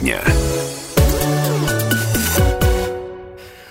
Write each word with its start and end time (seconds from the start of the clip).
дня. 0.00 0.29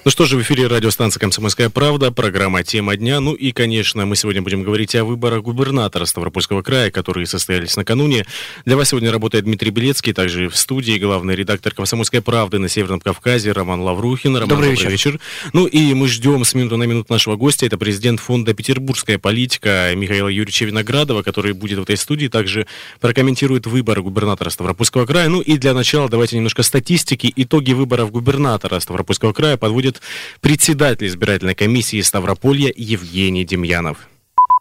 Ну 0.10 0.12
что 0.12 0.26
же, 0.26 0.38
в 0.38 0.42
эфире 0.42 0.66
радиостанция 0.66 1.20
«Комсомольская 1.20 1.70
правда», 1.70 2.12
программа 2.12 2.64
«Тема 2.64 2.98
дня». 2.98 3.20
Ну 3.20 3.36
и, 3.36 3.52
конечно, 3.52 4.08
мы 4.08 4.16
сегодня 4.16 4.42
будем 4.42 4.64
говорить 4.64 4.96
о 4.96 5.04
выборах 5.04 5.44
губернатора 5.44 6.06
Ставропольского 6.06 6.64
края, 6.64 6.90
которые 6.90 7.28
состоялись 7.28 7.76
накануне. 7.76 8.26
Для 8.66 8.76
вас 8.76 8.90
сегодня 8.90 9.12
работает 9.12 9.46
Дмитрий 9.46 9.70
Белецкий, 9.70 10.14
также 10.14 10.50
в 10.50 10.58
студии 10.58 10.98
главный 10.98 11.36
редактор 11.36 11.76
«Комсомольской 11.76 12.24
правды» 12.24 12.58
на 12.58 12.70
Северном 12.70 13.02
Кавказе 13.02 13.52
Роман 13.52 13.82
Лаврухин. 13.82 14.34
Роман, 14.34 14.50
добрый, 14.50 14.70
добрый 14.70 14.90
вечер. 14.92 15.12
вечер. 15.12 15.20
Ну 15.54 15.68
и 15.68 15.94
мы 15.94 16.08
ждем 16.08 16.44
с 16.44 16.56
минуты 16.56 16.78
на 16.78 16.86
минуту 16.86 17.14
нашего 17.14 17.36
гостя. 17.36 17.68
Это 17.68 17.78
президент 17.78 18.20
фонда 18.20 18.56
«Петербургская 18.56 19.20
политика» 19.20 19.94
Михаила 19.96 20.28
Юрьевича 20.28 20.66
Виноградова, 20.66 21.22
который 21.22 21.54
будет 21.54 21.78
в 21.78 21.84
этой 21.84 21.98
студии, 21.98 22.30
также 22.30 22.66
прокомментирует 23.00 23.68
выборы 23.68 24.02
губернатора 24.02 24.50
Ставропольского 24.50 25.06
края. 25.06 25.30
Ну 25.30 25.42
и 25.42 25.56
для 25.60 25.76
начала 25.76 26.10
давайте 26.10 26.36
немножко 26.36 26.64
статистики. 26.64 27.32
Итоги 27.36 27.74
выборов 27.74 28.10
губернатора 28.10 28.80
Ставропольского 28.80 29.34
края 29.34 29.56
подводит 29.56 29.99
председатель 30.42 31.08
избирательной 31.08 31.56
комиссии 31.56 32.02
Ставрополья 32.02 32.72
Евгений 32.76 33.46
Демьянов. 33.46 34.08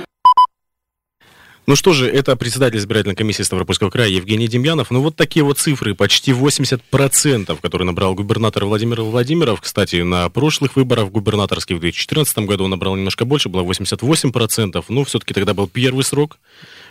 ну 1.67 1.75
что 1.75 1.91
же, 1.91 2.09
это 2.09 2.37
председатель 2.37 2.77
избирательной 2.77 3.15
комиссии 3.15 3.43
Ставропольского 3.43 3.89
края 3.89 4.07
Евгений 4.07 4.47
Демьянов. 4.47 4.89
Ну 4.89 5.01
вот 5.01 5.17
такие 5.17 5.43
вот 5.43 5.59
цифры, 5.59 5.95
почти 5.95 6.31
80%, 6.31 7.59
которые 7.61 7.85
набрал 7.85 8.15
губернатор 8.15 8.63
Владимир 8.63 9.01
Владимиров. 9.01 9.59
Кстати, 9.59 9.97
на 9.97 10.29
прошлых 10.29 10.77
выборах 10.77 11.11
губернаторских 11.11 11.75
в 11.75 11.79
2014 11.81 12.37
году 12.39 12.63
он 12.63 12.69
набрал 12.69 12.95
немножко 12.95 13.25
больше, 13.25 13.49
было 13.49 13.63
88%. 13.63 14.85
Ну, 14.87 15.03
все-таки 15.03 15.33
тогда 15.33 15.53
был 15.53 15.67
первый 15.67 16.05
срок 16.05 16.39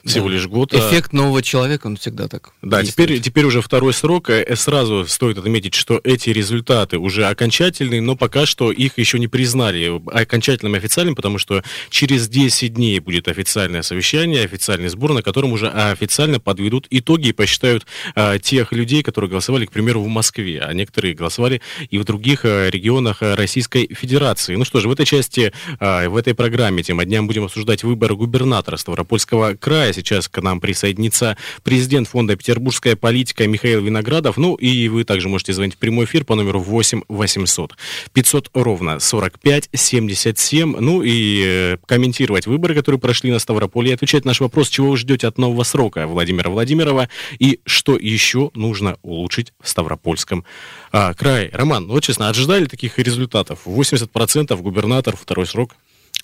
всего 0.07 0.29
лишь 0.29 0.47
год. 0.47 0.73
А 0.75 0.79
Эффект 0.79 1.13
нового 1.13 1.43
человека, 1.43 1.87
он 1.87 1.97
всегда 1.97 2.29
так. 2.29 2.51
Да, 2.63 2.83
теперь, 2.83 3.21
теперь 3.21 3.45
уже 3.45 3.61
второй 3.61 3.93
срок. 3.93 4.31
Э, 4.31 4.57
сразу 4.57 5.07
стоит 5.07 5.39
отметить, 5.39 5.75
что 5.75 6.01
эти 6.05 6.31
результаты 6.31 6.99
уже 6.99 7.27
окончательные, 7.27 8.01
но 8.01 8.17
пока 8.17 8.47
что 8.47 8.73
их 8.73 8.99
еще 8.99 9.19
не 9.19 9.29
признали 9.29 10.01
окончательным 10.13 10.75
и 10.75 10.79
официальным, 10.79 11.15
потому 11.15 11.39
что 11.39 11.63
через 11.91 12.29
10 12.29 12.75
дней 12.75 13.01
будет 13.01 13.29
официальное 13.29 13.83
совещание, 13.83 14.45
официальный 14.45 14.89
сбор, 14.89 15.13
на 15.13 15.23
котором 15.23 15.53
уже 15.53 15.69
официально 15.69 16.41
подведут 16.41 16.87
итоги 16.91 17.29
и 17.29 17.33
посчитают 17.33 17.87
а, 18.15 18.39
тех 18.39 18.73
людей, 18.73 19.03
которые 19.03 19.31
голосовали, 19.31 19.67
к 19.67 19.73
примеру, 19.73 20.03
в 20.03 20.09
Москве, 20.09 20.61
а 20.61 20.73
некоторые 20.73 21.15
голосовали 21.15 21.61
и 21.91 21.99
в 21.99 22.05
других 22.05 22.45
а, 22.45 22.69
регионах 22.69 23.19
Российской 23.21 23.93
Федерации. 23.93 24.57
Ну 24.57 24.65
что 24.65 24.81
же, 24.81 24.89
в 24.89 24.93
этой 24.93 25.07
части, 25.07 25.53
а, 25.81 26.09
в 26.09 26.17
этой 26.17 26.35
программе 26.35 26.83
тема 26.83 27.05
дня 27.05 27.23
мы 27.23 27.29
будем 27.29 27.45
обсуждать 27.45 27.85
выборы 27.85 28.15
губернатора 28.15 28.77
Ставропольского 28.77 29.55
края 29.55 29.93
сейчас 29.97 30.29
к 30.29 30.41
нам 30.41 30.61
присоединится 30.61 31.37
президент 31.65 32.09
фонда 32.09 32.37
«Петербургская 32.37 32.95
политика» 32.95 33.47
Михаил 33.47 33.83
Виноградов. 33.83 34.37
Ну 34.37 34.55
и 34.55 34.89
вы 34.89 35.05
также 35.05 35.29
можете 35.29 35.53
звонить 35.53 35.75
в 35.75 35.79
прямой 35.79 36.05
эфир 36.05 36.25
по 36.25 36.35
номеру 36.37 36.61
8 36.61 37.03
800 37.09 37.77
500 38.13 38.51
ровно 38.55 39.01
45 39.01 39.71
77. 39.73 40.77
Ну 40.79 41.03
и 41.03 41.43
э, 41.45 41.77
комментировать 41.87 42.47
выборы, 42.47 42.75
которые 42.75 43.01
прошли 43.01 43.31
на 43.33 43.39
Ставрополе, 43.41 43.91
и 43.91 43.95
отвечать 43.95 44.25
на 44.25 44.37
наш 44.37 44.41
вопрос, 44.41 44.69
чего 44.69 44.91
вы 44.91 44.97
ждете 44.99 45.27
от 45.27 45.39
нового 45.39 45.63
срока 45.63 46.07
Владимира 46.07 46.51
Владимирова 46.51 47.09
и 47.39 47.61
что 47.65 47.97
еще 47.97 48.51
нужно 48.55 48.99
улучшить 49.03 49.55
в 49.63 49.69
Ставропольском 49.69 50.45
а, 50.93 51.15
крае. 51.15 51.51
Роман, 51.53 51.87
ну 51.87 51.95
вот 51.95 52.05
честно, 52.05 52.29
ожидали 52.29 52.67
таких 52.67 52.99
результатов? 52.99 53.61
80% 53.65 54.55
губернатор, 54.61 55.17
второй 55.17 55.47
срок? 55.47 55.75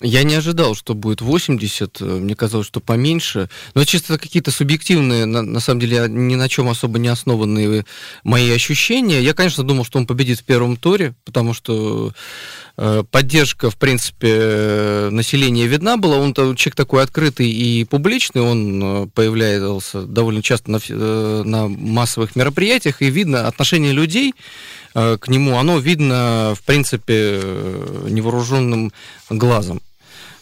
Я 0.03 0.23
не 0.23 0.35
ожидал, 0.35 0.75
что 0.75 0.95
будет 0.95 1.21
80, 1.21 2.01
э, 2.01 2.03
мне 2.03 2.35
казалось, 2.35 2.67
что 2.67 2.81
поменьше. 2.81 3.49
Но 3.73 3.85
чисто 3.85 4.17
какие-то 4.17 4.51
субъективные, 4.51 5.25
на, 5.25 5.41
на 5.41 5.59
самом 5.61 5.79
деле, 5.79 6.07
ни 6.09 6.35
на 6.35 6.49
чем 6.49 6.67
особо 6.67 6.99
не 6.99 7.07
основанные 7.07 7.85
мои 8.25 8.51
ощущения. 8.51 9.21
Я, 9.21 9.33
конечно, 9.33 9.63
думал, 9.63 9.85
что 9.85 9.99
он 9.99 10.05
победит 10.05 10.39
в 10.39 10.43
первом 10.43 10.75
туре, 10.75 11.15
потому 11.23 11.53
что 11.53 12.11
э, 12.77 13.03
поддержка, 13.09 13.71
в 13.71 13.77
принципе, 13.77 15.07
населения 15.09 15.67
видна 15.67 15.95
была. 15.95 16.17
Он 16.17 16.33
человек 16.33 16.75
такой 16.75 17.01
открытый 17.01 17.49
и 17.49 17.85
публичный, 17.85 18.41
он 18.41 18.83
э, 18.83 19.07
появлялся 19.07 20.01
довольно 20.01 20.43
часто 20.43 20.69
на, 20.69 20.79
э, 20.85 21.43
на 21.45 21.69
массовых 21.69 22.35
мероприятиях, 22.35 23.01
и 23.01 23.09
видно 23.09 23.47
отношение 23.47 23.93
людей 23.93 24.33
Э, 24.95 25.17
к 25.17 25.27
нему, 25.27 25.57
оно 25.57 25.79
видно, 25.79 26.53
в 26.55 26.63
принципе, 26.63 27.39
э, 27.41 28.07
невооруженным 28.09 28.91
глазом. 29.29 29.81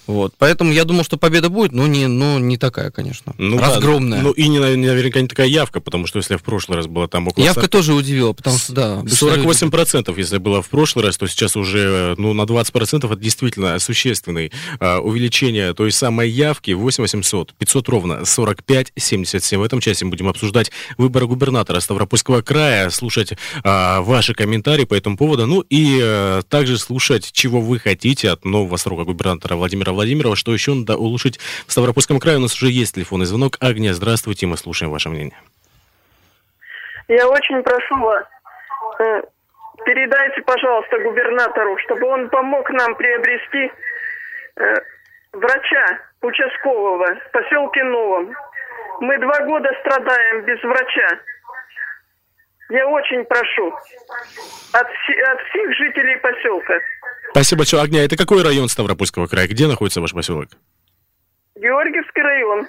Вот. 0.07 0.34
Поэтому 0.38 0.72
я 0.72 0.85
думал, 0.85 1.03
что 1.03 1.17
победа 1.17 1.50
будет, 1.50 1.72
но 1.72 1.88
не, 1.88 2.07
но 2.07 2.39
не 2.39 2.57
такая, 2.57 2.91
конечно. 2.91 3.34
Ну, 3.38 3.57
Разгромная. 3.57 4.19
Да, 4.19 4.23
ну 4.25 4.31
и 4.31 4.47
не, 4.47 4.59
наверняка 4.59 5.22
не 5.22 5.28
такая 5.28 5.47
явка, 5.47 5.79
потому 5.79 6.07
что 6.07 6.17
если 6.17 6.35
в 6.35 6.44
прошлый 6.44 6.78
раз 6.78 6.88
было 6.88 7.07
там 7.07 7.28
около... 7.28 7.44
Явка 7.44 7.62
40... 7.62 7.72
тоже 7.72 7.94
удивила, 7.94 8.34
потому 8.34 8.57
что, 8.57 8.73
да... 8.73 9.01
48% 9.01 10.07
люди... 10.07 10.19
если 10.19 10.38
было 10.38 10.61
в 10.61 10.69
прошлый 10.69 11.06
раз, 11.06 11.17
то 11.17 11.28
сейчас 11.28 11.56
уже 11.56 12.16
ну, 12.17 12.34
на 12.34 12.44
20% 12.44 13.06
это 13.06 13.16
действительно 13.16 13.78
существенное 13.79 14.51
а, 14.79 15.00
увеличение 15.00 15.73
той 15.73 15.91
самой 15.91 16.29
явки. 16.29 16.72
8 16.72 17.01
800, 17.01 17.53
500 17.53 17.90
ровно, 17.90 18.25
45, 18.25 18.94
77. 18.95 19.59
В 19.59 19.63
этом 19.63 19.79
часе 19.79 20.06
мы 20.06 20.11
будем 20.11 20.28
обсуждать 20.28 20.72
выборы 20.97 21.28
губернатора 21.28 21.79
Ставропольского 21.79 22.41
края, 22.41 22.90
слушать 22.90 23.34
а, 23.63 24.01
ваши 24.01 24.34
комментарии 24.34 24.85
по 24.85 24.94
этому 24.94 25.17
поводу, 25.17 25.45
ну 25.47 25.61
и 25.61 26.00
а, 26.01 26.41
также 26.44 26.78
слушать, 26.78 27.31
чего 27.31 27.61
вы 27.61 27.79
хотите 27.79 28.29
от 28.29 28.45
нового 28.45 28.78
срока 28.78 29.03
губернатора 29.03 29.56
Владимира 29.56 29.91
Владимирова. 29.93 30.35
Что 30.35 30.53
еще 30.53 30.73
надо 30.73 30.97
улучшить 30.97 31.40
в 31.67 31.72
Ставропольском 31.72 32.20
крае? 32.20 32.38
У 32.38 32.41
нас 32.41 32.55
уже 32.55 32.72
есть 32.72 32.96
телефонный 32.96 33.26
звонок. 33.26 33.58
Агния, 33.59 33.93
здравствуйте, 33.93 34.47
мы 34.47 34.58
слушаем 34.58 34.91
ваше 34.91 35.09
мнение. 35.09 35.38
Я 37.08 37.28
очень 37.28 37.61
прошу 37.64 37.96
вас, 37.97 38.26
э, 38.99 39.22
передайте, 39.85 40.41
пожалуйста, 40.41 40.99
губернатору, 40.99 41.78
чтобы 41.79 42.08
он 42.08 42.29
помог 42.29 42.70
нам 42.70 42.96
приобрести 42.96 43.72
э, 44.55 44.76
врача 45.34 45.99
участкового 46.22 47.16
в 47.16 47.32
поселке 47.32 47.84
Новом. 47.84 48.34
Мы 49.02 49.17
два 49.20 49.40
года 49.41 49.70
страдаем 49.82 50.46
без 50.46 50.61
врача. 50.64 51.20
Я 52.70 52.88
очень 52.88 53.26
прошу 53.26 53.73
от, 54.72 54.88
от 54.88 55.41
всех 55.49 55.73
жителей 55.76 56.16
поселка. 56.17 56.76
Спасибо 57.31 57.59
большое, 57.59 57.81
Огня. 57.81 58.03
Это 58.03 58.17
какой 58.17 58.43
район 58.43 58.67
Ставропольского 58.67 59.28
края? 59.28 59.47
Где 59.47 59.67
находится 59.67 60.01
ваш 60.01 60.13
поселок? 60.13 60.49
Георгиевский 61.55 62.22
район. 62.22 62.67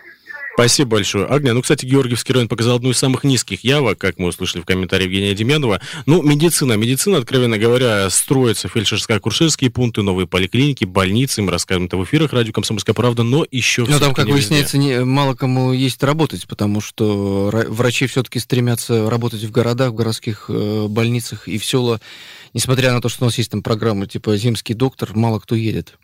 Спасибо 0.55 0.91
большое. 0.93 1.27
Агния, 1.27 1.55
ну, 1.55 1.63
кстати, 1.63 1.87
Георгиевский 1.87 2.35
район 2.35 2.49
показал 2.49 2.77
одну 2.77 2.91
из 2.91 2.99
самых 2.99 3.25
низких 3.25 3.65
явок, 3.65 3.99
как 3.99 4.19
мы 4.19 4.29
услышали 4.29 4.61
в 4.61 4.67
комментарии 4.67 5.05
Евгения 5.05 5.35
Демьянова. 5.35 5.81
Ну, 6.07 6.23
медицина. 6.23 6.75
Медицина, 6.75 7.19
откровенно 7.19 7.59
говоря, 7.59 8.11
строится 8.11 8.69
фельдшерско-акушерские 8.69 9.71
пункты, 9.71 10.03
новые 10.03 10.27
поликлиники, 10.27 10.85
больницы. 10.85 11.43
Мы 11.43 11.51
расскажем 11.51 11.87
это 11.87 11.97
в 11.97 12.05
эфирах 12.05 12.33
радио 12.33 12.53
«Комсомольская 12.53 12.95
правда», 12.95 13.23
но 13.23 13.47
еще 13.51 13.87
Но 13.87 13.99
там, 13.99 14.15
как 14.15 14.27
выясняется, 14.27 14.77
не, 14.77 15.05
мало 15.05 15.35
кому 15.35 15.73
есть 15.73 16.03
работать, 16.03 16.47
потому 16.47 16.81
что 16.81 17.51
врачи 17.69 18.07
все-таки 18.07 18.39
стремятся 18.39 19.09
работать 19.09 19.43
в 19.43 19.51
городах, 19.51 19.93
в 19.93 19.95
городских 19.95 20.47
э, 20.49 20.87
больницах 20.89 21.49
и 21.49 21.59
в 21.59 21.65
села. 21.65 22.01
Несмотря 22.53 22.93
на 22.93 23.01
то, 23.01 23.09
что 23.09 23.25
у 23.25 23.27
нас 23.27 23.39
есть 23.39 23.51
там 23.51 23.63
программы 23.63 24.07
типа 24.07 24.37
«Земский 24.37 24.75
доктор», 24.75 25.11
мало 25.15 25.41
кто 25.41 25.55
едет. 25.55 25.95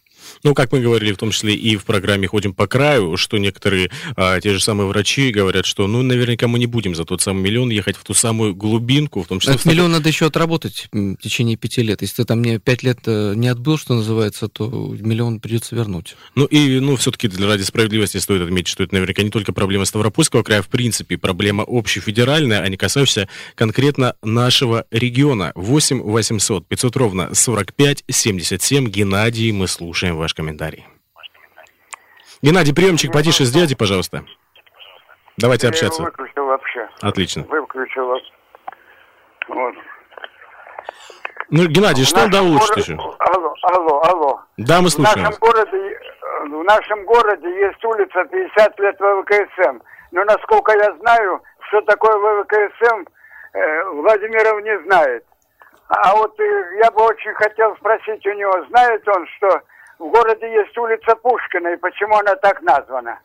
Ну, 0.45 0.55
как 0.55 0.73
мы 0.73 0.81
говорили, 0.81 1.13
в 1.13 1.17
том 1.17 1.31
числе 1.31 1.55
и 1.55 1.77
в 1.77 1.85
программе 1.85 2.27
«Ходим 2.27 2.55
по 2.55 2.67
краю», 2.67 3.17
что 3.17 3.39
некоторые, 3.39 3.91
а, 4.17 4.41
те 4.41 4.53
же 4.53 4.61
самые 4.61 4.87
врачи 4.87 5.31
говорят, 5.31 5.67
что, 5.67 5.87
ну, 5.87 6.03
наверняка 6.03 6.49
мы 6.49 6.59
не 6.59 6.67
будем 6.67 6.95
за 6.95 7.05
тот 7.05 7.23
самый 7.23 7.43
миллион 7.43 7.71
ехать 7.71 7.97
в 7.97 8.05
ту 8.05 8.15
самую 8.15 8.55
глубинку, 8.55 9.23
в 9.23 9.27
том 9.27 9.41
числе... 9.41 9.55
Этот 9.55 9.67
миллион 9.67 9.93
надо 9.93 10.09
еще 10.09 10.27
отработать 10.27 10.89
в 10.93 11.17
течение 11.17 11.57
пяти 11.57 11.83
лет. 11.83 12.03
Если 12.03 12.17
ты 12.17 12.25
там 12.25 12.43
не 12.43 12.59
пять 12.59 12.83
лет 12.83 12.99
э, 13.07 13.35
не 13.35 13.49
отбыл, 13.49 13.79
что 13.79 13.95
называется, 13.95 14.49
то 14.49 14.95
миллион 14.99 15.41
придется 15.41 15.75
вернуть. 15.75 16.17
Ну, 16.35 16.45
и, 16.45 16.81
ну, 16.81 16.97
все-таки 16.97 17.29
ради 17.29 17.63
справедливости 17.63 18.19
стоит 18.19 18.43
отметить, 18.43 18.69
что 18.69 18.85
это 18.85 18.95
наверняка 18.95 19.23
не 19.23 19.31
только 19.31 19.53
проблема 19.53 19.85
Ставропольского 19.85 20.43
края, 20.43 20.63
в 20.63 20.69
принципе, 20.69 21.17
проблема 21.17 21.65
общефедеральная, 21.67 22.61
а 22.61 22.69
не 22.69 22.77
касающаяся 22.77 23.29
конкретно 23.55 24.15
нашего 24.23 24.85
региона. 24.91 25.53
8 25.55 26.03
800 26.03 26.67
500 26.67 26.97
ровно 26.97 27.35
45 27.35 28.05
77. 28.09 28.89
Геннадий, 28.89 29.53
мы 29.53 29.69
слушаем 29.69 30.08
ваш 30.13 30.35
комментарий. 30.35 30.87
Геннадий, 32.43 32.75
приемчик 32.75 33.13
потише 33.13 33.45
сделайте, 33.45 33.77
пожалуйста. 33.77 34.25
Давайте 35.39 35.69
общаться. 35.69 36.03
Я 36.03 36.07
выключил 36.07 36.47
вообще. 36.47 36.89
Отлично. 37.01 37.43
Выключил. 37.45 38.15
Вот. 39.49 39.75
Ну, 41.51 41.67
Геннадий, 41.67 42.05
что 42.05 42.21
надо 42.21 42.43
улучшить 42.43 42.77
еще? 42.77 42.95
Алло, 42.95 43.55
алло, 43.63 44.03
алло. 44.05 44.41
Да, 44.59 44.83
мы 44.83 44.91
слушаем. 44.91 45.25
В 45.25 45.29
нашем, 45.29 45.39
городе, 45.41 46.01
в 46.43 46.65
нашем 46.65 47.05
городе 47.05 47.49
есть 47.49 47.85
улица 47.85 48.25
50 48.25 48.81
лет 48.81 48.97
ВВКСМ. 49.01 49.79
Но, 50.11 50.25
насколько 50.25 50.73
я 50.73 50.95
знаю, 51.01 51.43
что 51.69 51.81
такое 51.83 52.17
ВВКСМ, 52.17 53.05
э, 53.55 53.85
Владимиров 53.93 54.63
не 54.63 54.79
знает. 54.87 55.25
А 55.89 56.15
вот 56.17 56.39
э, 56.39 56.79
я 56.83 56.91
бы 56.91 57.03
очень 57.05 57.33
хотел 57.35 57.75
спросить 57.77 58.27
у 58.27 58.33
него, 58.33 58.67
знает 58.69 59.09
он, 59.09 59.27
что 59.37 59.63
в 59.99 60.11
городе 60.11 60.47
есть 60.47 60.77
улица 60.79 61.17
Пушкина, 61.17 61.75
и 61.75 61.77
почему 61.77 62.17
она 62.17 62.35
так 62.37 62.63
названа? 62.63 63.19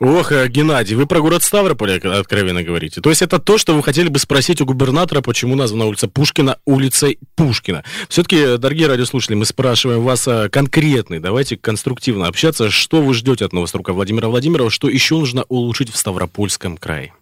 Ох, 0.00 0.32
э, 0.32 0.46
Геннадий, 0.48 0.94
вы 0.94 1.06
про 1.06 1.20
город 1.20 1.42
Ставрополь 1.42 1.98
откровенно 1.98 2.62
говорите. 2.62 3.00
То 3.00 3.10
есть 3.10 3.22
это 3.22 3.38
то, 3.38 3.58
что 3.58 3.74
вы 3.74 3.82
хотели 3.82 4.08
бы 4.08 4.18
спросить 4.18 4.60
у 4.60 4.66
губернатора, 4.66 5.22
почему 5.22 5.56
названа 5.56 5.86
улица 5.86 6.08
Пушкина 6.08 6.58
улицей 6.64 7.18
Пушкина. 7.36 7.84
Все-таки, 8.08 8.58
дорогие 8.58 8.86
радиослушатели, 8.88 9.34
мы 9.34 9.44
спрашиваем 9.44 10.02
вас 10.02 10.28
э, 10.28 10.48
конкретный, 10.50 11.18
давайте 11.18 11.56
конструктивно 11.56 12.26
общаться. 12.26 12.70
Что 12.70 13.02
вы 13.02 13.14
ждете 13.14 13.44
от 13.44 13.52
нового 13.52 13.66
струка 13.66 13.92
Владимира 13.92 14.28
Владимирова, 14.28 14.70
что 14.70 14.88
еще 14.88 15.16
нужно 15.16 15.44
улучшить 15.48 15.90
в 15.90 15.96
Ставропольском 15.96 16.76
крае? 16.76 17.12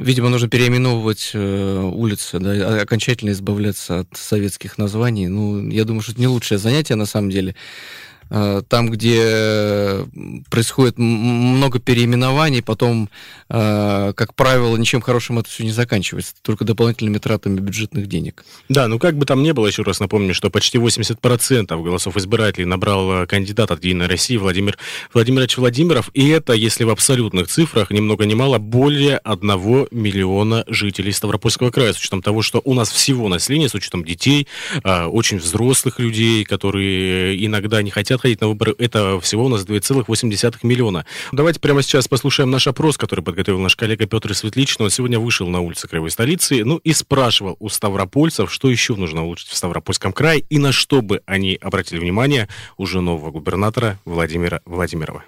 Видимо, 0.00 0.28
нужно 0.28 0.48
переименовывать 0.48 1.30
э, 1.34 1.80
улицы, 1.80 2.40
да, 2.40 2.80
окончательно 2.82 3.30
избавляться 3.30 4.00
от 4.00 4.08
советских 4.16 4.76
названий. 4.76 5.28
Ну, 5.28 5.68
я 5.70 5.84
думаю, 5.84 6.02
что 6.02 6.12
это 6.12 6.20
не 6.20 6.26
лучшее 6.26 6.58
занятие 6.58 6.96
на 6.96 7.06
самом 7.06 7.30
деле. 7.30 7.54
Э, 8.30 8.62
там, 8.68 8.90
где 8.90 10.06
происходит 10.50 10.98
много 10.98 11.78
переименований, 11.78 12.62
потом, 12.62 13.08
э, 13.48 14.12
как 14.16 14.34
правило, 14.34 14.76
ничем 14.76 15.00
хорошим 15.00 15.38
это 15.38 15.48
все 15.48 15.62
не 15.64 15.70
заканчивается, 15.70 16.34
только 16.42 16.64
дополнительными 16.64 17.18
тратами 17.18 17.60
бюджетных 17.60 18.08
денег. 18.08 18.44
Да, 18.68 18.88
ну 18.88 18.98
как 18.98 19.16
бы 19.16 19.26
там 19.26 19.42
ни 19.42 19.52
было, 19.52 19.66
еще 19.66 19.82
раз 19.82 20.00
напомню, 20.00 20.34
что 20.34 20.50
почти 20.50 20.78
80% 20.78 21.82
голосов 21.82 22.16
избирателей 22.16 22.64
набрал 22.64 23.22
э, 23.22 23.26
кандидат 23.26 23.70
от 23.70 23.84
«Единой 23.84 24.06
России» 24.06 24.36
Владимир 24.36 24.78
Владимирович 25.12 25.56
Владимиров, 25.56 26.10
и 26.14 26.28
это, 26.28 26.54
если 26.54 26.84
в 26.84 26.90
абсолютных 26.90 27.48
цифрах, 27.48 27.90
ни 27.90 28.00
много 28.00 28.24
ни 28.24 28.34
мало, 28.34 28.58
более 28.58 29.18
1 29.18 29.88
миллиона 29.90 30.64
жителей 30.66 31.12
Ставропольского 31.12 31.70
края, 31.70 31.92
с 31.92 31.98
учетом 31.98 32.22
того, 32.22 32.42
что 32.42 32.60
у 32.64 32.74
нас 32.74 32.90
всего 32.90 33.28
населения, 33.28 33.68
с 33.68 33.74
учетом 33.74 34.04
детей, 34.04 34.48
очень 34.82 35.38
взрослых 35.38 35.98
людей, 35.98 36.44
которые 36.44 37.44
иногда 37.44 37.82
не 37.82 37.90
хотят 37.90 38.23
ходить 38.24 38.40
на 38.40 38.48
выборы, 38.48 38.74
это 38.78 39.20
всего 39.20 39.44
у 39.44 39.48
нас 39.50 39.66
2,8 39.66 40.54
миллиона. 40.62 41.04
Давайте 41.30 41.60
прямо 41.60 41.82
сейчас 41.82 42.08
послушаем 42.08 42.50
наш 42.50 42.66
опрос, 42.66 42.96
который 42.96 43.20
подготовил 43.20 43.60
наш 43.60 43.76
коллега 43.76 44.06
Петр 44.06 44.34
Светличный. 44.34 44.84
Он 44.84 44.90
сегодня 44.90 45.18
вышел 45.18 45.46
на 45.46 45.60
улицы 45.60 45.88
Краевой 45.88 46.10
столицы, 46.10 46.64
ну 46.64 46.78
и 46.78 46.94
спрашивал 46.94 47.56
у 47.60 47.68
ставропольцев, 47.68 48.50
что 48.50 48.70
еще 48.70 48.94
нужно 48.94 49.24
улучшить 49.24 49.48
в 49.48 49.54
Ставропольском 49.54 50.14
крае 50.14 50.42
и 50.48 50.58
на 50.58 50.72
что 50.72 51.02
бы 51.02 51.20
они 51.26 51.58
обратили 51.60 51.98
внимание 51.98 52.48
уже 52.78 53.02
нового 53.02 53.30
губернатора 53.30 53.98
Владимира 54.06 54.62
Владимирова. 54.64 55.22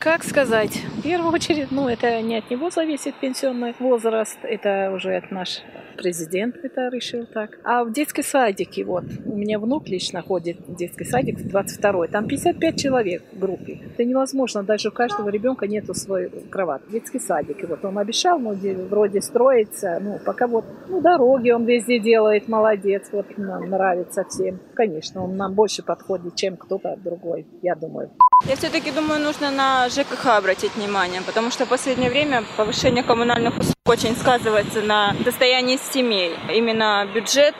Как 0.00 0.24
сказать? 0.24 0.82
В 0.96 1.02
первую 1.02 1.32
очередь, 1.32 1.70
ну, 1.70 1.86
это 1.86 2.20
не 2.22 2.38
от 2.38 2.50
него 2.50 2.70
зависит 2.70 3.14
пенсионный 3.20 3.74
возраст, 3.78 4.38
это 4.42 4.90
уже 4.92 5.16
от 5.16 5.30
наш 5.30 5.60
президент 6.02 6.56
это 6.62 6.88
решил 6.88 7.26
так. 7.26 7.58
А 7.64 7.84
в 7.84 7.92
детской 7.92 8.24
садике, 8.24 8.84
вот, 8.84 9.04
у 9.24 9.36
меня 9.36 9.58
внук 9.58 9.88
лично 9.88 10.22
ходит 10.22 10.58
в 10.66 10.74
детский 10.74 11.04
садик, 11.04 11.38
в 11.38 11.46
22-й, 11.46 12.08
там 12.08 12.26
55 12.26 12.80
человек 12.80 13.22
в 13.32 13.38
группе. 13.38 13.80
Это 13.94 14.04
невозможно, 14.04 14.62
даже 14.62 14.88
у 14.88 14.92
каждого 14.92 15.28
ребенка 15.28 15.66
нету 15.66 15.94
свой 15.94 16.28
кровать. 16.50 16.82
Детский 16.90 17.20
садик, 17.20 17.62
и 17.62 17.66
вот 17.66 17.84
он 17.84 17.98
обещал, 17.98 18.38
ну, 18.38 18.54
вроде 18.90 19.22
строится, 19.22 19.98
ну, 20.00 20.18
пока 20.24 20.46
вот, 20.46 20.64
ну, 20.88 21.00
дороги 21.00 21.50
он 21.50 21.64
везде 21.64 21.98
делает, 22.00 22.48
молодец, 22.48 23.08
вот, 23.12 23.26
нам 23.38 23.70
нравится 23.70 24.24
всем. 24.28 24.58
Конечно, 24.74 25.22
он 25.24 25.36
нам 25.36 25.54
больше 25.54 25.82
подходит, 25.82 26.34
чем 26.34 26.56
кто-то 26.56 26.96
другой, 26.96 27.46
я 27.62 27.74
думаю. 27.74 28.10
Я 28.48 28.56
все-таки 28.56 28.90
думаю, 28.90 29.20
нужно 29.20 29.52
на 29.52 29.88
ЖКХ 29.88 30.26
обратить 30.38 30.74
внимание, 30.74 31.20
потому 31.24 31.52
что 31.52 31.64
в 31.64 31.68
последнее 31.68 32.10
время 32.10 32.42
повышение 32.56 33.04
коммунальных 33.04 33.56
услуг 33.56 33.76
очень 33.86 34.16
сказывается 34.16 34.80
на 34.82 35.14
состоянии 35.24 35.76
семей. 35.92 36.34
Именно 36.52 37.06
бюджет, 37.14 37.54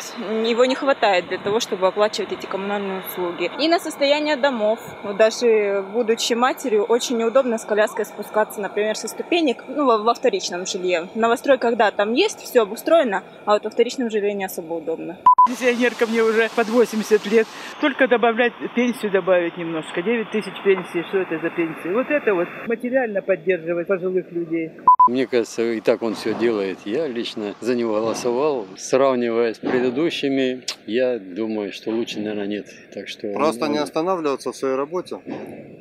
его 0.44 0.64
не 0.64 0.74
хватает 0.74 1.28
для 1.28 1.38
того, 1.38 1.60
чтобы 1.60 1.86
оплачивать 1.86 2.32
эти 2.32 2.46
коммунальные 2.46 3.02
услуги. 3.06 3.50
И 3.58 3.68
на 3.68 3.78
состояние 3.78 4.36
домов. 4.36 4.78
Даже 5.18 5.84
будучи 5.92 6.34
матерью, 6.34 6.84
очень 6.84 7.18
неудобно 7.18 7.58
с 7.58 7.64
коляской 7.64 8.04
спускаться, 8.04 8.60
например, 8.60 8.96
со 8.96 9.08
ступенек, 9.08 9.64
ну, 9.68 9.86
во, 9.86 9.98
во 9.98 10.14
вторичном 10.14 10.66
жилье. 10.66 11.08
В 11.14 11.18
новостройках, 11.18 11.76
да, 11.76 11.90
там 11.90 12.14
есть, 12.14 12.40
все 12.40 12.62
обустроено, 12.62 13.22
а 13.44 13.52
вот 13.52 13.64
во 13.64 13.70
вторичном 13.70 14.10
жилье 14.10 14.32
не 14.34 14.44
особо 14.44 14.74
удобно. 14.74 15.18
Пенсионерка 15.46 16.06
мне 16.06 16.22
уже 16.22 16.48
под 16.54 16.68
80 16.68 17.26
лет. 17.26 17.48
Только 17.80 18.06
добавлять, 18.06 18.52
пенсию 18.76 19.10
добавить 19.10 19.56
немножко. 19.56 20.00
9 20.00 20.30
тысяч 20.30 20.54
пенсии, 20.64 21.04
что 21.08 21.18
это 21.18 21.38
за 21.40 21.50
пенсия? 21.50 21.92
Вот 21.92 22.06
это 22.08 22.32
вот 22.32 22.48
материально 22.68 23.22
поддерживать 23.22 23.88
пожилых 23.88 24.30
людей. 24.30 24.70
Мне 25.08 25.26
кажется, 25.26 25.62
и 25.62 25.80
так 25.80 26.00
он 26.02 26.14
все 26.14 26.32
делает. 26.32 26.78
Я 26.84 27.08
лично 27.08 27.56
за 27.60 27.74
него 27.74 27.98
голосовал. 28.12 28.66
Сравнивая 28.76 29.54
с 29.54 29.58
предыдущими, 29.58 30.62
я 30.86 31.18
думаю, 31.18 31.72
что 31.72 31.90
лучше, 31.90 32.18
наверное, 32.20 32.46
нет. 32.46 32.66
Так 32.92 33.08
что, 33.08 33.32
Просто 33.32 33.66
ну, 33.66 33.72
не 33.72 33.78
останавливаться 33.78 34.52
в 34.52 34.56
своей 34.56 34.76
работе? 34.76 35.18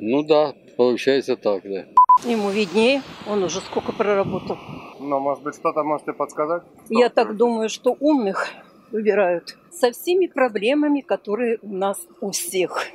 Ну 0.00 0.22
да, 0.22 0.54
получается 0.76 1.36
так, 1.36 1.62
да. 1.64 1.84
Ему 2.24 2.50
виднее, 2.50 3.02
он 3.28 3.42
уже 3.42 3.60
сколько 3.60 3.92
проработал. 3.92 4.56
Ну, 4.98 5.20
может 5.20 5.42
быть, 5.42 5.54
что-то 5.56 5.82
можете 5.82 6.12
подсказать? 6.12 6.62
Я 6.88 7.08
так 7.10 7.36
думаю, 7.36 7.68
что 7.68 7.96
умных 8.00 8.48
выбирают 8.92 9.56
со 9.70 9.90
всеми 9.90 10.26
проблемами, 10.26 11.00
которые 11.00 11.58
у 11.62 11.72
нас 11.74 11.98
у 12.20 12.30
всех 12.30 12.86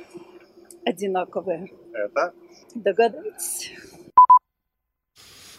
одинаковые. 0.84 1.70
Это? 1.92 2.32
Догадайтесь. 2.74 3.72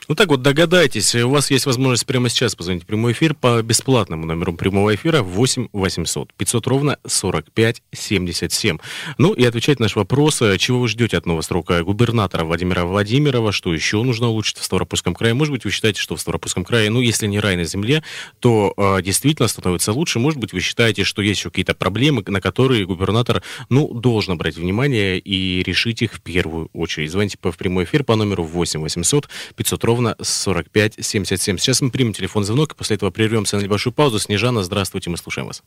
Ну 0.09 0.15
так 0.15 0.29
вот, 0.29 0.41
догадайтесь, 0.41 1.13
у 1.13 1.29
вас 1.29 1.51
есть 1.51 1.67
возможность 1.67 2.07
прямо 2.07 2.29
сейчас 2.29 2.55
позвонить 2.55 2.81
в 2.81 2.87
прямой 2.87 3.11
эфир 3.11 3.35
по 3.35 3.61
бесплатному 3.61 4.25
номеру 4.25 4.53
прямого 4.53 4.95
эфира 4.95 5.21
8 5.21 5.67
800 5.71 6.33
500 6.33 6.65
ровно 6.65 6.97
45 7.05 7.83
77. 7.91 8.79
Ну 9.19 9.33
и 9.33 9.45
отвечать 9.45 9.77
на 9.77 9.83
наш 9.83 9.95
вопрос, 9.95 10.41
э, 10.41 10.57
чего 10.57 10.79
вы 10.79 10.87
ждете 10.87 11.15
от 11.15 11.27
нового 11.27 11.43
срока 11.43 11.83
губернатора 11.83 12.43
Владимира 12.43 12.85
Владимирова, 12.85 13.51
что 13.51 13.71
еще 13.71 14.01
нужно 14.01 14.29
улучшить 14.29 14.57
в 14.57 14.63
Ставропольском 14.63 15.13
крае. 15.13 15.35
Может 15.35 15.51
быть, 15.51 15.63
вы 15.63 15.69
считаете, 15.69 16.01
что 16.01 16.15
в 16.15 16.21
Ставропольском 16.21 16.65
крае, 16.65 16.89
ну, 16.89 17.01
если 17.01 17.27
не 17.27 17.39
рай 17.39 17.55
на 17.55 17.65
земле, 17.65 18.01
то 18.39 18.73
э, 18.75 19.03
действительно 19.03 19.47
становится 19.47 19.93
лучше. 19.93 20.17
Может 20.17 20.39
быть, 20.39 20.53
вы 20.53 20.61
считаете, 20.61 21.03
что 21.03 21.21
есть 21.21 21.41
еще 21.41 21.51
какие-то 21.51 21.75
проблемы, 21.75 22.23
на 22.25 22.41
которые 22.41 22.87
губернатор, 22.87 23.43
ну, 23.69 23.93
должен 23.93 24.39
брать 24.39 24.57
внимание 24.57 25.19
и 25.19 25.61
решить 25.61 26.01
их 26.01 26.15
в 26.15 26.21
первую 26.21 26.71
очередь. 26.73 27.11
Звоните 27.11 27.37
в 27.39 27.57
прямой 27.57 27.83
эфир 27.83 28.03
по 28.03 28.15
номеру 28.15 28.43
8 28.43 28.81
800 28.81 29.29
500 29.55 29.83
ровно 29.83 29.98
ровно 29.99 30.15
45 30.19 30.93
77. 31.05 31.57
Сейчас 31.57 31.81
мы 31.81 31.91
примем 31.91 32.13
телефон 32.13 32.43
звонок, 32.43 32.73
и 32.73 32.75
после 32.75 32.95
этого 32.95 33.11
прервемся 33.11 33.57
на 33.57 33.61
небольшую 33.61 33.93
паузу. 33.93 34.19
Снежана, 34.19 34.63
здравствуйте, 34.63 35.09
мы 35.09 35.17
слушаем 35.17 35.47
вас. 35.47 35.61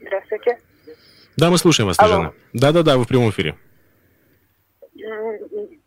Здравствуйте. 0.00 0.58
Да, 1.36 1.50
мы 1.50 1.58
слушаем 1.58 1.88
вас, 1.88 1.96
Снежана. 1.96 2.32
Да-да-да, 2.54 2.96
вы 2.96 3.04
в 3.04 3.08
прямом 3.08 3.30
эфире. 3.30 3.56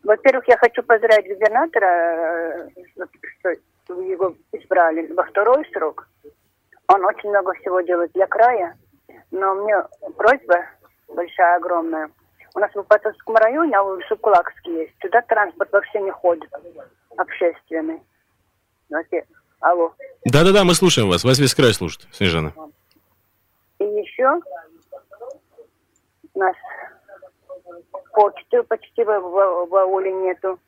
Во-первых, 0.04 0.44
я 0.48 0.56
хочу 0.58 0.82
поздравить 0.82 1.28
губернатора, 1.28 2.68
э, 2.96 3.04
что 3.40 4.00
его 4.00 4.36
избрали 4.52 5.12
во 5.12 5.24
второй 5.24 5.64
срок. 5.72 6.08
Он 6.88 7.04
очень 7.04 7.30
много 7.30 7.54
всего 7.54 7.80
делает 7.80 8.12
для 8.12 8.26
края. 8.26 8.76
Но 9.30 9.54
у 9.54 9.64
меня 9.64 9.88
просьба 10.16 10.66
большая, 11.08 11.56
огромная. 11.56 12.10
У 12.54 12.60
нас 12.60 12.70
в 12.74 12.82
Патовском 12.84 13.36
районе, 13.36 13.76
а 13.76 13.82
улица 13.82 14.14
Кулакский 14.16 14.82
есть, 14.82 14.96
туда 14.98 15.20
транспорт 15.22 15.72
вообще 15.72 16.00
не 16.00 16.12
ходит, 16.12 16.48
общественный. 17.16 18.00
Знаете, 18.88 19.26
алло. 19.60 19.92
Да-да-да, 20.24 20.62
мы 20.62 20.74
слушаем 20.74 21.08
вас. 21.08 21.24
Вас 21.24 21.38
весь 21.38 21.54
край 21.54 21.74
слушает, 21.74 22.06
Снежана. 22.12 22.52
И 23.80 23.84
еще 23.84 24.40
у 26.32 26.38
нас 26.38 26.54
почты 28.12 28.62
почти 28.62 29.02
в, 29.02 29.20
в, 29.20 29.66
в 29.66 29.76
ауле 29.76 30.12
нету. 30.12 30.58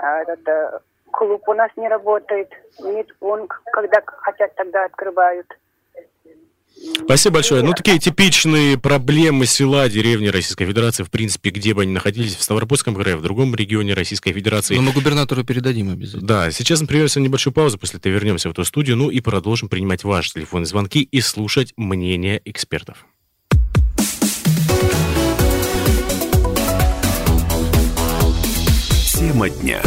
А 0.00 0.18
этот, 0.18 0.46
э, 0.46 0.80
клуб 1.12 1.48
у 1.48 1.54
нас 1.54 1.70
не 1.76 1.88
работает. 1.88 2.50
Медпункт, 2.80 3.58
когда 3.72 4.02
хотят, 4.04 4.54
тогда 4.54 4.84
открывают. 4.84 5.46
Спасибо 7.04 7.34
большое. 7.34 7.62
Ну, 7.62 7.72
такие 7.72 7.98
типичные 7.98 8.78
проблемы 8.78 9.46
села, 9.46 9.88
деревни 9.88 10.28
Российской 10.28 10.66
Федерации, 10.66 11.02
в 11.02 11.10
принципе, 11.10 11.50
где 11.50 11.74
бы 11.74 11.82
они 11.82 11.92
находились, 11.92 12.36
в 12.36 12.42
Ставропольском 12.42 12.94
крае, 12.94 13.16
в 13.16 13.22
другом 13.22 13.54
регионе 13.54 13.94
Российской 13.94 14.32
Федерации. 14.32 14.76
Но 14.76 14.82
мы 14.82 14.92
губернатору 14.92 15.44
передадим 15.44 15.90
обязательно. 15.90 16.26
Да, 16.26 16.50
сейчас 16.50 16.80
мы 16.80 16.86
прервемся 16.86 17.20
на 17.20 17.24
небольшую 17.24 17.52
паузу, 17.52 17.78
после 17.78 17.98
этого 17.98 18.12
вернемся 18.12 18.48
в 18.48 18.52
эту 18.52 18.64
студию, 18.64 18.96
ну 18.96 19.10
и 19.10 19.20
продолжим 19.20 19.68
принимать 19.68 20.04
ваши 20.04 20.32
телефонные 20.32 20.66
звонки 20.66 21.02
и 21.02 21.20
слушать 21.20 21.72
мнение 21.76 22.40
экспертов. 22.44 23.06
Тема 29.18 29.48
дня. 29.50 29.80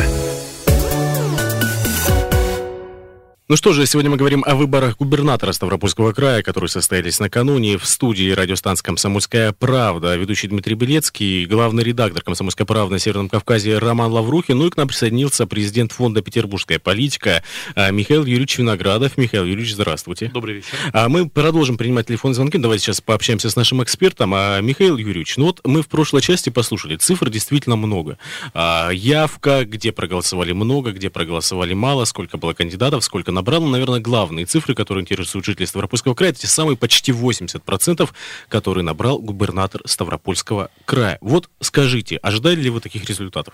Ну 3.47 3.55
что 3.57 3.73
же, 3.73 3.85
сегодня 3.85 4.09
мы 4.09 4.17
говорим 4.17 4.43
о 4.43 4.55
выборах 4.55 4.97
губернатора 4.97 5.51
Ставропольского 5.51 6.13
края, 6.13 6.41
которые 6.41 6.67
состоялись 6.67 7.19
накануне 7.19 7.77
в 7.77 7.85
студии 7.85 8.31
радиостанции 8.31 8.83
«Комсомольская 8.83 9.51
правда». 9.51 10.15
Ведущий 10.15 10.47
Дмитрий 10.47 10.73
Белецкий, 10.73 11.45
главный 11.45 11.83
редактор 11.83 12.23
«Комсомольской 12.23 12.65
правды» 12.65 12.93
на 12.93 12.99
Северном 12.99 13.29
Кавказе 13.29 13.77
Роман 13.77 14.11
Лаврухин. 14.11 14.57
Ну 14.57 14.65
и 14.65 14.71
к 14.71 14.77
нам 14.77 14.87
присоединился 14.87 15.45
президент 15.45 15.91
фонда 15.91 16.23
«Петербургская 16.23 16.79
политика» 16.79 17.43
а, 17.75 17.91
Михаил 17.91 18.25
Юрьевич 18.25 18.57
Виноградов. 18.57 19.15
Михаил 19.15 19.45
Юрьевич, 19.45 19.75
здравствуйте. 19.75 20.31
Добрый 20.33 20.55
вечер. 20.55 20.69
А 20.91 21.07
мы 21.07 21.29
продолжим 21.29 21.77
принимать 21.77 22.07
телефонные 22.07 22.33
звонки. 22.37 22.57
Давайте 22.57 22.85
сейчас 22.85 22.99
пообщаемся 22.99 23.51
с 23.51 23.55
нашим 23.55 23.83
экспертом. 23.83 24.33
А, 24.33 24.59
Михаил 24.59 24.97
Юрьевич, 24.97 25.37
ну 25.37 25.45
вот 25.45 25.61
мы 25.63 25.83
в 25.83 25.87
прошлой 25.87 26.23
части 26.23 26.49
послушали, 26.49 26.95
цифр 26.95 27.29
действительно 27.29 27.75
много. 27.75 28.17
А, 28.55 28.89
явка, 28.89 29.65
где 29.65 29.91
проголосовали 29.91 30.51
много, 30.51 30.93
где 30.93 31.11
проголосовали 31.11 31.75
мало, 31.75 32.05
сколько 32.05 32.37
было 32.37 32.53
кандидатов, 32.53 33.03
сколько 33.03 33.34
набрал, 33.35 33.61
наверное, 33.61 33.99
главные 33.99 34.45
цифры, 34.47 34.73
которые 34.73 35.03
интересуют 35.03 35.45
жителей 35.45 35.67
Ставропольского 35.67 36.15
края, 36.15 36.33
те 36.33 36.47
самые 36.47 36.75
почти 36.77 37.11
80%, 37.11 38.09
которые 38.49 38.83
набрал 38.83 39.19
губернатор 39.19 39.81
Ставропольского 39.85 40.71
края. 40.85 41.19
Вот 41.21 41.49
скажите, 41.59 42.17
ожидали 42.17 42.55
ли 42.55 42.69
вы 42.71 42.81
таких 42.81 43.05
результатов? 43.05 43.53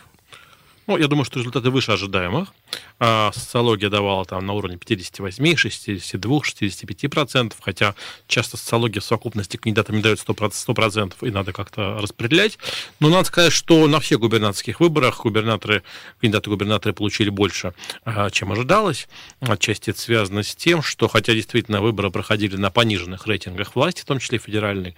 Ну, 0.88 0.98
я 0.98 1.08
думаю, 1.08 1.26
что 1.26 1.40
результаты 1.40 1.70
выше 1.70 1.92
ожидаемых. 1.92 2.54
А, 3.00 3.32
социология 3.34 3.90
давала 3.90 4.26
там 4.26 4.46
на 4.46 4.54
уровне 4.54 4.78
58, 4.78 5.56
62, 5.56 6.38
65%, 6.40 7.54
хотя 7.60 7.96
часто 8.28 8.58
социология 8.58 9.00
в 9.00 9.04
совокупности 9.04 9.58
кандидатам 9.58 9.98
не 9.98 10.02
дает 10.02 10.20
100%, 10.20 10.52
100% 10.52 11.14
и 11.22 11.32
надо 11.32 11.54
как-то 11.54 12.00
распределять. 12.00 12.58
Но 13.00 13.10
надо 13.10 13.26
сказать, 13.26 13.54
что 13.54 13.88
на 13.88 14.00
всех 14.00 14.20
губернаторских 14.20 14.80
выборах 14.80 15.22
губернаторы, 15.22 15.84
кандидаты-губернаторы 16.20 16.94
получили 16.94 17.30
больше, 17.30 17.74
а, 18.04 18.30
чем 18.30 18.52
ожидалось. 18.52 19.08
Отчасти 19.40 19.92
это 19.92 20.00
связано 20.00 20.44
с 20.44 20.56
тем, 20.56 20.82
что 20.82 21.08
хотя 21.08 21.34
действительно 21.34 21.82
выборы 21.82 22.10
проходили 22.10 22.56
на 22.56 22.72
пониженных 22.72 23.28
рейтингах 23.28 23.76
власти, 23.76 24.02
в 24.02 24.06
том 24.06 24.20
числе 24.20 24.40
федеральной, 24.40 24.96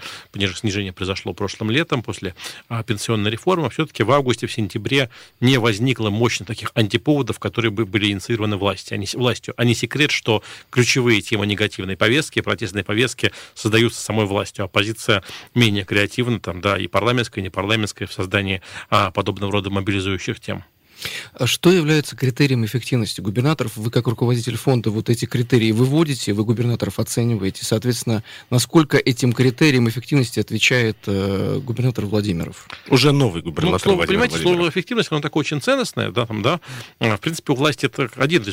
снижение 0.55 0.93
произошло 0.93 1.33
прошлым 1.33 1.71
летом 1.71 2.03
после 2.03 2.35
а, 2.69 2.83
пенсионной 2.83 3.31
реформы, 3.31 3.69
все-таки 3.69 4.03
в 4.03 4.11
августе, 4.11 4.47
в 4.47 4.51
сентябре 4.51 5.09
не 5.39 5.57
возникло 5.57 5.72
возникло 5.73 6.11
мощно 6.11 6.45
таких 6.45 6.71
антиповодов, 6.75 7.39
которые 7.39 7.71
бы 7.71 7.85
были 7.85 8.11
инициированы 8.11 8.57
властью. 8.57 8.95
Они, 8.95 9.07
властью. 9.13 9.55
а 9.57 9.65
не 9.65 9.73
секрет, 9.73 10.11
что 10.11 10.43
ключевые 10.69 11.21
темы 11.21 11.47
негативной 11.47 11.97
повестки, 11.97 12.41
протестной 12.41 12.83
повестки 12.83 13.31
создаются 13.55 13.99
самой 13.99 14.27
властью. 14.27 14.65
Оппозиция 14.65 15.23
менее 15.55 15.83
креативна, 15.83 16.39
там, 16.39 16.61
да, 16.61 16.77
и 16.77 16.87
парламентская, 16.87 17.43
и 17.43 17.45
непарламентская 17.45 18.07
в 18.07 18.13
создании 18.13 18.61
а, 18.89 19.09
подобного 19.09 19.51
рода 19.51 19.71
мобилизующих 19.71 20.39
тем. 20.39 20.63
А 21.33 21.47
что 21.47 21.71
является 21.71 22.15
критерием 22.15 22.65
эффективности 22.65 23.21
губернаторов? 23.21 23.75
Вы 23.75 23.91
как 23.91 24.07
руководитель 24.07 24.55
фонда 24.55 24.89
вот 24.89 25.09
эти 25.09 25.25
критерии 25.25 25.71
выводите, 25.71 26.33
вы 26.33 26.43
губернаторов 26.45 26.99
оцениваете. 26.99 27.65
Соответственно, 27.65 28.23
насколько 28.49 28.97
этим 28.97 29.33
критериям 29.33 29.89
эффективности 29.89 30.39
отвечает 30.39 30.97
э, 31.07 31.59
губернатор 31.63 32.05
Владимиров? 32.05 32.67
Уже 32.89 33.11
новый 33.11 33.41
губернатор 33.41 33.73
ну, 33.73 33.79
слово, 33.79 33.95
Владимир 33.97 34.07
Понимаете, 34.07 34.35
Владимиров. 34.35 34.57
слово 34.57 34.69
эффективность, 34.69 35.11
оно 35.11 35.21
такое 35.21 35.41
очень 35.41 35.61
ценностное, 35.61 36.11
да, 36.11 36.25
там, 36.25 36.41
да. 36.41 36.59
А, 36.99 37.17
в 37.17 37.19
принципе, 37.19 37.53
у 37.53 37.55
власти 37.55 37.87
это 37.87 38.09
один, 38.15 38.43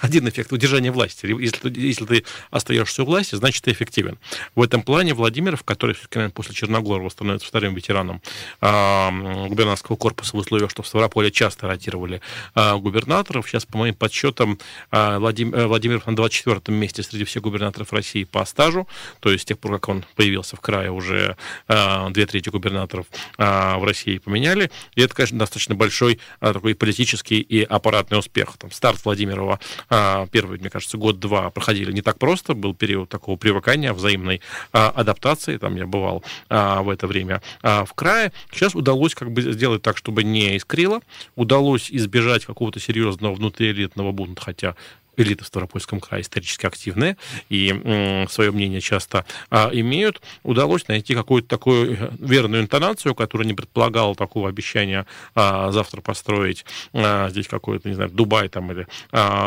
один 0.00 0.28
эффект 0.28 0.52
удержания 0.52 0.92
власти. 0.92 1.26
Если, 1.26 1.80
если 1.80 2.04
ты 2.04 2.24
остаешься 2.50 3.02
у 3.02 3.06
власти, 3.06 3.34
значит, 3.34 3.64
ты 3.64 3.72
эффективен. 3.72 4.18
В 4.54 4.62
этом 4.62 4.82
плане 4.82 5.14
Владимиров, 5.14 5.64
который, 5.64 5.96
наверное, 6.14 6.32
после 6.32 6.54
Черногорова 6.54 7.08
становится 7.08 7.48
вторым 7.48 7.74
ветераном 7.74 8.22
э, 8.60 9.48
губернаторского 9.48 9.96
корпуса 9.96 10.36
в 10.36 10.38
условиях, 10.38 10.70
что 10.70 10.82
в 10.82 10.86
Ставрополе 10.86 11.30
часто 11.30 11.66
ротировали 11.66 11.95
ротировали 11.96 12.20
а, 12.54 12.76
губернаторов. 12.76 13.48
Сейчас, 13.48 13.64
по 13.64 13.78
моим 13.78 13.94
подсчетам, 13.94 14.58
а, 14.90 15.18
Владим, 15.18 15.54
э, 15.54 15.66
Владимиров 15.66 16.06
на 16.06 16.14
24 16.14 16.76
месте 16.76 17.02
среди 17.02 17.24
всех 17.24 17.42
губернаторов 17.42 17.92
России 17.92 18.24
по 18.24 18.44
стажу. 18.44 18.86
То 19.20 19.30
есть 19.30 19.42
с 19.42 19.46
тех 19.46 19.58
пор, 19.58 19.72
как 19.72 19.88
он 19.88 20.04
появился 20.14 20.56
в 20.56 20.60
крае, 20.60 20.90
уже 20.90 21.36
а, 21.68 22.10
две 22.10 22.26
трети 22.26 22.48
губернаторов 22.50 23.06
а, 23.38 23.78
в 23.78 23.84
России 23.84 24.18
поменяли. 24.18 24.70
И 24.94 25.00
это, 25.02 25.14
конечно, 25.14 25.38
достаточно 25.38 25.74
большой 25.74 26.20
а, 26.40 26.52
такой 26.52 26.74
политический 26.74 27.40
и 27.40 27.62
аппаратный 27.62 28.18
успех. 28.18 28.56
Там, 28.58 28.70
старт 28.70 29.04
Владимирова 29.04 29.58
а, 29.88 30.26
первый, 30.26 30.58
мне 30.58 30.70
кажется, 30.70 30.98
год-два 30.98 31.50
проходили 31.50 31.92
не 31.92 32.02
так 32.02 32.18
просто. 32.18 32.54
Был 32.54 32.74
период 32.74 33.08
такого 33.08 33.36
привыкания, 33.36 33.92
взаимной 33.92 34.40
а, 34.72 34.90
адаптации. 34.90 35.56
Там 35.56 35.76
я 35.76 35.86
бывал 35.86 36.22
а, 36.48 36.82
в 36.82 36.90
это 36.90 37.06
время 37.06 37.42
а, 37.62 37.84
в 37.84 37.94
крае. 37.94 38.32
Сейчас 38.52 38.74
удалось 38.74 39.14
как 39.14 39.30
бы 39.30 39.42
сделать 39.42 39.82
так, 39.82 39.96
чтобы 39.96 40.24
не 40.24 40.56
искрило. 40.56 41.00
Удалось 41.34 41.75
удалось 41.76 41.90
избежать 41.90 42.44
какого-то 42.44 42.80
серьезного 42.80 43.34
внутриэлитного 43.34 44.12
бунта, 44.12 44.42
хотя 44.42 44.76
элиты 45.16 45.44
в 45.44 45.46
Ставропольском 45.46 46.00
крае 46.00 46.22
исторически 46.22 46.66
активные 46.66 47.16
и 47.48 48.26
свое 48.30 48.50
мнение 48.50 48.80
часто 48.80 49.24
а, 49.50 49.70
имеют, 49.72 50.20
удалось 50.42 50.88
найти 50.88 51.14
какую-то 51.14 51.48
такую 51.48 51.96
э, 51.98 52.10
верную 52.18 52.62
интонацию, 52.62 53.14
которая 53.14 53.46
не 53.46 53.54
предполагала 53.54 54.14
такого 54.14 54.48
обещания 54.48 55.06
а, 55.34 55.70
завтра 55.70 56.00
построить 56.00 56.64
а, 56.92 57.28
здесь 57.30 57.48
какой-то, 57.48 57.88
не 57.88 57.94
знаю, 57.94 58.10
Дубай 58.10 58.48
там 58.48 58.70
или 58.72 58.86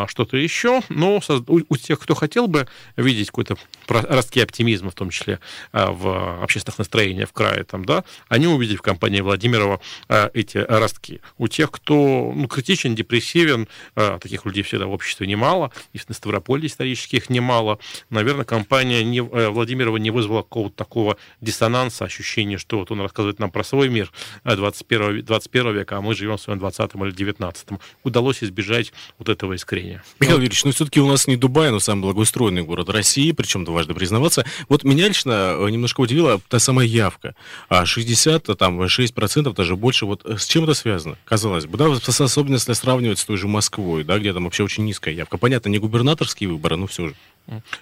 что-то 0.08 0.38
еще. 0.38 0.82
Но 0.90 1.22
у, 1.48 1.78
тех, 1.78 2.00
кто 2.00 2.16
хотел 2.16 2.48
бы 2.48 2.68
видеть 2.96 3.28
какой-то 3.28 3.58
ростки 3.88 4.40
оптимизма, 4.40 4.92
в 4.92 4.96
том 4.96 5.10
числе 5.10 5.40
в 5.72 6.44
общественных 6.44 6.80
настроениях 6.80 7.30
в 7.30 7.34
крае, 7.34 7.64
там, 7.64 7.86
да, 7.86 8.04
они 8.28 8.48
увидели 8.48 8.78
в 8.78 8.82
компании 8.82 9.22
Владимирова 9.22 9.80
эти 10.34 10.58
ростки. 10.58 11.22
У 11.38 11.48
тех, 11.48 11.72
кто 11.72 12.32
ну, 12.36 12.48
критичен, 12.48 12.96
депрессивен, 12.96 13.68
таких 13.96 14.46
людей 14.46 14.64
всегда 14.64 14.88
в 14.88 14.92
обществе 14.92 15.28
немало, 15.28 15.59
немало, 15.60 15.72
и 15.94 16.00
на 16.08 16.14
Ставрополе 16.14 16.68
исторических 16.68 17.30
немало. 17.30 17.80
Наверное, 18.10 18.46
компания 18.46 19.04
не, 19.04 19.20
э, 19.20 19.50
Владимирова 19.50 19.98
не 19.98 20.12
вызвала 20.12 20.42
какого-то 20.42 20.76
такого 20.76 21.18
диссонанса, 21.42 22.06
ощущения, 22.06 22.58
что 22.58 22.80
вот 22.80 22.92
он 22.92 23.02
рассказывает 23.02 23.40
нам 23.40 23.52
про 23.52 23.64
свой 23.64 23.90
мир 23.90 24.12
21, 24.44 25.20
э, 25.20 25.22
21 25.22 25.74
века, 25.74 25.98
а 25.98 26.02
мы 26.02 26.16
живем 26.16 26.38
в 26.38 26.42
своем 26.42 26.60
20 26.60 26.96
или 27.06 27.12
19. 27.12 27.68
Удалось 28.04 28.44
избежать 28.44 28.94
вот 29.18 29.30
этого 29.30 29.56
искрения. 29.56 30.04
Михаил 30.20 30.38
Юрьевич, 30.38 30.64
ну 30.64 30.72
все-таки 30.72 31.00
у 31.00 31.08
нас 31.08 31.28
не 31.28 31.36
Дубай, 31.36 31.72
но 31.72 31.80
самый 31.80 32.02
благоустроенный 32.02 32.64
город 32.64 32.90
России, 32.90 33.32
причем 33.32 33.66
дважды 33.66 33.94
признаваться. 33.94 34.46
Вот 34.70 34.84
меня 34.84 35.08
лично 35.08 35.56
э, 35.58 35.70
немножко 35.70 36.02
удивила 36.02 36.40
та 36.48 36.60
самая 36.60 36.88
явка. 36.88 37.36
60, 37.70 38.58
там, 38.58 38.82
6%, 38.82 39.54
даже 39.54 39.76
больше. 39.76 40.06
Вот 40.06 40.26
с 40.26 40.46
чем 40.46 40.64
это 40.64 40.74
связано? 40.74 41.18
Казалось 41.26 41.66
бы, 41.66 41.78
да, 41.78 41.88
особенно 41.90 42.56
если 42.56 42.74
сравнивать 42.74 43.20
с 43.20 43.26
той 43.26 43.38
же 43.38 43.48
Москвой, 43.48 44.04
да, 44.04 44.18
где 44.20 44.34
там 44.34 44.46
вообще 44.46 44.64
очень 44.64 44.86
низкая 44.86 45.14
явка 45.14 45.38
понятно, 45.50 45.70
не 45.70 45.80
губернаторские 45.80 46.48
выборы, 46.48 46.76
но 46.76 46.86
все 46.86 47.08
же. 47.08 47.16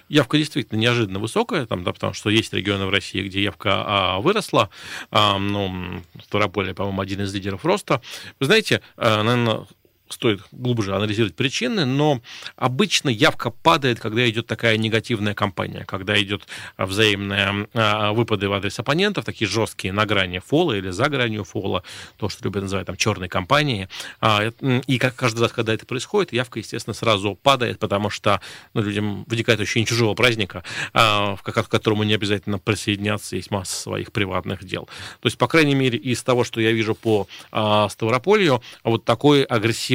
Явка 0.08 0.38
действительно 0.38 0.78
неожиданно 0.78 1.18
высокая, 1.18 1.66
там, 1.66 1.84
да, 1.84 1.92
потому 1.92 2.14
что 2.14 2.30
есть 2.30 2.54
регионы 2.54 2.86
в 2.86 2.90
России, 2.90 3.22
где 3.22 3.42
явка 3.42 3.84
а, 3.86 4.20
выросла. 4.20 4.70
А, 5.10 5.38
ну, 5.38 6.00
Ставрополье, 6.24 6.72
по-моему, 6.72 7.02
один 7.02 7.20
из 7.20 7.34
лидеров 7.34 7.66
роста. 7.66 8.00
Вы 8.40 8.46
знаете, 8.46 8.80
а, 8.96 9.22
наверное, 9.22 9.66
стоит 10.10 10.40
глубже 10.52 10.94
анализировать 10.94 11.34
причины, 11.34 11.84
но 11.84 12.20
обычно 12.56 13.08
явка 13.08 13.50
падает, 13.50 14.00
когда 14.00 14.28
идет 14.28 14.46
такая 14.46 14.76
негативная 14.76 15.34
кампания, 15.34 15.84
когда 15.84 16.20
идет 16.20 16.46
взаимные 16.76 17.68
а, 17.74 18.12
выпады 18.12 18.48
в 18.48 18.52
адрес 18.52 18.78
оппонентов, 18.78 19.24
такие 19.24 19.48
жесткие 19.48 19.92
на 19.92 20.06
грани 20.06 20.38
фола 20.38 20.72
или 20.72 20.90
за 20.90 21.08
гранью 21.08 21.44
фола, 21.44 21.82
то, 22.16 22.28
что 22.28 22.44
любят 22.44 22.62
называть 22.62 22.86
там 22.86 22.96
черной 22.96 23.28
кампании. 23.28 23.88
А, 24.20 24.50
и 24.86 24.98
как 24.98 25.14
каждый 25.14 25.40
раз, 25.40 25.52
когда 25.52 25.74
это 25.74 25.86
происходит, 25.86 26.32
явка, 26.32 26.58
естественно, 26.58 26.94
сразу 26.94 27.34
падает, 27.34 27.78
потому 27.78 28.10
что 28.10 28.40
ну, 28.74 28.82
людям 28.82 29.24
возникает 29.24 29.60
ощущение 29.60 29.86
чужого 29.86 30.14
праздника, 30.14 30.62
а, 30.92 31.36
к 31.36 31.68
которому 31.68 32.02
не 32.02 32.14
обязательно 32.14 32.58
присоединяться, 32.58 33.36
есть 33.36 33.50
масса 33.50 33.80
своих 33.80 34.12
приватных 34.12 34.64
дел. 34.64 34.88
То 35.20 35.26
есть, 35.26 35.38
по 35.38 35.48
крайней 35.48 35.74
мере, 35.74 35.98
из 35.98 36.22
того, 36.22 36.44
что 36.44 36.60
я 36.60 36.72
вижу 36.72 36.94
по 36.94 37.26
Ставрополью, 37.50 38.62
вот 38.84 39.04
такой 39.04 39.42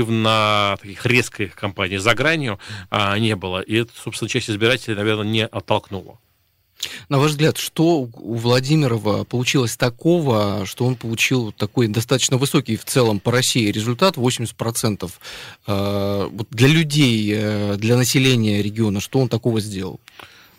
агрессивно 0.03 0.77
таких 0.81 1.05
резких 1.05 1.55
кампаний 1.55 1.97
за 1.97 2.13
гранью 2.13 2.59
не 3.17 3.35
было. 3.35 3.61
И 3.61 3.75
это, 3.75 3.91
собственно, 3.95 4.29
часть 4.29 4.49
избирателей, 4.49 4.95
наверное, 4.95 5.25
не 5.25 5.45
оттолкнуло. 5.45 6.19
На 7.07 7.17
ваш 7.17 7.31
взгляд, 7.31 7.57
что 7.57 8.09
у 8.13 8.35
Владимирова 8.35 9.23
получилось 9.23 9.77
такого, 9.77 10.65
что 10.65 10.85
он 10.85 10.95
получил 10.95 11.53
такой 11.53 11.87
достаточно 11.87 12.35
высокий 12.35 12.75
в 12.75 12.83
целом 12.83 13.21
по 13.21 13.31
России 13.31 13.71
результат, 13.71 14.17
80%? 14.17 15.09
Э, 15.67 16.29
для 16.49 16.67
людей, 16.67 17.33
э, 17.33 17.75
для 17.77 17.95
населения 17.95 18.61
региона, 18.61 18.99
что 18.99 19.19
он 19.19 19.29
такого 19.29 19.61
сделал? 19.61 20.01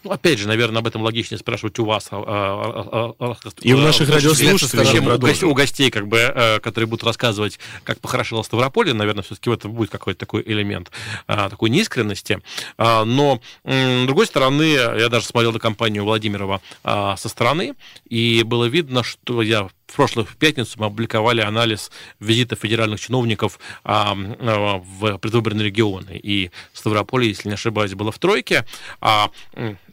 Ну, 0.04 0.11
опять 0.11 0.38
же, 0.38 0.46
наверное, 0.46 0.80
об 0.80 0.87
этом 0.87 1.02
логичнее 1.02 1.38
спрашивать 1.38 1.78
у 1.78 1.84
вас. 1.84 2.08
А, 2.11 2.23
а, 2.26 3.14
а, 3.18 3.34
и 3.62 3.73
у 3.73 3.78
наших 3.78 4.08
радиослушателей. 4.11 4.87
Чем 4.87 5.08
у 5.08 5.18
гостей, 5.18 5.46
у 5.46 5.54
гостей, 5.54 5.90
как 5.90 6.06
бы, 6.06 6.18
э, 6.18 6.61
которые 6.61 6.87
будут 6.87 7.04
рассказывать, 7.04 7.58
как 7.84 8.00
похорошело 8.00 8.42
Ставрополье, 8.42 8.92
наверное, 8.92 9.23
все-таки 9.23 9.49
в 9.49 9.52
этом 9.52 9.73
будет 9.73 9.90
какой-то 9.90 10.20
такой 10.20 10.42
элемент 10.44 10.90
такой 11.26 11.70
неискренности. 11.70 12.40
Но, 12.78 13.40
с 13.64 14.06
другой 14.06 14.26
стороны, 14.26 14.64
я 14.64 15.08
даже 15.08 15.26
смотрел 15.26 15.52
на 15.52 15.58
компанию 15.58 16.04
Владимирова 16.04 16.61
со 16.82 17.28
стороны, 17.28 17.75
и 18.08 18.42
было 18.42 18.66
видно, 18.66 19.02
что 19.02 19.40
я 19.42 19.68
в 19.87 19.97
прошлую 19.97 20.26
пятницу 20.38 20.79
мы 20.79 20.87
опубликовали 20.87 21.41
анализ 21.41 21.91
визита 22.21 22.57
федеральных 22.57 23.00
чиновников 23.00 23.59
а, 23.85 24.14
в 24.14 25.19
предвыборные 25.19 25.67
регионы. 25.67 26.19
И 26.23 26.50
Ставрополье, 26.73 27.29
если 27.29 27.49
не 27.49 27.55
ошибаюсь, 27.55 27.95
было 27.95 28.11
в 28.11 28.19
тройке. 28.19 28.64
А 29.00 29.31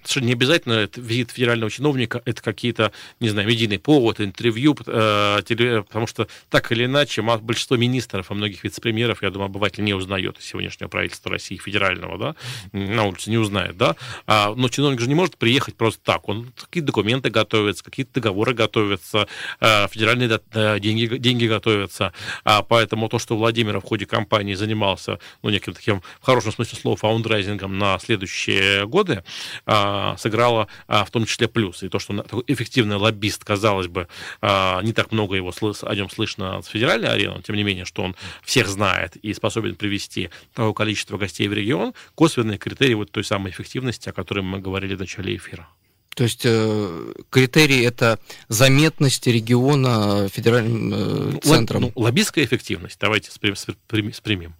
совершенно 0.04 0.28
не 0.28 0.34
обязательно 0.34 0.74
это 0.74 1.00
визит 1.02 1.32
федерального 1.32 1.70
чиновника, 1.70 2.22
это 2.26 2.42
какие-то, 2.42 2.92
не 3.20 3.30
знаю, 3.30 3.48
медийный 3.48 3.80
повод, 3.80 4.20
интервью, 4.20 4.76
э, 4.86 5.42
теле, 5.46 5.84
потому 5.84 6.08
что 6.08 6.28
так 6.50 6.72
или 6.72 6.86
иначе 6.86 7.22
большинство 7.22 7.78
министров, 7.78 8.32
а 8.32 8.34
многих 8.34 8.64
вице-премьеров, 8.64 9.22
я 9.22 9.30
думаю, 9.30 9.48
обыватель 9.48 9.84
не 9.84 9.94
узнает 9.94 10.40
из 10.40 10.46
сегодняшнего 10.46 10.90
правительства 10.90 11.32
России 11.32 11.58
федерального, 11.58 12.18
да, 12.18 12.36
на 12.72 13.06
улице 13.06 13.30
не 13.30 13.38
узнает, 13.38 13.78
да, 13.78 13.96
а, 14.26 14.54
но 14.56 14.70
чиновник 14.70 15.00
же 15.00 15.08
не 15.08 15.16
может 15.16 15.38
приехать 15.38 15.76
просто 15.76 16.02
так, 16.04 16.28
он 16.28 16.52
какие-то 16.60 16.88
документы 16.88 17.30
готовятся, 17.30 17.84
какие-то 17.84 18.14
договоры 18.16 18.54
готовятся, 18.54 19.28
э, 19.60 19.81
федеральные 19.88 20.40
э, 20.54 20.80
деньги, 20.80 21.18
деньги 21.18 21.48
готовятся, 21.48 22.14
а, 22.44 22.62
поэтому 22.62 23.10
то, 23.10 23.20
что 23.20 23.38
Владимир 23.38 23.80
в 23.80 23.84
ходе 23.84 24.06
кампании 24.06 24.54
занимался, 24.54 25.20
ну, 25.42 25.50
неким 25.50 25.74
таким, 25.74 26.02
в 26.20 26.26
хорошем 26.26 26.52
смысле 26.52 26.78
слова, 26.78 26.98
фаундрайзингом 26.98 27.78
на 27.78 28.00
следующие 28.00 28.86
годы, 28.88 29.24
а, 29.66 30.16
сыграла 30.18 30.68
а, 30.88 31.06
в 31.06 31.12
том 31.12 31.26
числе 31.26 31.48
плюс. 31.48 31.84
И 31.84 31.90
то, 31.90 32.00
что 32.00 32.18
такой 32.22 32.44
эффективный 32.48 32.98
лоббист, 32.98 33.44
казалось 33.44 33.88
бы, 33.88 34.08
а, 34.42 34.82
не 34.82 34.94
так 34.94 35.12
много 35.12 35.36
его 35.36 35.52
о 35.82 35.96
нем 35.96 36.10
слышно 36.10 36.62
с 36.62 36.68
федеральной 36.68 37.10
арены, 37.10 37.42
тем 37.42 37.56
не 37.56 37.64
менее, 37.64 37.86
что 37.86 38.04
он 38.04 38.16
всех 38.44 38.68
знает 38.68 39.16
и 39.18 39.34
способен 39.34 39.76
привести 39.76 40.30
такое 40.54 40.74
количество 40.74 41.18
гостей 41.18 41.48
в 41.48 41.54
регион, 41.54 41.94
косвенные 42.16 42.58
критерии 42.58 42.94
вот 42.94 43.12
той 43.12 43.24
самой 43.24 43.52
эффективности, 43.52 44.10
о 44.10 44.14
которой 44.14 44.42
мы 44.42 44.60
говорили 44.60 44.96
в 44.96 45.00
начале 45.00 45.36
эфира. 45.36 45.68
То 46.16 46.24
есть 46.24 46.42
э, 46.44 47.14
критерий 47.30 47.82
это 47.84 48.20
заметность 48.50 49.26
региона 49.28 50.28
федеральным 50.30 50.94
э, 50.94 51.40
центром. 51.42 51.82
Ну, 51.82 51.92
лоббистская 51.96 52.44
эффективность. 52.44 52.98
Давайте 53.00 53.32
спримем. 53.32 54.56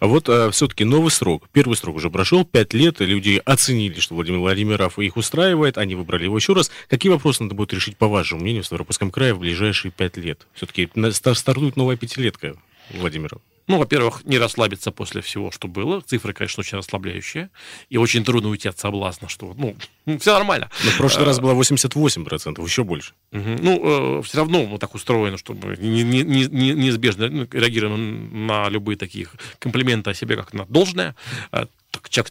А 0.00 0.06
вот 0.06 0.28
а, 0.28 0.50
все-таки 0.50 0.84
новый 0.84 1.10
срок. 1.10 1.48
Первый 1.52 1.76
срок 1.76 1.96
уже 1.96 2.10
прошел, 2.10 2.44
пять 2.44 2.74
лет, 2.74 3.00
люди 3.00 3.40
оценили, 3.44 4.00
что 4.00 4.14
Владимир 4.14 4.40
Владимиров 4.40 4.98
их 4.98 5.16
устраивает, 5.16 5.78
они 5.78 5.94
выбрали 5.94 6.24
его 6.24 6.36
еще 6.36 6.54
раз. 6.54 6.70
Какие 6.88 7.12
вопросы 7.12 7.42
надо 7.42 7.54
будет 7.54 7.72
решить, 7.72 7.96
по 7.96 8.08
вашему 8.08 8.40
мнению, 8.40 8.62
в 8.62 8.66
Ставропольском 8.66 9.10
крае 9.10 9.34
в 9.34 9.38
ближайшие 9.38 9.92
пять 9.92 10.16
лет? 10.16 10.46
Все-таки 10.54 10.88
стартует 11.12 11.76
новая 11.76 11.96
пятилетка 11.96 12.56
Владимира. 12.90 13.38
Ну, 13.66 13.78
во-первых, 13.78 14.24
не 14.24 14.38
расслабиться 14.38 14.90
после 14.90 15.20
всего, 15.20 15.50
что 15.50 15.68
было. 15.68 16.00
Цифры, 16.02 16.32
конечно, 16.32 16.60
очень 16.60 16.78
расслабляющие. 16.78 17.50
И 17.88 17.96
очень 17.96 18.24
трудно 18.24 18.50
уйти 18.50 18.68
от 18.68 18.78
соблазна, 18.78 19.28
что, 19.28 19.54
ну, 19.56 19.76
все 20.18 20.32
нормально. 20.32 20.70
Но 20.84 20.90
в 20.90 20.96
прошлый 20.98 21.24
раз 21.26 21.40
было 21.40 21.54
88%, 21.54 22.62
еще 22.64 22.84
больше. 22.84 23.12
Ну, 23.30 24.18
э, 24.18 24.22
все 24.22 24.38
равно 24.38 24.66
мы 24.66 24.78
так 24.78 24.94
устроены, 24.94 25.38
чтобы 25.38 25.76
неизбежно 25.76 27.28
ну, 27.28 27.48
реагируем 27.50 28.46
на 28.46 28.68
любые 28.68 28.96
такие 28.96 29.28
комплименты 29.58 30.10
о 30.10 30.14
себе 30.14 30.36
как 30.36 30.52
на 30.52 30.66
должное 30.66 31.14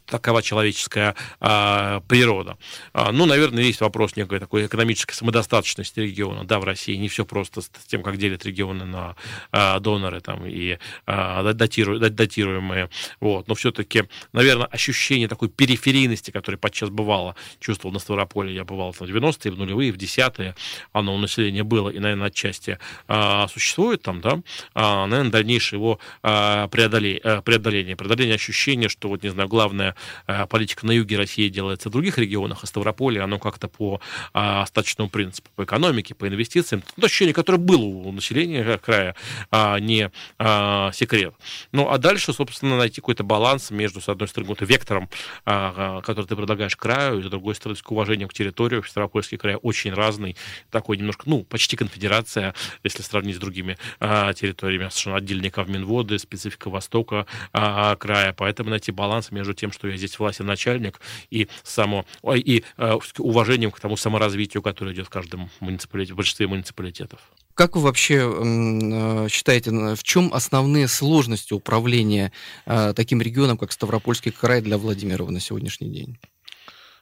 такова 0.06 0.42
человеческая 0.42 1.16
а, 1.40 2.02
природа. 2.08 2.58
А, 2.94 3.12
ну, 3.12 3.26
наверное, 3.26 3.64
есть 3.64 3.82
вопрос 3.82 4.16
некой 4.16 4.40
такой 4.40 4.66
экономической 4.66 5.14
самодостаточности 5.14 6.00
региона. 6.00 6.44
Да, 6.46 6.60
в 6.60 6.64
России 6.64 6.96
не 6.96 7.10
все 7.10 7.26
просто 7.26 7.62
с 7.62 7.70
тем, 7.88 8.04
как 8.04 8.18
делят 8.18 8.46
регионы 8.46 8.86
на 8.86 9.16
а, 9.52 9.80
доноры 9.80 10.22
там, 10.22 10.46
и 10.46 10.78
а, 11.06 11.54
датиру, 11.54 12.00
датируемые. 12.00 12.90
Вот. 13.20 13.48
Но 13.48 13.56
все-таки, 13.56 14.04
наверное, 14.32 14.68
ощущение 14.68 15.28
такой 15.28 15.50
периферийности, 15.50 16.32
которое 16.32 16.58
подчас 16.58 16.90
бывало, 16.90 17.36
чувствовал 17.60 17.94
на 17.94 18.00
Ставрополе, 18.00 18.54
я 18.54 18.64
бывал 18.64 18.92
в 18.92 19.02
90-е, 19.02 19.52
в 19.52 19.58
нулевые, 19.58 19.92
в 19.92 19.98
десятые, 19.98 20.56
оно 20.92 21.16
у 21.16 21.18
населения 21.18 21.64
было, 21.64 21.90
и, 21.90 22.00
наверное, 22.00 22.28
отчасти 22.28 22.80
а, 23.08 23.48
существует 23.48 24.02
там, 24.02 24.22
да, 24.22 24.42
а, 24.74 25.06
наверное, 25.08 25.32
дальнейшее 25.32 25.80
его 25.80 26.00
а, 26.22 26.66
э, 26.66 26.68
преодоление, 26.70 27.96
преодоление 27.96 28.36
ощущения, 28.36 28.90
что, 28.90 29.10
вот, 29.10 29.24
не 29.24 29.30
знаю, 29.30 29.50
главная 29.54 29.96
э, 30.26 30.48
политика 30.48 30.84
на 30.88 30.92
юге 30.92 31.16
России 31.16 31.48
делается 31.48 31.90
в 31.90 31.92
других 31.92 32.18
регионах, 32.18 32.64
а 32.64 32.66
Ставрополье, 32.66 33.22
оно 33.22 33.38
как-то 33.38 33.68
по 33.68 34.02
а, 34.34 34.64
остаточному 34.64 35.12
принципу, 35.12 35.50
по 35.56 35.64
экономике, 35.64 36.16
по 36.16 36.28
инвестициям. 36.28 36.82
То 36.82 37.06
ощущение, 37.06 37.36
которое 37.36 37.60
было 37.60 37.84
у 37.84 38.12
населения 38.12 38.80
края, 38.80 39.16
а, 39.52 39.78
не 39.78 40.10
а, 40.40 40.92
секрет. 40.92 41.36
Ну, 41.72 41.88
а 41.88 42.00
дальше, 42.00 42.34
собственно, 42.34 42.78
найти 42.78 42.96
какой-то 42.96 43.24
баланс 43.24 43.70
между, 43.70 44.02
с 44.02 44.10
одной 44.10 44.28
стороны, 44.28 44.50
вот, 44.50 44.62
вектором, 44.62 45.08
который 45.46 46.26
ты 46.26 46.36
предлагаешь 46.36 46.76
краю, 46.76 47.20
и 47.20 47.24
с 47.24 47.28
другой 47.28 47.54
стороны, 47.54 47.78
с 47.78 47.84
уважением 47.86 48.30
к 48.30 48.34
территории. 48.34 48.82
Ставропольский 48.88 49.38
край 49.38 49.56
очень 49.56 49.94
разный, 49.94 50.36
такой 50.72 50.98
немножко, 50.98 51.24
ну, 51.28 51.44
почти 51.44 51.76
конфедерация, 51.76 52.56
если 52.84 53.04
сравнить 53.04 53.36
с 53.36 53.40
другими 53.40 53.78
территориями, 54.00 54.90
совершенно 54.90 55.18
отдельников 55.18 55.68
Минводы, 55.68 56.18
специфика 56.18 56.70
Востока 56.70 57.28
края, 57.52 58.34
поэтому 58.34 58.72
найти 58.72 58.92
баланс 58.92 59.32
между 59.32 59.43
между 59.44 59.54
тем, 59.54 59.72
что 59.72 59.88
я 59.90 59.98
здесь 59.98 60.18
властный 60.18 60.46
начальник, 60.46 61.02
и, 61.30 61.50
само, 61.64 62.06
и 62.34 62.64
э, 62.78 62.98
уважением 63.18 63.72
к 63.72 63.80
тому 63.80 63.98
саморазвитию, 63.98 64.64
которое 64.64 64.94
идет 64.96 65.08
в 65.08 65.10
каждом 65.10 65.50
муниципалитете, 65.60 66.14
в 66.14 66.18
большинстве 66.18 66.48
муниципалитетов. 66.48 67.20
Как 67.54 67.76
вы 67.76 67.82
вообще 67.82 68.16
э, 68.16 69.28
считаете, 69.30 69.72
в 69.72 70.04
чем 70.04 70.34
основные 70.34 70.88
сложности 70.88 71.54
управления 71.54 72.32
э, 72.66 72.94
таким 72.96 73.22
регионом, 73.22 73.58
как 73.58 73.72
Ставропольский 73.72 74.32
край 74.32 74.62
для 74.62 74.78
Владимирова 74.78 75.30
на 75.30 75.40
сегодняшний 75.40 75.90
день? 75.90 76.18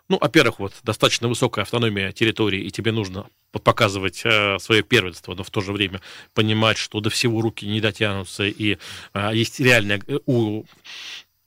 Ну, 0.09 0.17
во-первых, 0.19 0.59
вот 0.59 0.73
достаточно 0.83 1.29
высокая 1.29 1.61
автономия 1.61 2.11
территории, 2.11 2.61
и 2.63 2.69
тебе 2.69 2.91
нужно 2.91 3.27
показывать 3.63 4.21
э, 4.25 4.57
свое 4.59 4.83
первенство, 4.83 5.35
но 5.35 5.43
в 5.43 5.49
то 5.49 5.61
же 5.61 5.71
время 5.71 6.01
понимать, 6.33 6.77
что 6.77 6.99
до 6.99 7.09
всего 7.09 7.39
руки 7.39 7.65
не 7.65 7.79
дотянутся, 7.79 8.43
и 8.43 8.77
э, 9.13 9.31
есть 9.33 9.61
реальная 9.61 10.01
э, 10.07 10.19
у 10.25 10.65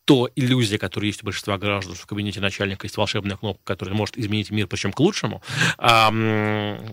то 0.05 0.29
иллюзия, 0.37 0.79
которая 0.79 1.07
есть 1.09 1.23
у 1.23 1.27
большинства 1.27 1.57
граждан, 1.57 1.95
что 1.95 2.05
в 2.05 2.07
кабинете 2.07 2.41
начальника 2.41 2.85
есть 2.87 2.97
волшебная 2.97 3.37
кнопка, 3.37 3.63
которая 3.65 3.95
может 3.95 4.19
изменить 4.19 4.51
мир, 4.51 4.67
причем 4.67 4.93
к 4.93 5.01
лучшему, 5.01 5.43
а, 5.79 6.11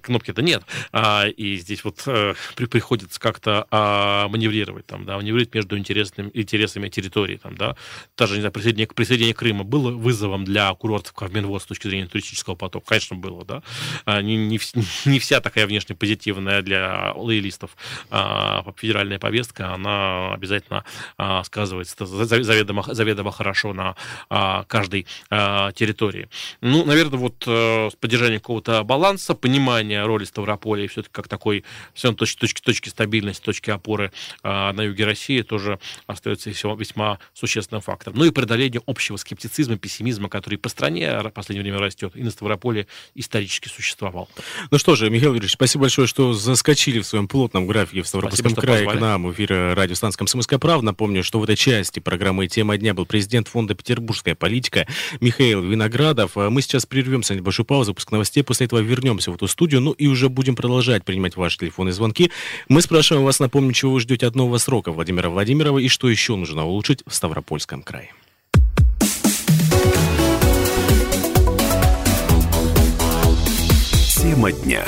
кнопки-то 0.01 0.41
нет. 0.41 0.63
А, 0.91 1.27
и 1.27 1.57
здесь 1.57 1.83
вот 1.83 2.01
а, 2.07 2.35
при, 2.55 2.65
приходится 2.65 3.19
как-то 3.19 3.67
а, 3.69 4.27
маневрировать, 4.29 4.85
там, 4.85 5.05
да, 5.05 5.17
маневрировать 5.17 5.53
между 5.53 5.77
интересными, 5.77 6.31
интересами 6.33 6.89
территории. 6.89 7.37
Там, 7.37 7.57
да. 7.57 7.75
Даже, 8.17 8.35
не 8.35 8.41
знаю, 8.41 8.53
присоединение, 8.53 8.87
присоединение 8.87 9.35
Крыма 9.35 9.63
было 9.63 9.91
вызовом 9.91 10.45
для 10.45 10.73
курортов 10.73 11.13
Кавминвод 11.13 11.61
с 11.61 11.65
точки 11.65 11.87
зрения 11.87 12.07
туристического 12.07 12.55
потока? 12.55 12.85
Конечно, 12.87 13.17
было, 13.17 13.43
да. 13.43 13.63
А, 14.05 14.21
не, 14.21 14.37
не, 14.37 14.59
не 15.05 15.19
вся 15.19 15.41
такая 15.41 15.67
внешне 15.67 15.95
позитивная 15.95 16.61
для 16.61 17.13
лоялистов 17.13 17.71
а, 18.09 18.63
федеральная 18.77 19.19
повестка, 19.19 19.73
она 19.73 20.33
обязательно 20.33 20.85
а, 21.17 21.43
сказывается 21.43 22.05
заведомо 22.05 22.83
заведомо 23.01 23.31
хорошо 23.31 23.73
на 23.73 23.95
а, 24.29 24.63
каждой 24.65 25.07
а, 25.29 25.71
территории. 25.71 26.29
Ну, 26.61 26.85
наверное, 26.85 27.17
вот 27.17 27.43
а, 27.47 27.89
поддержание 27.99 28.39
какого-то 28.39 28.83
баланса, 28.83 29.33
понимание 29.33 30.05
роли 30.05 30.23
Ставрополя 30.23 30.87
все-таки 30.87 31.11
как 31.11 31.27
такой 31.27 31.63
все 31.93 32.07
равно 32.07 32.17
точки, 32.17 32.39
точки, 32.39 32.61
точки 32.61 32.89
стабильности, 32.89 33.43
точки 33.43 33.71
опоры 33.71 34.11
а, 34.43 34.71
на 34.73 34.81
юге 34.81 35.05
России 35.05 35.41
тоже 35.41 35.79
остается 36.05 36.51
весьма, 36.51 37.17
существенным 37.33 37.81
фактором. 37.81 38.19
Ну 38.19 38.25
и 38.25 38.31
преодоление 38.31 38.81
общего 38.85 39.17
скептицизма, 39.17 39.77
пессимизма, 39.77 40.29
который 40.29 40.57
по 40.57 40.69
стране 40.69 41.19
в 41.19 41.29
последнее 41.31 41.63
время 41.63 41.79
растет, 41.79 42.11
и 42.15 42.21
на 42.21 42.29
Ставрополе 42.29 42.85
исторически 43.15 43.67
существовал. 43.67 44.29
Ну 44.69 44.77
что 44.77 44.95
же, 44.95 45.09
Михаил 45.09 45.33
Юрьевич, 45.33 45.53
спасибо 45.53 45.83
большое, 45.83 46.07
что 46.07 46.33
заскочили 46.33 46.99
в 46.99 47.07
своем 47.07 47.27
плотном 47.27 47.65
графике 47.65 48.03
в 48.03 48.07
Ставропольском 48.07 48.51
спасибо, 48.51 48.73
крае 48.73 48.89
к 48.89 48.99
нам 48.99 49.23
в 49.23 49.33
эфире 49.33 49.73
радиостанции 49.73 50.17
«Комсомольская 50.19 50.59
правда». 50.59 50.85
Напомню, 50.85 51.23
что 51.23 51.39
в 51.39 51.43
этой 51.43 51.55
части 51.55 51.99
программы 51.99 52.47
«Тема 52.47 52.77
дня» 52.77 52.90
был 52.93 53.05
президент 53.05 53.47
фонда 53.47 53.75
«Петербургская 53.75 54.35
политика» 54.35 54.87
Михаил 55.19 55.61
Виноградов. 55.61 56.37
А 56.37 56.49
мы 56.49 56.61
сейчас 56.61 56.85
прервемся 56.85 57.33
на 57.33 57.39
небольшую 57.39 57.65
паузу, 57.65 57.91
выпуск 57.91 58.11
новостей, 58.11 58.43
после 58.43 58.65
этого 58.65 58.79
вернемся 58.79 59.31
в 59.31 59.35
эту 59.35 59.47
студию, 59.47 59.81
ну 59.81 59.91
и 59.91 60.07
уже 60.07 60.29
будем 60.29 60.55
продолжать 60.55 61.03
принимать 61.03 61.35
ваши 61.35 61.57
телефонные 61.59 61.93
звонки. 61.93 62.31
Мы 62.69 62.81
спрашиваем 62.81 63.25
вас, 63.25 63.39
напомню, 63.39 63.73
чего 63.73 63.93
вы 63.93 63.99
ждете 63.99 64.27
от 64.27 64.35
нового 64.35 64.57
срока 64.57 64.91
Владимира 64.91 65.29
Владимирова 65.29 65.79
и 65.79 65.87
что 65.87 66.09
еще 66.09 66.35
нужно 66.35 66.65
улучшить 66.65 67.03
в 67.05 67.13
Ставропольском 67.13 67.83
крае. 67.83 68.11
Тема 74.21 74.51
дня. 74.51 74.85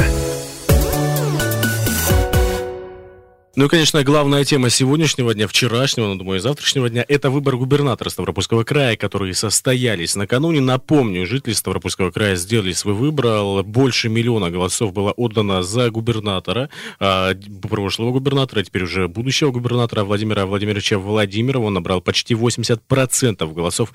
Ну 3.56 3.66
и, 3.66 3.68
конечно, 3.68 4.04
главная 4.04 4.44
тема 4.46 4.72
сегодняшнего 4.72 5.32
дня, 5.32 5.48
вчерашнего, 5.48 6.08
ну, 6.08 6.16
думаю, 6.16 6.40
и 6.40 6.42
завтрашнего 6.42 6.90
дня, 6.90 7.06
это 7.08 7.30
выбор 7.30 7.56
губернатора 7.56 8.10
Ставропольского 8.10 8.64
края, 8.64 8.98
которые 8.98 9.36
состоялись 9.36 10.16
накануне. 10.16 10.60
Напомню, 10.60 11.28
жители 11.28 11.54
Ставропольского 11.54 12.10
края 12.10 12.36
сделали 12.36 12.72
свой 12.72 12.96
выбор. 12.96 13.62
Больше 13.62 14.10
миллиона 14.10 14.50
голосов 14.50 14.92
было 14.92 15.12
отдано 15.12 15.62
за 15.62 15.92
губернатора, 15.92 16.72
а, 17.00 17.36
прошлого 17.62 18.10
губернатора, 18.10 18.64
теперь 18.64 18.86
уже 18.86 19.08
будущего 19.08 19.52
губернатора 19.52 20.04
Владимира 20.04 20.48
Владимировича 20.48 20.98
Владимирова. 20.98 21.66
Он 21.66 21.76
набрал 21.76 22.02
почти 22.02 22.34
80% 22.34 23.54
голосов 23.54 23.94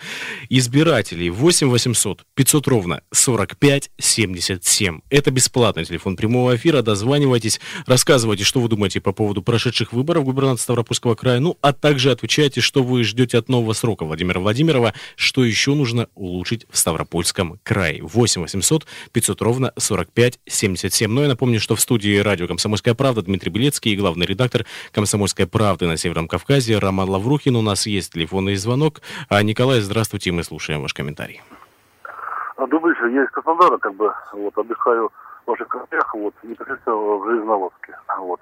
избирателей. 0.48 1.30
8 1.30 1.68
800 1.68 2.24
500 2.36 2.68
ровно 2.68 3.00
45 3.12 3.90
77. 3.98 5.00
Это 5.10 5.32
бесплатный 5.32 5.84
телефон 5.84 6.14
прямого 6.14 6.54
эфира. 6.54 6.82
Дозванивайтесь, 6.82 7.58
рассказывайте, 7.86 8.44
что 8.44 8.60
вы 8.60 8.68
думаете 8.68 9.00
по 9.00 9.10
поводу 9.10 9.47
прошедших 9.48 9.94
выборов 9.94 10.24
губернатора 10.24 10.58
Ставропольского 10.58 11.14
края, 11.14 11.40
ну, 11.40 11.56
а 11.62 11.72
также 11.72 12.10
отвечайте, 12.10 12.60
что 12.60 12.82
вы 12.82 13.02
ждете 13.02 13.38
от 13.38 13.48
нового 13.48 13.72
срока 13.72 14.04
Владимира 14.04 14.40
Владимирова, 14.40 14.92
что 15.16 15.42
еще 15.42 15.74
нужно 15.74 16.06
улучшить 16.14 16.66
в 16.68 16.76
Ставропольском 16.76 17.58
крае. 17.62 18.02
8 18.02 18.42
800 18.42 18.86
500 19.10 19.40
ровно 19.40 19.72
45 19.78 20.38
77. 20.44 21.10
Ну, 21.10 21.22
я 21.22 21.28
напомню, 21.28 21.60
что 21.60 21.76
в 21.76 21.80
студии 21.80 22.18
радио 22.18 22.46
«Комсомольская 22.46 22.92
правда» 22.92 23.22
Дмитрий 23.22 23.50
Белецкий 23.50 23.94
и 23.94 23.96
главный 23.96 24.26
редактор 24.26 24.66
«Комсомольской 24.92 25.46
правды» 25.46 25.86
на 25.86 25.96
Северном 25.96 26.28
Кавказе 26.28 26.76
Роман 26.78 27.08
Лаврухин. 27.08 27.56
У 27.56 27.62
нас 27.62 27.86
есть 27.86 28.12
телефонный 28.12 28.56
звонок. 28.56 29.00
А, 29.30 29.42
Николай, 29.42 29.80
здравствуйте, 29.80 30.30
мы 30.30 30.44
слушаем 30.44 30.82
ваш 30.82 30.92
комментарий. 30.92 31.40
Добрый 32.58 32.92
вечер. 32.92 33.06
Я 33.06 33.24
из 33.24 33.30
Краснодара, 33.30 33.78
как 33.78 33.94
бы, 33.94 34.12
вот, 34.34 34.58
отдыхаю 34.58 35.10
в 35.46 35.50
ваших 35.50 35.68
краях, 35.68 36.14
вот, 36.14 36.34
непосредственно 36.42 36.96
в 36.96 37.24
Железноводске, 37.24 37.94
вот 38.18 38.40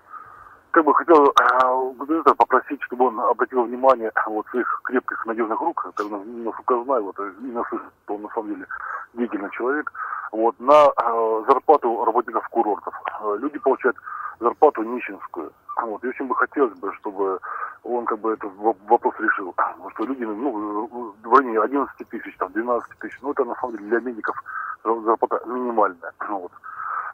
как 0.77 0.85
бы 0.85 0.95
хотел 0.95 1.29
э, 1.29 1.93
губернатора 1.97 2.35
попросить, 2.35 2.83
чтобы 2.83 3.07
он 3.07 3.19
обратил 3.19 3.62
внимание 3.62 4.12
вот 4.27 4.47
своих 4.49 4.83
крепких, 4.85 5.25
надежных 5.25 5.59
рук, 5.59 5.91
как, 5.97 6.07
насколько 6.11 6.85
знаю, 6.85 7.05
вот, 7.05 7.19
и 7.19 7.47
наслышан, 7.47 7.91
что 8.05 8.15
он 8.17 8.23
на 8.23 8.29
самом 8.29 8.49
деле 8.51 8.67
деятельный 9.15 9.51
человек, 9.53 9.91
вот, 10.33 10.55
на 10.61 10.89
э, 10.89 11.45
зарплату 11.49 12.05
работников 12.05 12.47
курортов. 12.49 12.93
Э, 13.23 13.39
люди 13.41 13.59
получают 13.59 13.97
зарплату 14.39 14.83
нищенскую. 14.83 15.51
Вот, 15.83 16.05
и 16.05 16.09
очень 16.09 16.27
бы 16.27 16.35
хотелось 16.35 16.75
бы, 16.75 16.93
чтобы 16.97 17.39
он 17.83 18.05
как 18.05 18.19
бы 18.19 18.35
этот 18.35 18.53
вопрос 18.87 19.15
решил. 19.19 19.55
Потому 19.57 19.91
что 19.93 20.05
люди, 20.05 20.25
ну, 20.25 21.15
в 21.23 21.35
районе 21.35 21.59
11 21.59 22.09
тысяч, 22.11 22.37
там, 22.37 22.53
12 22.53 22.99
тысяч, 22.99 23.19
ну, 23.23 23.33
это 23.33 23.47
на 23.47 23.55
самом 23.55 23.79
деле 23.79 23.89
для 23.89 24.01
медиков 24.01 24.37
зарплата 24.85 25.41
минимальная. 25.47 26.12
Вот. 26.29 26.53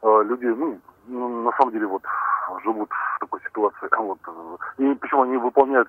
Э, 0.03 0.25
люди, 0.25 0.47
ну, 0.47 0.81
ну, 1.07 1.43
на 1.45 1.53
самом 1.57 1.73
деле, 1.73 1.87
вот, 1.87 2.03
живут 2.65 2.91
такой 3.23 3.41
ситуации. 3.45 3.89
Вот. 4.03 4.19
И 4.79 4.95
причем 5.01 5.23
они 5.23 5.37
выполняют 5.37 5.89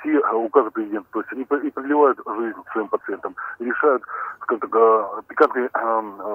все 0.00 0.18
э, 0.18 0.34
указы 0.34 0.70
президента. 0.70 1.06
То 1.12 1.20
есть 1.20 1.32
они 1.32 1.42
и 1.42 1.70
продлевают 1.70 2.18
жизнь 2.24 2.58
своим 2.72 2.88
пациентам, 2.88 3.34
и 3.58 3.64
решают, 3.64 4.02
скажем 4.42 4.60
так, 4.60 4.70
э, 4.74 5.22
пикантные 5.28 5.70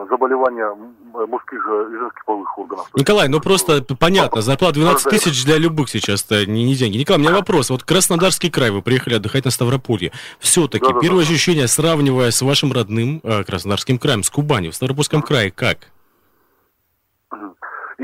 заболевания 0.10 0.70
мужских 1.14 1.66
и 1.66 1.98
женских 1.98 2.26
половых 2.26 2.58
органов. 2.58 2.90
Николай, 2.96 3.30
ну 3.30 3.40
просто 3.40 3.82
понятно, 4.00 4.42
зарплата 4.42 4.76
12 4.76 5.10
тысяч 5.10 5.46
для 5.46 5.58
любых 5.58 5.90
сейчас 5.90 6.30
не, 6.30 6.66
не 6.66 6.76
деньги. 6.76 6.98
Николай, 6.98 7.22
у 7.22 7.24
меня 7.24 7.34
вопрос. 7.34 7.70
Вот 7.70 7.84
Краснодарский 7.84 8.52
край, 8.52 8.72
вы 8.72 8.82
приехали 8.82 9.16
отдыхать 9.16 9.46
на 9.46 9.52
Ставрополье. 9.52 10.12
Все-таки, 10.40 10.86
да, 10.86 10.94
да, 10.94 11.00
первое 11.00 11.24
да. 11.24 11.30
ощущение, 11.30 11.68
сравнивая 11.68 12.32
с 12.32 12.42
вашим 12.42 12.74
родным 12.74 13.22
Краснодарским 13.22 13.98
краем, 13.98 14.24
с 14.24 14.30
Кубанью, 14.30 14.72
в 14.72 14.76
Ставропольском 14.76 15.22
крае, 15.22 15.52
как? 15.52 15.93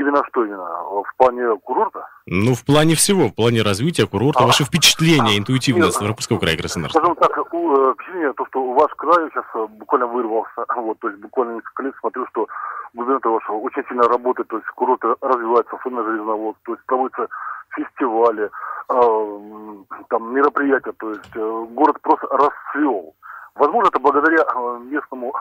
Именно 0.00 0.24
что 0.28 0.44
именно? 0.46 0.64
В 0.64 1.16
плане 1.18 1.56
курорта? 1.58 2.08
Ну, 2.24 2.54
в 2.54 2.64
плане 2.64 2.94
всего, 2.94 3.28
в 3.28 3.34
плане 3.34 3.60
развития 3.60 4.06
курорта. 4.06 4.44
А, 4.44 4.46
Ваши 4.46 4.64
впечатления 4.64 5.36
а, 5.36 5.38
интуитивно 5.38 5.84
нет, 5.84 5.92
с 5.92 5.98
края 5.98 6.56
Краснодарского? 6.56 7.00
Скажем 7.02 7.16
так, 7.16 7.36
э, 7.36 7.94
впечатление, 7.94 8.32
то, 8.32 8.46
что 8.46 8.72
ваш 8.72 8.90
край 8.96 9.28
сейчас 9.28 9.44
э, 9.54 9.66
буквально 9.78 10.06
вырвался. 10.06 10.64
Вот, 10.76 10.98
то 11.00 11.08
есть 11.08 11.20
буквально 11.20 11.56
несколько 11.56 11.82
лет 11.82 11.94
смотрю, 12.00 12.26
что 12.30 12.46
губернатор 12.94 13.32
вашего 13.32 13.56
очень 13.56 13.84
сильно 13.88 14.04
работает, 14.04 14.48
то 14.48 14.56
есть 14.56 14.68
курорты 14.68 15.08
развиваются, 15.20 15.76
особенно 15.76 16.02
железновод, 16.04 16.56
то 16.64 16.72
есть 16.72 16.86
проводятся 16.86 17.28
фестивали, 17.76 18.50
э, 18.88 19.76
там 20.08 20.34
мероприятия, 20.34 20.92
то 20.98 21.10
есть 21.10 21.36
э, 21.36 21.66
город 21.72 22.00
просто 22.00 22.26
расцвел. 22.28 23.14
Возможно, 23.54 23.88
это 23.88 24.00
благодаря 24.00 24.44
местному 24.80 25.34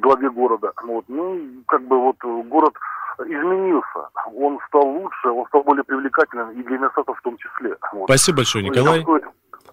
главе 0.00 0.30
города. 0.30 0.72
Вот. 0.82 1.04
Ну, 1.08 1.40
как 1.66 1.82
бы 1.82 1.98
вот 1.98 2.16
город 2.46 2.74
изменился. 3.18 4.08
Он 4.34 4.58
стал 4.68 4.86
лучше, 4.86 5.28
он 5.28 5.46
стал 5.46 5.62
более 5.62 5.84
привлекательным 5.84 6.50
и 6.52 6.62
для 6.62 6.76
иностранцев 6.76 7.18
в 7.18 7.22
том 7.22 7.36
числе. 7.36 7.76
Вот. 7.92 8.04
Спасибо 8.04 8.38
большое, 8.38 8.64
Николай. 8.64 9.04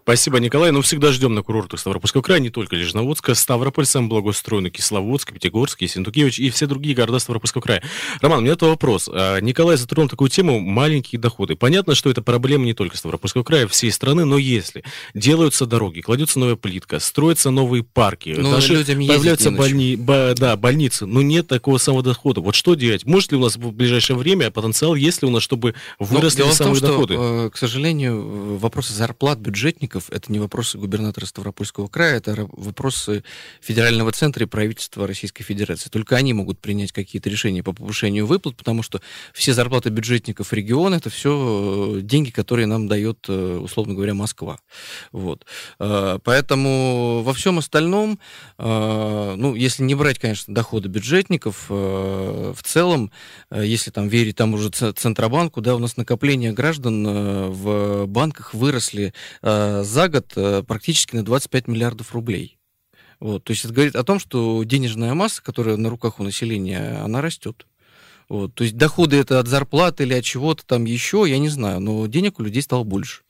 Спасибо, 0.09 0.39
Николай. 0.39 0.71
Ну, 0.71 0.81
всегда 0.81 1.11
ждем 1.11 1.35
на 1.35 1.43
курортах 1.43 1.79
Ставропольского 1.79 2.23
края, 2.23 2.39
не 2.39 2.49
только 2.49 2.75
Лежноводска, 2.75 3.35
Ставрополь, 3.35 3.85
сам 3.85 4.09
благоустроенный 4.09 4.71
Кисловодск, 4.71 5.31
Пятигорск, 5.31 5.83
Ессентукевич 5.83 6.39
и 6.39 6.49
все 6.49 6.65
другие 6.65 6.95
города 6.95 7.19
Ставропольского 7.19 7.61
края. 7.61 7.83
Роман, 8.19 8.39
у 8.39 8.41
меня 8.41 8.53
это 8.53 8.65
вопрос. 8.65 9.07
А, 9.07 9.39
Николай 9.39 9.77
затронул 9.77 10.09
такую 10.09 10.31
тему 10.31 10.59
маленькие 10.61 11.21
доходы. 11.21 11.55
Понятно, 11.55 11.93
что 11.93 12.09
это 12.09 12.23
проблема 12.23 12.65
не 12.65 12.73
только 12.73 12.97
Ставропольского 12.97 13.43
края, 13.43 13.67
всей 13.67 13.91
страны, 13.91 14.25
но 14.25 14.39
если 14.39 14.83
делаются 15.13 15.67
дороги, 15.67 16.01
кладется 16.01 16.39
новая 16.39 16.55
плитка, 16.55 16.97
строятся 16.97 17.51
новые 17.51 17.83
парки, 17.83 18.33
но 18.35 18.49
ну, 18.49 18.55
даже 18.55 18.83
появляются 18.83 19.51
больни... 19.51 19.95
Бо... 19.95 20.33
да, 20.35 20.57
больницы, 20.57 21.05
но 21.05 21.21
нет 21.21 21.47
такого 21.47 21.77
самого 21.77 22.01
дохода. 22.01 22.41
Вот 22.41 22.55
что 22.55 22.73
делать? 22.73 23.05
Может 23.05 23.31
ли 23.31 23.37
у 23.37 23.41
нас 23.41 23.57
в 23.57 23.71
ближайшее 23.73 24.17
время 24.17 24.49
потенциал, 24.49 24.95
есть 24.95 25.21
ли 25.21 25.27
у 25.27 25.31
нас, 25.31 25.43
чтобы 25.43 25.75
выросли 25.99 26.41
самые 26.49 26.79
том, 26.79 26.89
доходы? 26.89 27.13
Что, 27.13 27.45
э, 27.45 27.49
к 27.51 27.57
сожалению, 27.57 28.57
вопросы 28.57 28.93
зарплат 28.93 29.37
бюджетников 29.37 29.98
чиновников, 29.99 30.09
это 30.09 30.31
не 30.31 30.39
вопросы 30.39 30.77
губернатора 30.77 31.25
Ставропольского 31.25 31.87
края, 31.87 32.17
это 32.17 32.47
вопросы 32.51 33.23
федерального 33.61 34.11
центра 34.11 34.45
и 34.45 34.47
правительства 34.47 35.07
Российской 35.07 35.43
Федерации. 35.43 35.89
Только 35.89 36.15
они 36.15 36.33
могут 36.33 36.59
принять 36.59 36.91
какие-то 36.91 37.29
решения 37.29 37.63
по 37.63 37.73
повышению 37.73 38.25
выплат, 38.25 38.55
потому 38.55 38.83
что 38.83 39.01
все 39.33 39.53
зарплаты 39.53 39.89
бюджетников 39.89 40.53
региона 40.53 40.95
это 40.95 41.09
все 41.09 41.97
э, 41.97 42.01
деньги, 42.01 42.31
которые 42.31 42.65
нам 42.65 42.87
дает, 42.87 43.25
э, 43.29 43.59
условно 43.61 43.93
говоря, 43.93 44.13
Москва. 44.13 44.57
Вот. 45.11 45.45
Э, 45.79 46.19
поэтому 46.23 47.21
во 47.23 47.33
всем 47.33 47.57
остальном, 47.57 48.19
ну, 48.57 49.55
если 49.55 49.83
не 49.83 49.95
брать, 49.95 50.19
конечно, 50.19 50.53
доходы 50.53 50.89
бюджетников, 50.89 51.69
в 51.69 52.57
целом, 52.63 53.11
если 53.51 53.91
там 53.91 54.07
верить 54.07 54.35
тому 54.35 54.57
же 54.57 54.69
Центробанку, 54.69 55.61
да, 55.61 55.75
у 55.75 55.79
нас 55.79 55.97
накопления 55.97 56.51
граждан 56.51 57.05
в 57.51 58.05
банках 58.05 58.53
выросли 58.53 59.13
год 59.95 60.33
э, 60.35 60.63
практически 60.67 61.15
на 61.15 61.23
25 61.23 61.67
миллиардов 61.67 62.13
рублей. 62.13 62.57
Вот, 63.19 63.43
то 63.43 63.51
есть 63.51 63.65
это 63.65 63.73
говорит 63.73 63.95
о 63.95 64.03
том, 64.03 64.19
что 64.19 64.63
денежная 64.63 65.13
масса, 65.13 65.43
которая 65.43 65.75
на 65.75 65.89
руках 65.89 66.19
у 66.19 66.23
населения, 66.23 67.01
она 67.03 67.21
растет. 67.21 67.65
Вот, 68.29 68.53
то 68.53 68.63
есть 68.63 68.77
доходы 68.77 69.19
это 69.19 69.39
от 69.39 69.47
зарплаты 69.47 70.03
или 70.03 70.13
от 70.13 70.23
чего-то 70.23 70.65
там 70.65 70.85
еще, 70.85 71.25
я 71.27 71.39
не 71.39 71.49
знаю, 71.49 71.79
но 71.79 72.05
денег 72.05 72.39
у 72.39 72.43
людей 72.43 72.61
стало 72.61 72.83
больше. 72.83 73.23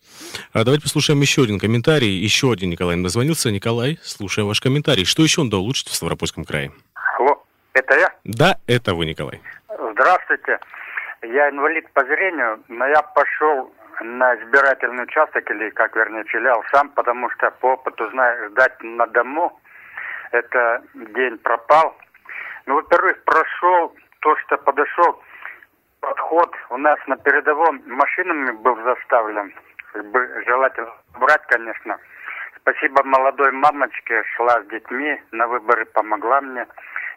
А 0.52 0.64
давайте 0.66 0.84
послушаем 0.84 1.22
еще 1.22 1.44
один 1.44 1.58
комментарий. 1.58 2.20
Еще 2.20 2.52
один 2.52 2.70
Николай 2.70 2.96
нам 2.96 3.04
дозвонился. 3.04 3.50
Николай, 3.52 3.98
слушаем 4.04 4.48
ваш 4.48 4.60
комментарий. 4.60 5.06
Что 5.06 5.24
еще 5.24 5.42
он 5.42 5.54
улучшить 5.54 5.88
в 5.88 5.96
Ставропольском 5.96 6.44
крае? 6.44 6.72
Алло, 7.18 7.42
это 7.74 7.98
я? 7.98 8.14
Да, 8.26 8.58
это 8.68 8.94
вы, 8.94 9.06
Николай. 9.06 9.42
Здравствуйте. 9.94 10.60
Я 11.22 11.50
инвалид 11.50 11.90
по 11.94 12.04
зрению, 12.04 12.62
но 12.68 12.86
я 12.88 13.02
пошел 13.02 13.72
на 14.02 14.36
избирательный 14.36 15.04
участок, 15.04 15.50
или, 15.52 15.70
как 15.72 15.96
вернее, 15.96 16.24
филиал 16.26 16.64
сам, 16.72 16.90
потому 16.90 17.30
что 17.32 17.52
по 17.52 17.74
опыту 17.74 18.10
знаю, 18.12 18.50
ждать 18.50 18.82
на 18.82 19.06
дому, 19.08 19.60
это 20.32 20.84
день 20.94 21.38
пропал. 21.40 21.96
Ну, 22.66 22.76
во-первых, 22.76 23.24
прошел 23.24 23.96
то, 24.22 24.36
что 24.38 24.58
подошел 24.58 25.22
подход 26.02 26.56
у 26.70 26.78
нас 26.78 27.00
на 27.08 27.18
передовом 27.18 27.82
машинами 27.86 28.52
был 28.52 28.76
заставлен. 28.84 29.54
Желательно 30.46 30.94
брать, 31.20 31.46
конечно. 31.48 31.98
Спасибо 32.58 33.04
молодой 33.04 33.52
мамочке, 33.52 34.24
шла 34.36 34.62
с 34.62 34.68
детьми, 34.68 35.22
на 35.32 35.48
выборы 35.48 35.86
помогла 35.86 36.42
мне. 36.42 36.68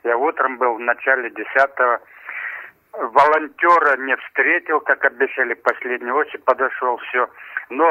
Я 0.04 0.16
утром 0.16 0.56
был 0.56 0.74
в 0.74 0.80
начале 0.80 1.30
десятого. 1.30 2.00
Волонтера 2.92 3.96
не 3.98 4.16
встретил, 4.16 4.80
как 4.80 5.04
обещали, 5.04 5.54
последний 5.54 6.10
очередь 6.10 6.44
подошел, 6.44 6.98
все. 7.08 7.28
Но 7.70 7.88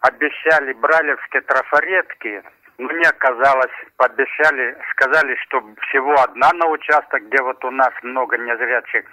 обещали 0.00 0.72
бралевские 0.74 1.42
трафаретки, 1.42 2.42
но 2.78 2.92
не 2.92 3.04
оказалось. 3.04 3.72
Пообещали, 3.96 4.76
сказали, 4.92 5.34
что 5.46 5.62
всего 5.88 6.14
одна 6.22 6.52
на 6.52 6.66
участок, 6.66 7.26
где 7.26 7.42
вот 7.42 7.64
у 7.64 7.70
нас 7.70 7.90
много 8.02 8.38
незрячих. 8.38 9.04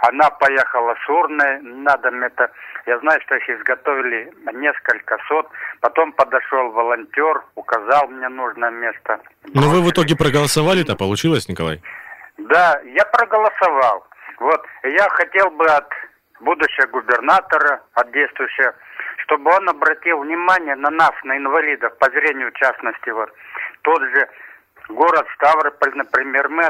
Она 0.00 0.30
поехала 0.30 0.96
с 0.96 1.08
урной 1.08 1.60
на 1.60 1.96
дом 1.98 2.24
это. 2.24 2.50
Я 2.86 2.98
знаю, 2.98 3.20
что 3.20 3.36
их 3.36 3.48
изготовили 3.48 4.32
несколько 4.52 5.16
сот. 5.28 5.48
Потом 5.80 6.12
подошел 6.12 6.72
волонтер, 6.72 7.44
указал 7.54 8.08
мне 8.08 8.28
нужное 8.28 8.70
место. 8.70 9.20
Но 9.54 9.68
вы 9.68 9.80
в 9.80 9.90
итоге 9.90 10.16
проголосовали-то, 10.16 10.96
получилось, 10.96 11.48
Николай? 11.48 11.80
Да, 12.36 12.80
я 12.84 13.04
проголосовал. 13.04 14.04
Вот, 14.42 14.66
я 14.82 15.08
хотел 15.10 15.50
бы 15.50 15.64
от 15.66 15.88
будущего 16.40 16.88
губернатора, 16.88 17.80
от 17.94 18.10
действующего, 18.10 18.74
чтобы 19.18 19.52
он 19.54 19.68
обратил 19.68 20.18
внимание 20.18 20.74
на 20.74 20.90
нас, 20.90 21.12
на 21.22 21.36
инвалидов, 21.36 21.96
по 21.98 22.10
зрению 22.10 22.50
в 22.50 22.54
частности. 22.54 23.10
Вот. 23.10 23.32
Тот 23.82 24.02
же 24.02 24.28
город 24.88 25.28
Ставрополь, 25.36 25.92
например, 25.94 26.48
мы 26.48 26.64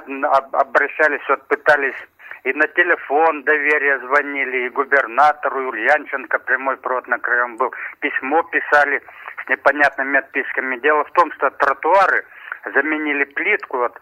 обращались, 0.52 1.26
вот 1.30 1.48
пытались 1.48 1.96
и 2.44 2.52
на 2.52 2.66
телефон 2.68 3.42
доверия 3.44 4.00
звонили, 4.00 4.66
и 4.66 4.68
губернатору, 4.68 5.62
и 5.62 5.66
Ульянченко 5.66 6.40
прямой 6.40 6.76
провод 6.76 7.08
на 7.08 7.18
краем 7.18 7.56
был. 7.56 7.72
Письмо 8.00 8.42
писали 8.42 9.00
с 9.42 9.48
непонятными 9.48 10.18
отписками. 10.18 10.76
Дело 10.80 11.04
в 11.04 11.12
том, 11.12 11.32
что 11.32 11.48
тротуары 11.50 12.26
заменили 12.74 13.24
плитку, 13.24 13.78
вот 13.78 13.98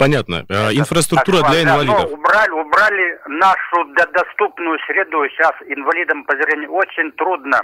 Понятно. 0.00 0.46
Это 0.48 0.72
Инфраструктура 0.72 1.42
для 1.50 1.62
инвалидов. 1.62 2.08
Да, 2.08 2.14
убрали, 2.16 2.50
убрали 2.52 3.20
нашу 3.26 3.84
доступную 4.14 4.78
среду. 4.86 5.28
Сейчас 5.28 5.52
инвалидам 5.66 6.24
по 6.24 6.32
зрению 6.36 6.72
очень 6.72 7.12
трудно, 7.12 7.60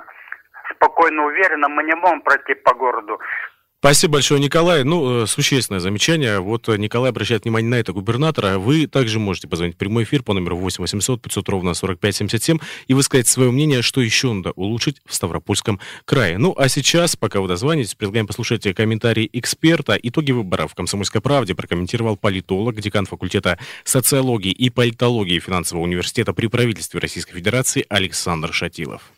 спокойно, 0.74 1.24
уверенно. 1.24 1.68
Мы 1.70 1.82
не 1.84 1.94
можем 1.94 2.20
пройти 2.20 2.52
по 2.52 2.74
городу. 2.74 3.18
Спасибо 3.86 4.14
большое, 4.14 4.40
Николай. 4.40 4.82
Ну, 4.82 5.22
э, 5.22 5.26
существенное 5.28 5.78
замечание. 5.78 6.40
Вот 6.40 6.68
э, 6.68 6.76
Николай 6.76 7.10
обращает 7.10 7.44
внимание 7.44 7.70
на 7.70 7.76
это 7.76 7.92
губернатора. 7.92 8.58
Вы 8.58 8.88
также 8.88 9.20
можете 9.20 9.46
позвонить 9.46 9.76
в 9.76 9.78
прямой 9.78 10.02
эфир 10.02 10.24
по 10.24 10.32
номеру 10.32 10.56
8 10.56 10.82
800 10.82 11.22
500 11.22 11.48
ровно 11.48 11.72
45 11.72 12.16
77 12.16 12.58
и 12.88 12.94
высказать 12.94 13.28
свое 13.28 13.52
мнение, 13.52 13.82
что 13.82 14.00
еще 14.00 14.32
надо 14.32 14.50
улучшить 14.56 15.00
в 15.06 15.14
Ставропольском 15.14 15.78
крае. 16.04 16.36
Ну, 16.36 16.52
а 16.58 16.68
сейчас, 16.68 17.14
пока 17.14 17.40
вы 17.40 17.46
дозвонитесь, 17.46 17.94
предлагаем 17.94 18.26
послушать 18.26 18.64
комментарии 18.74 19.30
эксперта. 19.32 19.96
Итоги 20.02 20.32
выборов 20.32 20.72
в 20.72 20.74
«Комсомольской 20.74 21.20
правде» 21.20 21.54
прокомментировал 21.54 22.16
политолог, 22.16 22.80
декан 22.80 23.06
факультета 23.06 23.56
социологии 23.84 24.50
и 24.50 24.68
политологии 24.68 25.38
финансового 25.38 25.84
университета 25.84 26.32
при 26.32 26.48
правительстве 26.48 26.98
Российской 26.98 27.34
Федерации 27.34 27.86
Александр 27.88 28.52
Шатилов. 28.52 29.12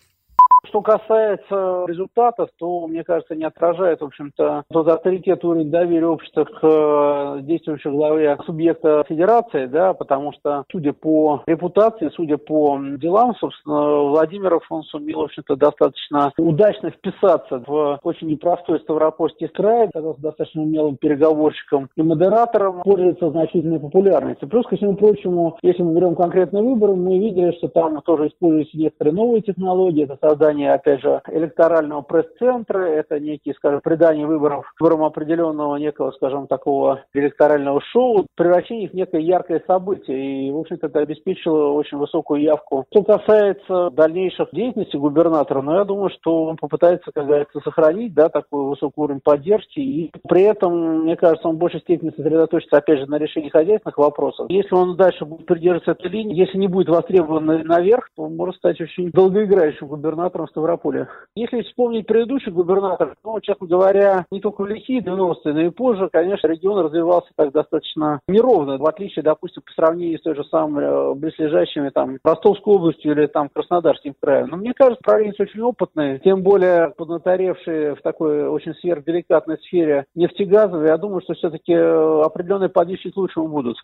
Что 0.69 0.83
касается 0.83 1.85
результатов, 1.89 2.51
то, 2.59 2.87
мне 2.87 3.03
кажется, 3.03 3.35
не 3.35 3.45
отражает, 3.45 4.01
в 4.01 4.05
общем-то, 4.05 4.65
тот 4.71 4.89
авторитет 4.89 5.43
уровень 5.43 5.71
доверия 5.71 6.07
общества 6.07 6.45
к 6.45 6.59
э, 6.63 7.41
действующей 7.43 7.91
главе 7.91 8.39
субъекта 8.45 9.03
федерации, 9.09 9.65
да, 9.67 9.95
потому 9.95 10.33
что, 10.33 10.65
судя 10.71 10.93
по 10.93 11.43
репутации, 11.47 12.11
судя 12.15 12.37
по 12.37 12.79
делам, 12.99 13.35
собственно, 13.37 14.03
Владимиров, 14.11 14.63
он 14.69 14.83
сумел, 14.83 15.21
в 15.21 15.25
общем-то, 15.25 15.57
достаточно 15.57 16.33
удачно 16.37 16.91
вписаться 16.91 17.63
в 17.67 18.01
очень 18.03 18.29
непростой 18.29 18.81
Ставропольский 18.81 19.49
край, 19.49 19.87
оказался 19.87 20.21
достаточно 20.21 20.63
умелым 20.63 20.99
переговорщиком 20.99 21.89
и 21.97 22.03
модератором, 22.03 22.83
пользуется 22.83 23.31
значительной 23.31 23.81
популярностью. 23.81 24.49
Плюс, 24.49 24.67
ко 24.67 24.77
всему 24.77 24.97
прочему, 24.97 25.57
если 25.63 25.83
мы 25.83 25.95
берем 25.95 26.15
конкретные 26.15 26.63
выборы, 26.63 26.95
мы 26.95 27.19
видели, 27.19 27.53
что 27.53 27.69
там 27.69 28.03
тоже 28.03 28.29
используются 28.29 28.77
некоторые 28.77 29.15
новые 29.15 29.41
технологии, 29.41 30.05
это 30.05 30.19
создание 30.21 30.58
создание, 30.59 30.73
опять 30.73 31.01
же, 31.01 31.21
электорального 31.31 32.03
пресс-центра, 32.03 32.81
это 32.81 33.21
некие, 33.21 33.55
скажем, 33.55 33.81
придание 33.81 34.27
выборов 34.27 34.67
выборам 34.79 35.05
определенного 35.05 35.77
некого, 35.77 36.11
скажем, 36.13 36.47
такого 36.47 37.03
электорального 37.15 37.81
шоу, 37.93 38.27
превращение 38.37 38.87
их 38.87 38.93
в 38.93 38.95
некое 38.95 39.21
яркое 39.21 39.63
событие, 39.67 40.49
и, 40.49 40.51
в 40.51 40.59
общем-то, 40.59 40.87
это 40.87 41.01
обеспечило 41.01 41.73
очень 41.73 41.99
высокую 41.99 42.43
явку. 42.43 42.87
Что 42.91 43.03
касается 43.03 43.91
дальнейших 43.91 44.49
деятельности 44.53 44.97
губернатора, 44.97 45.63
ну, 45.63 45.75
я 45.75 45.85
думаю, 45.85 46.11
что 46.11 46.45
он 46.45 46.57
попытается, 46.57 47.11
как 47.13 47.27
говорится, 47.27 47.61
сохранить, 47.61 48.15
да, 48.15 48.29
такой 48.29 48.65
высокий 48.65 49.01
уровень 49.01 49.21
поддержки, 49.21 49.81
и 49.81 50.11
при 50.29 50.43
этом, 50.43 51.03
мне 51.03 51.17
кажется, 51.17 51.49
он 51.49 51.57
в 51.57 51.59
большей 51.59 51.81
степени 51.81 52.11
сосредоточится, 52.11 52.79
опять 52.79 53.01
же, 53.01 53.07
на 53.07 53.19
решении 53.19 53.49
хозяйственных 53.49 53.99
вопросов. 53.99 54.47
Если 54.49 54.75
он 54.75 54.97
дальше 54.97 55.25
будет 55.25 55.47
придерживаться 55.47 55.93
этой 55.93 56.11
линии, 56.11 56.39
если 56.39 56.59
не 56.59 56.69
будет 56.69 56.89
востребован 56.89 57.45
наверх, 57.45 58.09
то 58.17 58.25
он 58.25 58.37
может 58.37 58.57
стать 58.57 58.81
очень 58.81 59.11
долгоиграющим 59.11 59.87
губернатором 59.87 60.48
Ставрополя. 60.49 61.09
Если 61.35 61.63
вспомнить 61.63 62.07
предыдущий 62.07 62.51
губернатор, 62.51 63.15
ну, 63.25 63.41
честно 63.41 63.67
говоря, 63.67 64.27
не 64.31 64.41
только 64.41 64.63
в 64.63 64.67
лихие 64.67 65.01
90-е, 65.01 65.55
но 65.55 65.61
и 65.61 65.71
позже, 65.71 66.09
конечно, 66.13 66.47
регион 66.49 66.85
развивался 66.85 67.31
так 67.37 67.53
достаточно 67.53 68.21
неровно, 68.29 68.79
в 68.79 68.87
отличие, 68.87 69.23
допустим, 69.23 69.63
по 69.63 69.73
сравнению 69.73 70.19
с 70.19 70.23
той 70.23 70.35
же 70.35 70.45
самой 70.45 70.85
э, 70.85 71.15
близлежащими 71.15 71.91
там 71.91 72.19
Ростовской 72.25 72.75
областью 72.75 73.13
или 73.13 73.27
там 73.27 73.49
Краснодарским 73.49 74.15
краем. 74.21 74.49
Но 74.49 74.57
мне 74.57 74.75
кажется, 74.75 75.03
правительство 75.05 75.45
очень 75.45 75.61
опытное, 75.61 76.19
тем 76.19 76.43
более 76.43 76.91
поднаторевшие 76.97 77.95
в 77.95 78.03
такой 78.03 78.49
очень 78.49 78.75
сверхделикатной 78.75 79.59
сфере 79.59 80.07
нефтегазовой, 80.15 80.89
я 80.89 80.97
думаю, 80.97 81.21
что 81.23 81.35
все-таки 81.35 81.73
э, 81.73 82.23
определенные 82.23 82.69
подвижки 82.69 83.11
к 83.11 83.17
лучшему 83.17 83.49
будут. 83.49 83.77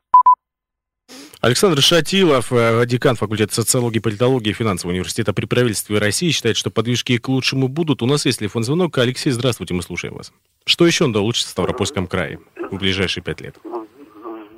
Александр 1.44 1.82
Шатилов, 1.82 2.54
э, 2.54 2.86
декан 2.86 3.16
факультета 3.16 3.52
социологии, 3.52 3.98
политологии 3.98 4.48
и 4.48 4.54
финансового 4.54 4.94
университета 4.94 5.34
при 5.34 5.44
правительстве 5.44 5.98
России, 5.98 6.30
считает, 6.30 6.56
что 6.56 6.70
подвижки 6.70 7.18
к 7.18 7.28
лучшему 7.28 7.68
будут. 7.68 8.00
У 8.00 8.06
нас 8.06 8.24
есть 8.24 8.38
телефон 8.38 8.62
звонок. 8.62 8.96
Алексей, 8.96 9.30
здравствуйте, 9.30 9.74
мы 9.74 9.82
слушаем 9.82 10.14
вас. 10.14 10.32
Что 10.64 10.86
еще 10.86 11.06
надо 11.06 11.20
улучшить 11.20 11.44
в 11.44 11.50
Ставропольском 11.50 12.06
крае 12.06 12.40
в 12.70 12.78
ближайшие 12.78 13.22
пять 13.22 13.42
лет? 13.42 13.56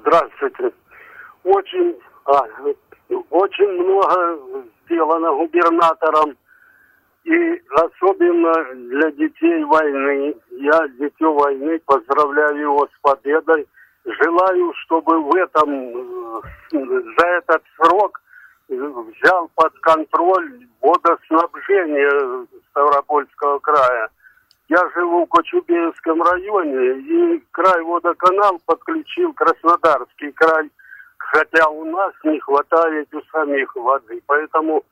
Здравствуйте. 0.03 0.71
Очень, 1.43 1.97
а, 2.25 2.43
очень 3.31 3.83
много 3.83 4.39
сделано 4.85 5.33
губернатором. 5.33 6.37
И 7.25 7.63
особенно 7.75 8.53
для 8.91 9.11
детей 9.11 9.65
войны. 9.65 10.37
Я 10.53 10.87
детей 11.01 11.35
войны 11.35 11.81
поздравляю 11.85 12.61
его 12.61 12.87
с 12.87 13.01
победой 13.03 13.67
желаю, 14.07 14.73
чтобы 14.85 15.21
в 15.21 15.35
этом, 15.35 15.71
э, 15.71 17.01
за 17.19 17.27
этот 17.27 17.63
срок 17.77 18.21
взял 18.69 19.49
под 19.55 19.73
контроль 19.81 20.67
водоснабжение 20.81 22.47
Ставропольского 22.71 23.59
края. 23.61 24.09
Я 24.69 24.79
живу 24.95 25.25
в 25.25 25.29
Кочубеевском 25.29 26.23
районе, 26.23 26.99
и 26.99 27.45
край 27.53 27.83
водоканал 27.83 28.61
подключил 28.67 29.33
Краснодарский 29.35 30.33
край, 30.33 30.71
хотя 31.19 31.69
у 31.69 31.85
нас 31.85 32.13
не 32.25 32.41
хватает 32.41 33.15
у 33.15 33.23
самих 33.33 33.77
воды. 33.77 34.21
Поэтому 34.27 34.83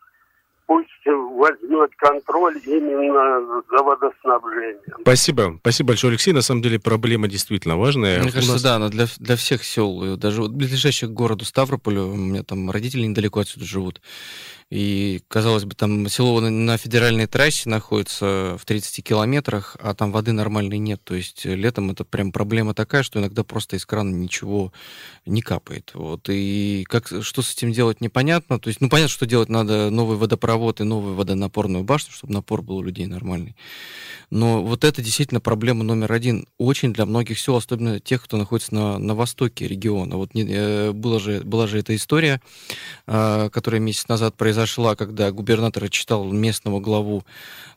пусть 0.67 0.89
возьмет 1.05 1.91
контроль 1.97 2.59
именно 2.65 3.63
за 3.71 3.83
водоснабжением. 3.83 4.81
Спасибо. 5.03 5.59
Спасибо 5.61 5.89
большое, 5.89 6.13
Алексей. 6.13 6.33
На 6.33 6.43
самом 6.43 6.63
деле 6.63 6.79
проблема 6.79 7.29
действительно 7.29 7.77
важная. 7.77 8.21
Мне 8.21 8.31
у 8.31 8.33
кажется, 8.33 8.53
нас... 8.53 8.63
да, 8.63 8.77
она 8.77 8.89
для, 8.89 9.07
для 9.19 9.37
всех 9.37 9.65
сел, 9.65 10.17
даже 10.17 10.43
ближайших 10.43 11.11
к 11.11 11.13
городу 11.13 11.45
Ставрополю, 11.45 12.07
у 12.07 12.17
меня 12.17 12.43
там 12.43 12.71
родители 12.71 13.05
недалеко 13.07 13.41
отсюда 13.41 13.65
живут, 13.65 14.01
и, 14.71 15.23
казалось 15.29 15.65
бы, 15.65 15.75
там 15.75 16.09
село 16.09 16.41
на, 16.41 16.77
федеральной 16.77 17.27
трассе 17.27 17.69
находится 17.69 18.57
в 18.59 18.65
30 18.65 19.05
километрах, 19.05 19.77
а 19.81 19.95
там 19.95 20.11
воды 20.11 20.33
нормальной 20.33 20.79
нет. 20.79 21.01
То 21.05 21.15
есть 21.15 21.45
летом 21.45 21.93
это 21.93 22.05
прям 22.05 22.33
проблема 22.33 22.75
такая, 22.75 23.03
что 23.05 23.21
иногда 23.21 23.45
просто 23.45 23.77
из 23.77 23.87
крана 23.87 24.15
ничего 24.15 24.73
не 25.27 25.43
капает. 25.43 25.93
Вот. 25.95 26.29
И 26.29 26.85
как, 26.89 27.13
что 27.23 27.43
с 27.43 27.53
этим 27.53 27.73
делать, 27.73 28.01
непонятно. 28.01 28.59
То 28.59 28.69
есть, 28.69 28.81
ну, 28.81 28.89
понятно, 28.89 29.11
что 29.11 29.27
делать 29.27 29.49
надо 29.49 29.91
новый 29.91 30.17
водопровод 30.17 30.81
и 30.81 30.85
новую 30.85 31.15
водонапорную 31.15 31.85
башню, 31.85 32.13
чтобы 32.13 32.33
напор 32.33 32.63
был 32.63 32.79
у 32.79 32.83
людей 32.83 33.07
нормальный. 33.07 33.55
Но 34.31 34.61
вот 34.65 34.83
это 34.83 35.03
действительно 35.03 35.41
проблема 35.41 35.85
номер 35.85 36.13
один. 36.13 36.49
Очень 36.59 36.93
для 36.93 37.07
многих 37.07 37.39
сел, 37.39 37.55
особенно 37.55 38.01
тех, 38.01 38.25
кто 38.25 38.37
находится 38.37 38.75
на, 38.75 38.99
на 38.99 39.15
востоке 39.15 39.69
региона. 39.69 40.17
Вот 40.17 40.35
не, 40.35 40.45
э, 40.49 40.91
была, 40.91 41.21
же, 41.21 41.43
была 41.43 41.69
же 41.69 41.79
эта 41.79 41.95
история, 41.95 42.41
э, 43.07 43.51
которая 43.53 43.81
месяц 43.81 44.09
назад 44.09 44.37
произошла 44.37 44.54
произошла, 44.55 44.95
когда 44.95 45.33
губернатор 45.33 45.91
читал 45.91 46.25
местного 46.31 46.79
главу 46.79 47.25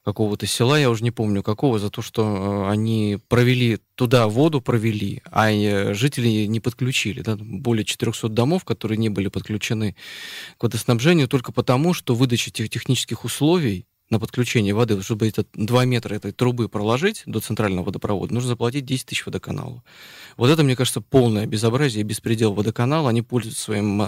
какого-то 0.06 0.46
села, 0.46 0.80
я 0.80 0.92
уже 0.92 1.04
не 1.04 1.10
помню 1.10 1.42
какого, 1.42 1.80
за 1.80 1.90
то, 1.90 2.04
что 2.04 2.22
э, 2.24 2.72
они 2.72 3.18
провели 3.28 3.80
туда 3.96 4.28
воду, 4.28 4.62
провели, 4.62 5.24
а 5.32 5.52
э, 5.52 5.96
жители 5.96 6.46
не 6.46 6.60
подключили. 6.60 7.22
Да? 7.22 7.36
Более 7.36 7.84
400 7.84 8.30
домов, 8.30 8.64
которые 8.64 9.00
не 9.00 9.10
были 9.10 9.28
подключены 9.28 9.96
к 10.58 10.64
водоснабжению 10.64 11.28
только 11.28 11.52
потому, 11.52 11.96
что 11.96 12.14
выдача 12.14 12.52
тех 12.52 12.70
технических 12.70 13.26
условий 13.26 13.88
на 14.10 14.20
подключение 14.20 14.74
воды, 14.74 15.02
чтобы 15.02 15.28
это 15.28 15.46
2 15.54 15.86
метра 15.86 16.16
этой 16.16 16.32
трубы 16.32 16.70
проложить 16.70 17.24
до 17.26 17.40
центрального 17.40 17.86
водопровода, 17.86 18.34
нужно 18.34 18.50
заплатить 18.50 18.86
10 18.86 19.06
тысяч 19.06 19.26
водоканалу. 19.26 19.84
Вот 20.38 20.50
это, 20.50 20.64
мне 20.64 20.76
кажется, 20.76 21.02
полное 21.02 21.46
безобразие 21.46 22.04
беспредел 22.04 22.54
водоканала. 22.54 23.10
Они 23.10 23.22
пользуются 23.22 23.64
своим... 23.64 24.02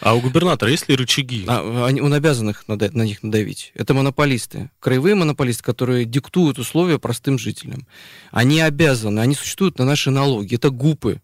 А 0.00 0.14
у 0.14 0.20
губернатора 0.20 0.70
есть 0.70 0.88
ли 0.88 0.94
рычаги? 0.94 1.44
А, 1.46 1.86
они, 1.86 2.00
он 2.00 2.12
обязан 2.12 2.50
их 2.50 2.68
на, 2.68 2.76
на 2.76 3.02
них 3.02 3.22
надавить. 3.22 3.72
Это 3.74 3.94
монополисты. 3.94 4.70
Краевые 4.78 5.14
монополисты, 5.14 5.62
которые 5.62 6.04
диктуют 6.04 6.58
условия 6.58 6.98
простым 6.98 7.38
жителям. 7.38 7.86
Они 8.30 8.60
обязаны, 8.60 9.20
они 9.20 9.34
существуют 9.34 9.78
на 9.78 9.84
наши 9.84 10.10
налоги. 10.10 10.54
Это 10.54 10.70
ГУПы. 10.70 11.20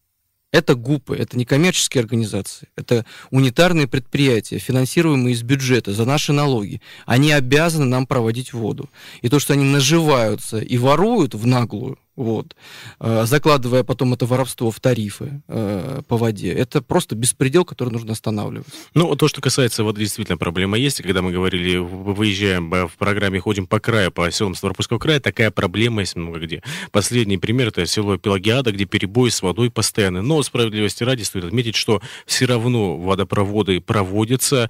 Это 0.52 0.74
ГУПы, 0.74 1.14
это 1.14 1.38
не 1.38 1.44
коммерческие 1.44 2.00
организации, 2.02 2.68
это 2.74 3.06
унитарные 3.30 3.86
предприятия, 3.86 4.58
финансируемые 4.58 5.34
из 5.34 5.44
бюджета 5.44 5.92
за 5.92 6.04
наши 6.04 6.32
налоги. 6.32 6.80
Они 7.06 7.30
обязаны 7.30 7.84
нам 7.84 8.04
проводить 8.04 8.52
воду. 8.52 8.90
И 9.22 9.28
то, 9.28 9.38
что 9.38 9.52
они 9.52 9.64
наживаются 9.64 10.58
и 10.58 10.76
воруют 10.76 11.34
в 11.34 11.46
наглую, 11.46 11.98
вот, 12.20 12.54
э, 13.00 13.24
закладывая 13.24 13.82
потом 13.82 14.12
это 14.12 14.26
воровство 14.26 14.70
в 14.70 14.78
тарифы 14.78 15.42
э, 15.48 16.02
по 16.06 16.16
воде. 16.16 16.52
Это 16.52 16.82
просто 16.82 17.16
беспредел, 17.16 17.64
который 17.64 17.90
нужно 17.90 18.12
останавливать. 18.12 18.66
Ну, 18.94 19.16
то, 19.16 19.26
что 19.26 19.40
касается 19.40 19.84
воды, 19.84 20.00
действительно 20.00 20.36
проблема 20.36 20.76
есть. 20.76 21.00
Когда 21.02 21.22
мы 21.22 21.32
говорили, 21.32 21.76
выезжаем 21.76 22.70
в 22.70 22.92
программе 22.98 23.40
«Ходим 23.40 23.66
по 23.66 23.80
краю», 23.80 24.12
по 24.12 24.30
селам 24.30 24.54
Ставропольского 24.54 24.98
края, 24.98 25.20
такая 25.20 25.50
проблема 25.50 26.02
есть 26.02 26.14
много 26.14 26.40
где. 26.40 26.62
Последний 26.92 27.38
пример– 27.38 27.68
это 27.68 27.86
село 27.86 28.18
Пелагиада, 28.18 28.70
где 28.72 28.84
перебои 28.84 29.30
с 29.30 29.40
водой 29.40 29.70
постоянны. 29.70 30.20
Но 30.20 30.42
справедливости 30.42 31.02
ради 31.02 31.22
стоит 31.22 31.44
отметить, 31.44 31.76
что 31.76 32.02
все 32.26 32.44
равно 32.44 32.98
водопроводы 32.98 33.80
проводятся, 33.80 34.68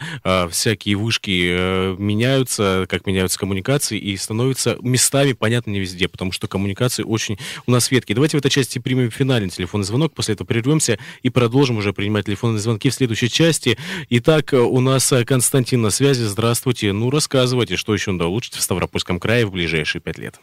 всякие 0.50 0.94
вышки 0.96 1.48
э, 1.50 1.96
меняются, 1.98 2.86
как 2.88 3.06
меняются 3.06 3.38
коммуникации, 3.38 3.98
и 3.98 4.16
становятся 4.16 4.78
местами, 4.82 5.32
понятно, 5.32 5.70
не 5.70 5.80
везде, 5.80 6.06
потому 6.08 6.30
что 6.30 6.46
коммуникации 6.46 7.02
очень 7.02 7.39
у 7.66 7.70
нас 7.70 7.90
ветки. 7.90 8.12
Давайте 8.12 8.36
в 8.36 8.40
этой 8.40 8.50
части 8.50 8.78
примем 8.78 9.10
финальный 9.10 9.50
телефонный 9.50 9.84
звонок, 9.84 10.12
после 10.12 10.34
этого 10.34 10.46
прервемся 10.46 10.98
и 11.22 11.30
продолжим 11.30 11.78
уже 11.78 11.92
принимать 11.92 12.26
телефонные 12.26 12.58
звонки 12.58 12.90
в 12.90 12.94
следующей 12.94 13.28
части. 13.28 13.76
Итак, 14.10 14.52
у 14.52 14.80
нас 14.80 15.12
э, 15.12 15.24
Константин 15.24 15.82
на 15.82 15.90
связи. 15.90 16.22
Здравствуйте. 16.22 16.92
Ну, 16.92 17.10
рассказывайте, 17.10 17.76
что 17.76 17.92
еще 17.92 18.10
надо 18.12 18.26
улучшить 18.26 18.54
в 18.54 18.60
Ставропольском 18.60 19.18
крае 19.18 19.46
в 19.46 19.52
ближайшие 19.52 20.00
пять 20.00 20.18
лет. 20.18 20.40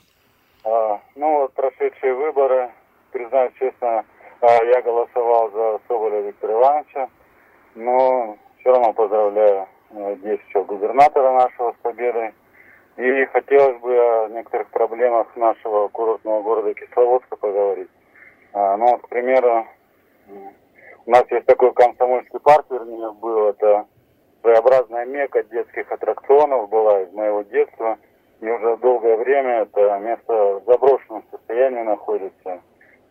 А, 0.63 0.99
ну, 1.15 1.41
вот 1.41 1.53
прошедшие 1.53 2.13
выборы, 2.13 2.69
признаюсь 3.11 3.53
честно, 3.59 4.03
а, 4.41 4.63
я 4.63 4.81
голосовал 4.81 5.51
за 5.51 5.79
Соболя 5.87 6.21
Виктора 6.21 6.53
Ивановича, 6.53 7.09
но 7.75 8.37
все 8.59 8.71
равно 8.71 8.93
поздравляю 8.93 9.67
э, 9.91 10.15
действующего 10.23 10.63
губернатора 10.63 11.33
нашего 11.33 11.71
с 11.71 11.81
победой. 11.81 12.31
И 12.97 13.25
хотелось 13.25 13.79
бы 13.79 13.95
о 13.95 14.27
некоторых 14.29 14.69
проблемах 14.69 15.27
нашего 15.35 15.87
курортного 15.87 16.41
города 16.41 16.73
Кисловодска 16.73 17.35
поговорить. 17.35 17.89
А, 18.53 18.75
ну, 18.75 18.87
вот, 18.87 19.01
к 19.03 19.09
примеру, 19.09 19.67
у 21.05 21.11
нас 21.11 21.23
есть 21.29 21.45
такой 21.45 21.73
комсомольский 21.73 22.39
парк, 22.39 22.65
вернее, 22.71 23.11
был. 23.11 23.49
Это 23.49 23.85
своеобразная 24.41 25.05
мека 25.05 25.43
детских 25.43 25.91
аттракционов 25.91 26.69
была 26.69 27.03
из 27.03 27.13
моего 27.13 27.43
детства. 27.43 27.99
И 28.41 28.49
уже 28.49 28.77
долгое 28.77 29.15
время 29.17 29.61
это 29.61 29.99
место 29.99 30.33
в 30.59 30.63
заброшенном 30.65 31.23
состоянии 31.29 31.83
находится. 31.83 32.61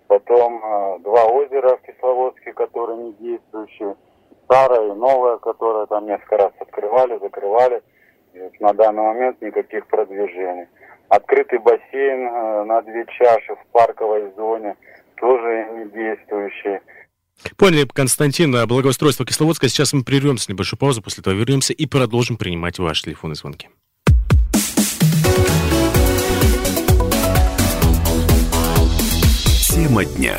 Потом 0.09 0.65
э, 0.65 0.99
два 1.01 1.27
озера 1.27 1.77
в 1.77 1.83
Кисловодске, 1.83 2.53
которые 2.55 2.99
не 2.99 3.13
действующие. 3.15 3.97
Старое 4.45 4.89
и 4.89 4.95
новое, 4.95 5.39
которое 5.39 5.87
там 5.87 6.07
несколько 6.07 6.39
раз 6.39 6.53
открывали, 6.59 7.19
закрывали 7.19 7.83
на 8.61 8.73
данный 8.73 9.03
момент 9.03 9.41
никаких 9.41 9.87
продвижений. 9.87 10.67
Открытый 11.09 11.59
бассейн 11.61 12.27
э, 12.27 12.65
на 12.65 12.83
две 12.83 13.05
чаши 13.07 13.55
в 13.55 13.73
парковой 13.73 14.33
зоне 14.37 14.77
тоже 15.17 15.67
не 15.77 15.85
действующий. 15.91 16.81
Поняли, 17.57 17.87
Константин, 17.93 18.53
благоустройство 18.67 19.27
Кисловодска. 19.27 19.69
Сейчас 19.69 19.93
мы 19.93 20.03
прервемся 20.03 20.51
небольшую 20.51 20.79
паузу, 20.79 21.03
после 21.03 21.21
этого 21.21 21.35
вернемся 21.35 21.73
и 21.73 21.87
продолжим 21.87 22.37
принимать 22.37 22.79
ваши 22.79 23.05
телефонные 23.05 23.37
звонки. 23.37 23.69
Тема 29.75 30.05
дня. 30.05 30.37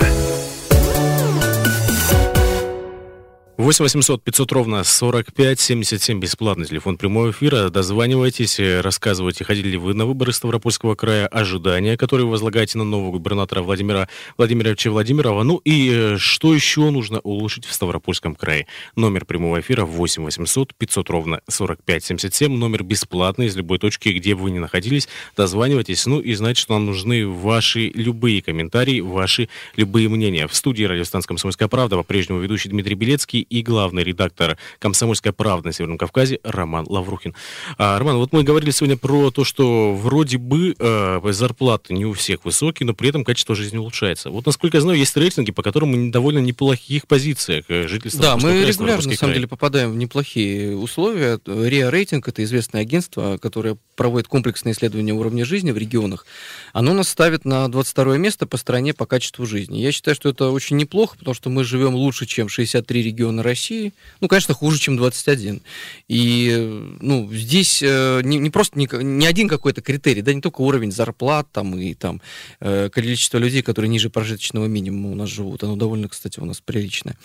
8 3.57 3.85
800 3.85 4.23
500 4.23 4.51
ровно 4.51 4.83
45 4.83 5.59
77 5.59 6.19
бесплатный 6.19 6.67
телефон 6.67 6.95
прямого 6.95 7.31
эфира. 7.31 7.71
Дозванивайтесь, 7.71 8.59
рассказывайте, 8.59 9.43
ходили 9.43 9.69
ли 9.69 9.77
вы 9.77 9.95
на 9.95 10.05
выборы 10.05 10.31
Ставропольского 10.31 10.93
края, 10.93 11.25
ожидания, 11.25 11.97
которые 11.97 12.27
возлагаете 12.27 12.77
на 12.77 12.83
нового 12.83 13.13
губернатора 13.13 13.63
Владимира 13.63 14.09
Владимировича 14.37 14.91
Владимирова. 14.91 15.41
Ну 15.41 15.59
и 15.65 15.89
э, 15.91 16.17
что 16.19 16.53
еще 16.53 16.91
нужно 16.91 17.19
улучшить 17.21 17.65
в 17.65 17.73
Ставропольском 17.73 18.35
крае? 18.35 18.67
Номер 18.95 19.25
прямого 19.25 19.59
эфира 19.59 19.85
8 19.85 20.23
800 20.23 20.75
500 20.75 21.09
ровно 21.09 21.41
45 21.49 22.03
77. 22.03 22.55
Номер 22.55 22.83
бесплатный 22.83 23.47
из 23.47 23.55
любой 23.55 23.79
точки, 23.79 24.09
где 24.09 24.35
бы 24.35 24.43
вы 24.43 24.51
ни 24.51 24.59
находились. 24.59 25.07
Дозванивайтесь. 25.35 26.05
Ну 26.05 26.19
и 26.19 26.35
знаете, 26.35 26.61
что 26.61 26.73
нам 26.75 26.85
нужны 26.85 27.27
ваши 27.27 27.87
любые 27.95 28.43
комментарии, 28.43 28.99
ваши 28.99 29.49
любые 29.75 30.09
мнения. 30.09 30.47
В 30.47 30.53
студии 30.53 30.83
радиостанции 30.83 31.29
«Комсомольская 31.29 31.67
правда» 31.67 31.95
по-прежнему 31.95 32.39
ведущий 32.39 32.69
Дмитрий 32.69 32.93
Белецкий 32.93 33.46
и 33.49 33.61
главный 33.61 34.03
редактор 34.03 34.57
«Комсомольской 34.79 35.33
правды» 35.33 35.69
на 35.69 35.73
Северном 35.73 35.97
Кавказе 35.97 36.39
Роман 36.43 36.85
Лаврухин. 36.87 37.33
А, 37.77 37.97
Роман, 37.99 38.17
вот 38.17 38.33
мы 38.33 38.43
говорили 38.43 38.71
сегодня 38.71 38.97
про 38.97 39.31
то, 39.31 39.43
что 39.43 39.93
вроде 39.93 40.37
бы 40.37 40.75
э, 40.77 41.19
зарплаты 41.31 41.93
не 41.93 42.05
у 42.05 42.13
всех 42.13 42.45
высокие, 42.45 42.87
но 42.87 42.93
при 42.93 43.09
этом 43.09 43.23
качество 43.23 43.55
жизни 43.55 43.77
улучшается. 43.77 44.29
Вот, 44.29 44.45
насколько 44.45 44.77
я 44.77 44.81
знаю, 44.81 44.97
есть 44.97 45.15
рейтинги, 45.17 45.51
по 45.51 45.63
которым 45.63 45.89
мы 45.89 46.11
довольно 46.11 46.39
неплохих 46.39 47.07
позициях 47.07 47.65
э, 47.69 47.87
жительства. 47.87 48.21
Да, 48.21 48.37
мы 48.37 48.63
регулярно, 48.65 49.09
на 49.09 49.15
самом 49.15 49.33
деле, 49.33 49.47
попадаем 49.47 49.91
в 49.91 49.97
неплохие 49.97 50.75
условия. 50.75 51.39
РИА 51.45 51.89
рейтинг— 51.89 52.27
это 52.29 52.43
известное 52.43 52.81
агентство, 52.81 53.37
которое 53.37 53.77
проводит 53.95 54.27
комплексные 54.27 54.73
исследования 54.73 55.13
уровня 55.13 55.43
жизни 55.43 55.71
в 55.71 55.77
регионах. 55.77 56.25
Оно 56.71 56.93
нас 56.93 57.09
ставит 57.09 57.45
на 57.45 57.67
22 57.69 58.17
место 58.17 58.45
по 58.45 58.57
стране 58.57 58.93
по 58.93 59.05
качеству 59.05 59.45
жизни. 59.45 59.79
Я 59.79 59.91
считаю, 59.91 60.15
что 60.15 60.29
это 60.29 60.51
очень 60.51 60.77
неплохо, 60.77 61.17
потому 61.17 61.33
что 61.33 61.49
мы 61.49 61.63
живем 61.63 61.95
лучше, 61.95 62.25
чем 62.25 62.47
63 62.47 63.03
региона 63.03 63.36
на 63.37 63.43
России. 63.43 63.93
Ну, 64.19 64.27
конечно, 64.27 64.53
хуже, 64.53 64.79
чем 64.79 64.97
21. 64.97 65.61
И 66.07 66.95
ну, 66.99 67.29
здесь 67.31 67.81
э, 67.81 68.21
не, 68.23 68.37
не 68.37 68.49
просто 68.49 68.77
не, 68.77 68.87
не 68.91 69.25
один 69.25 69.47
какой-то 69.47 69.81
критерий, 69.81 70.21
да, 70.21 70.33
не 70.33 70.41
только 70.41 70.61
уровень 70.61 70.91
зарплат 70.91 71.47
там, 71.51 71.77
и 71.77 71.93
там, 71.93 72.21
э, 72.59 72.89
количество 72.89 73.37
людей, 73.37 73.61
которые 73.61 73.89
ниже 73.89 74.09
прожиточного 74.09 74.65
минимума 74.65 75.11
у 75.11 75.15
нас 75.15 75.29
живут. 75.29 75.63
Оно 75.63 75.75
довольно, 75.75 76.09
кстати, 76.09 76.39
у 76.39 76.45
нас 76.45 76.61
приличное. 76.61 77.15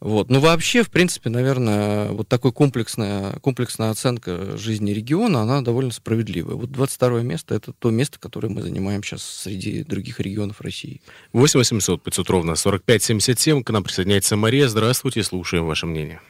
Вот. 0.00 0.30
Но 0.30 0.40
вообще, 0.40 0.82
в 0.82 0.90
принципе, 0.90 1.30
наверное, 1.30 2.08
вот 2.10 2.28
такой 2.28 2.52
комплексная, 2.52 3.32
комплексная 3.40 3.90
оценка 3.90 4.56
жизни 4.56 4.92
региона, 4.92 5.42
она 5.42 5.62
довольно 5.62 5.92
справедливая. 5.92 6.56
Вот 6.56 6.70
22 6.70 7.22
место— 7.22 7.54
это 7.56 7.72
то 7.72 7.90
место, 7.90 8.18
которое 8.18 8.48
мы 8.48 8.62
занимаем 8.62 9.02
сейчас 9.02 9.22
среди 9.22 9.84
других 9.84 10.20
регионов 10.20 10.60
России. 10.60 11.00
8 11.32 11.58
800 11.58 12.02
500 12.02 12.30
ровно 12.30 12.56
45 12.56 13.02
77. 13.02 13.62
К 13.62 13.70
нам 13.70 13.84
присоединяется 13.84 14.36
Мария. 14.36 14.68
Здравствуйте, 14.68 15.22
слушаю 15.22 15.49
слушаем 15.50 15.66
ваше 15.66 15.86
мнение. 15.86 16.20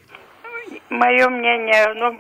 Мое 0.89 1.29
мнение, 1.29 1.93
ну, 1.95 2.19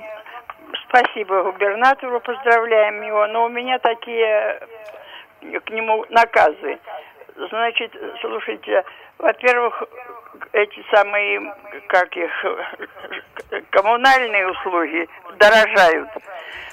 спасибо 0.87 1.45
губернатору, 1.45 2.21
поздравляем 2.21 3.01
его, 3.03 3.27
но 3.29 3.47
у 3.47 3.49
меня 3.49 3.79
такие 3.79 4.61
к 5.65 5.71
нему 5.71 6.05
наказы. 6.11 6.79
Значит, 7.37 7.97
слушайте, 8.21 8.85
во-первых, 9.19 9.83
эти 10.53 10.85
самые, 10.95 11.55
как 11.89 12.15
их, 12.17 12.31
коммунальные 13.71 14.51
услуги 14.51 15.09
дорожают. 15.39 16.11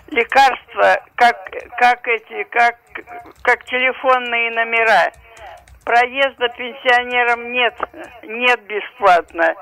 Лекарства, 0.10 1.02
как, 1.16 1.38
как 1.78 2.06
эти, 2.08 2.44
как, 2.50 2.76
как 3.44 3.64
телефонные 3.66 4.52
номера. 4.52 5.12
Проезда 5.86 6.50
пенсионерам 6.50 7.50
нет, 7.54 7.76
нет 8.24 8.60
бесплатно. 8.64 9.56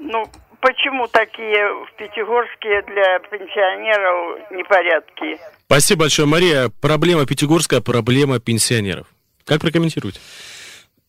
Ну, 0.00 0.26
почему 0.60 1.06
такие 1.08 1.84
в 1.84 1.92
Пятигорске 1.96 2.82
для 2.86 3.18
пенсионеров 3.30 4.50
непорядки? 4.50 5.38
Спасибо 5.66 6.00
большое, 6.00 6.26
Мария. 6.26 6.70
Проблема 6.80 7.26
Пятигорская, 7.26 7.80
проблема 7.80 8.40
пенсионеров. 8.40 9.06
Как 9.44 9.60
прокомментируете? 9.60 10.20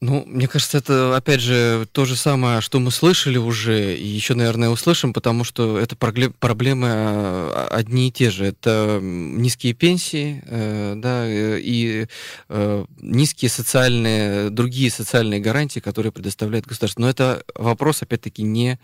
Ну, 0.03 0.23
мне 0.25 0.47
кажется, 0.47 0.79
это, 0.79 1.15
опять 1.15 1.41
же, 1.41 1.87
то 1.91 2.05
же 2.05 2.15
самое, 2.15 2.61
что 2.61 2.80
мы 2.80 2.89
слышали 2.89 3.38
уже, 3.38 3.95
и 3.95 4.07
еще, 4.07 4.34
наверное, 4.34 4.69
услышим, 4.69 5.13
потому 5.13 5.43
что 5.43 5.78
это 5.78 5.95
проблемы 5.95 6.88
а, 6.89 7.67
одни 7.69 8.07
и 8.07 8.11
те 8.11 8.32
же. 8.32 8.45
Это 8.45 8.99
низкие 8.99 9.73
пенсии, 9.73 10.41
э, 10.47 10.93
да, 10.97 11.28
э, 11.28 11.59
и 11.61 12.07
э, 12.49 12.86
низкие 12.99 13.49
социальные, 13.49 14.49
другие 14.49 14.89
социальные 14.89 15.39
гарантии, 15.39 15.80
которые 15.80 16.11
предоставляет 16.11 16.65
государство. 16.65 17.01
Но 17.01 17.07
это 17.07 17.43
вопрос, 17.53 18.01
опять-таки, 18.01 18.41
не 18.41 18.80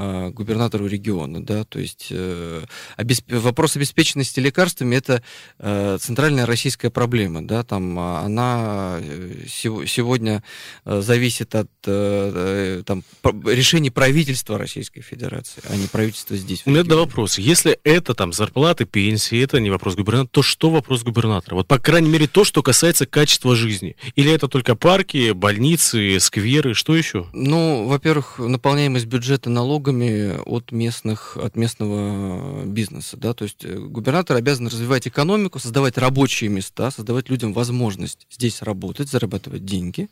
а, 0.00 0.30
губернатору 0.30 0.86
региона, 0.86 1.42
да, 1.42 1.64
то 1.64 1.80
есть 1.80 2.06
э, 2.10 2.62
обесп... 2.96 3.24
вопрос 3.32 3.74
обеспеченности 3.74 4.38
лекарствами 4.38 4.94
это 4.94 5.24
э, 5.58 5.98
центральная 6.00 6.46
российская 6.46 6.88
проблема, 6.88 7.44
да, 7.44 7.64
там 7.64 7.98
а, 7.98 8.20
она 8.20 8.98
э, 9.00 9.46
сегодня 9.48 10.44
э, 10.84 11.00
зависит 11.00 11.52
от 11.56 11.68
э, 11.84 12.84
там 12.86 13.02
решений 13.44 13.90
правительства 13.90 14.56
Российской 14.56 15.00
Федерации, 15.00 15.62
а 15.68 15.74
не 15.74 15.88
правительства 15.88 16.36
здесь. 16.36 16.62
У 16.64 16.70
меня 16.70 16.84
два 16.84 16.98
вопроса. 16.98 17.40
Если 17.40 17.76
это 17.82 18.14
там 18.14 18.32
зарплаты, 18.32 18.84
пенсии, 18.84 19.42
это 19.42 19.58
не 19.58 19.70
вопрос 19.70 19.96
губернатора, 19.96 20.30
то 20.30 20.42
что 20.42 20.70
вопрос 20.70 21.02
губернатора? 21.02 21.56
Вот 21.56 21.66
по 21.66 21.80
крайней 21.80 22.08
мере 22.08 22.28
то, 22.28 22.44
что 22.44 22.62
касается 22.62 23.04
качества 23.04 23.56
жизни, 23.56 23.96
или 24.14 24.30
это 24.30 24.46
только 24.46 24.76
парки, 24.76 25.32
больницы, 25.32 26.20
скверы, 26.20 26.74
что 26.74 26.94
еще? 26.94 27.26
Ну, 27.32 27.88
во-первых, 27.88 28.38
наполняемость 28.38 29.06
бюджета 29.06 29.50
налогов 29.50 29.87
налогами 29.92 30.38
от 30.44 30.72
местных, 30.72 31.36
от 31.36 31.56
местного 31.56 32.64
бизнеса, 32.64 33.16
да, 33.16 33.32
то 33.32 33.44
есть 33.44 33.64
э, 33.64 33.78
губернатор 33.78 34.36
обязан 34.36 34.66
развивать 34.66 35.08
экономику, 35.08 35.58
создавать 35.58 35.98
рабочие 35.98 36.50
места, 36.50 36.90
создавать 36.90 37.28
людям 37.30 37.52
возможность 37.52 38.26
здесь 38.30 38.62
работать, 38.62 39.08
зарабатывать 39.08 39.64
деньги, 39.64 40.08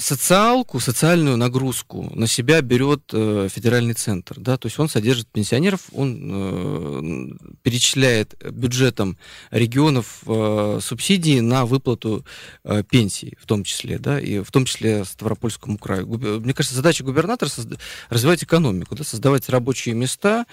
социалку, 0.00 0.80
социальную 0.80 1.36
нагрузку 1.36 2.10
на 2.14 2.26
себя 2.26 2.62
берет 2.62 3.02
э, 3.12 3.48
федеральный 3.50 3.94
центр, 3.94 4.36
да, 4.38 4.56
то 4.56 4.66
есть 4.66 4.78
он 4.78 4.88
содержит 4.88 5.28
пенсионеров, 5.28 5.82
он 5.92 6.18
э, 6.22 7.58
перечисляет 7.62 8.34
бюджетом 8.50 9.18
регионов 9.50 10.22
э, 10.26 10.78
субсидии 10.82 11.40
на 11.40 11.66
выплату 11.66 12.24
э, 12.64 12.82
пенсий, 12.88 13.36
в 13.40 13.46
том 13.46 13.64
числе, 13.64 13.98
да, 13.98 14.20
и 14.20 14.40
в 14.40 14.50
том 14.50 14.64
числе 14.64 15.04
Ставропольскому 15.04 15.78
краю. 15.78 16.06
Мне 16.06 16.54
кажется, 16.54 16.76
задача 16.76 17.04
губернатора 17.04 17.50
развивать 18.08 18.44
экономику, 18.44 18.94
да, 18.94 19.04
создавать 19.04 19.48
рабочие 19.48 19.94
места, 19.94 20.46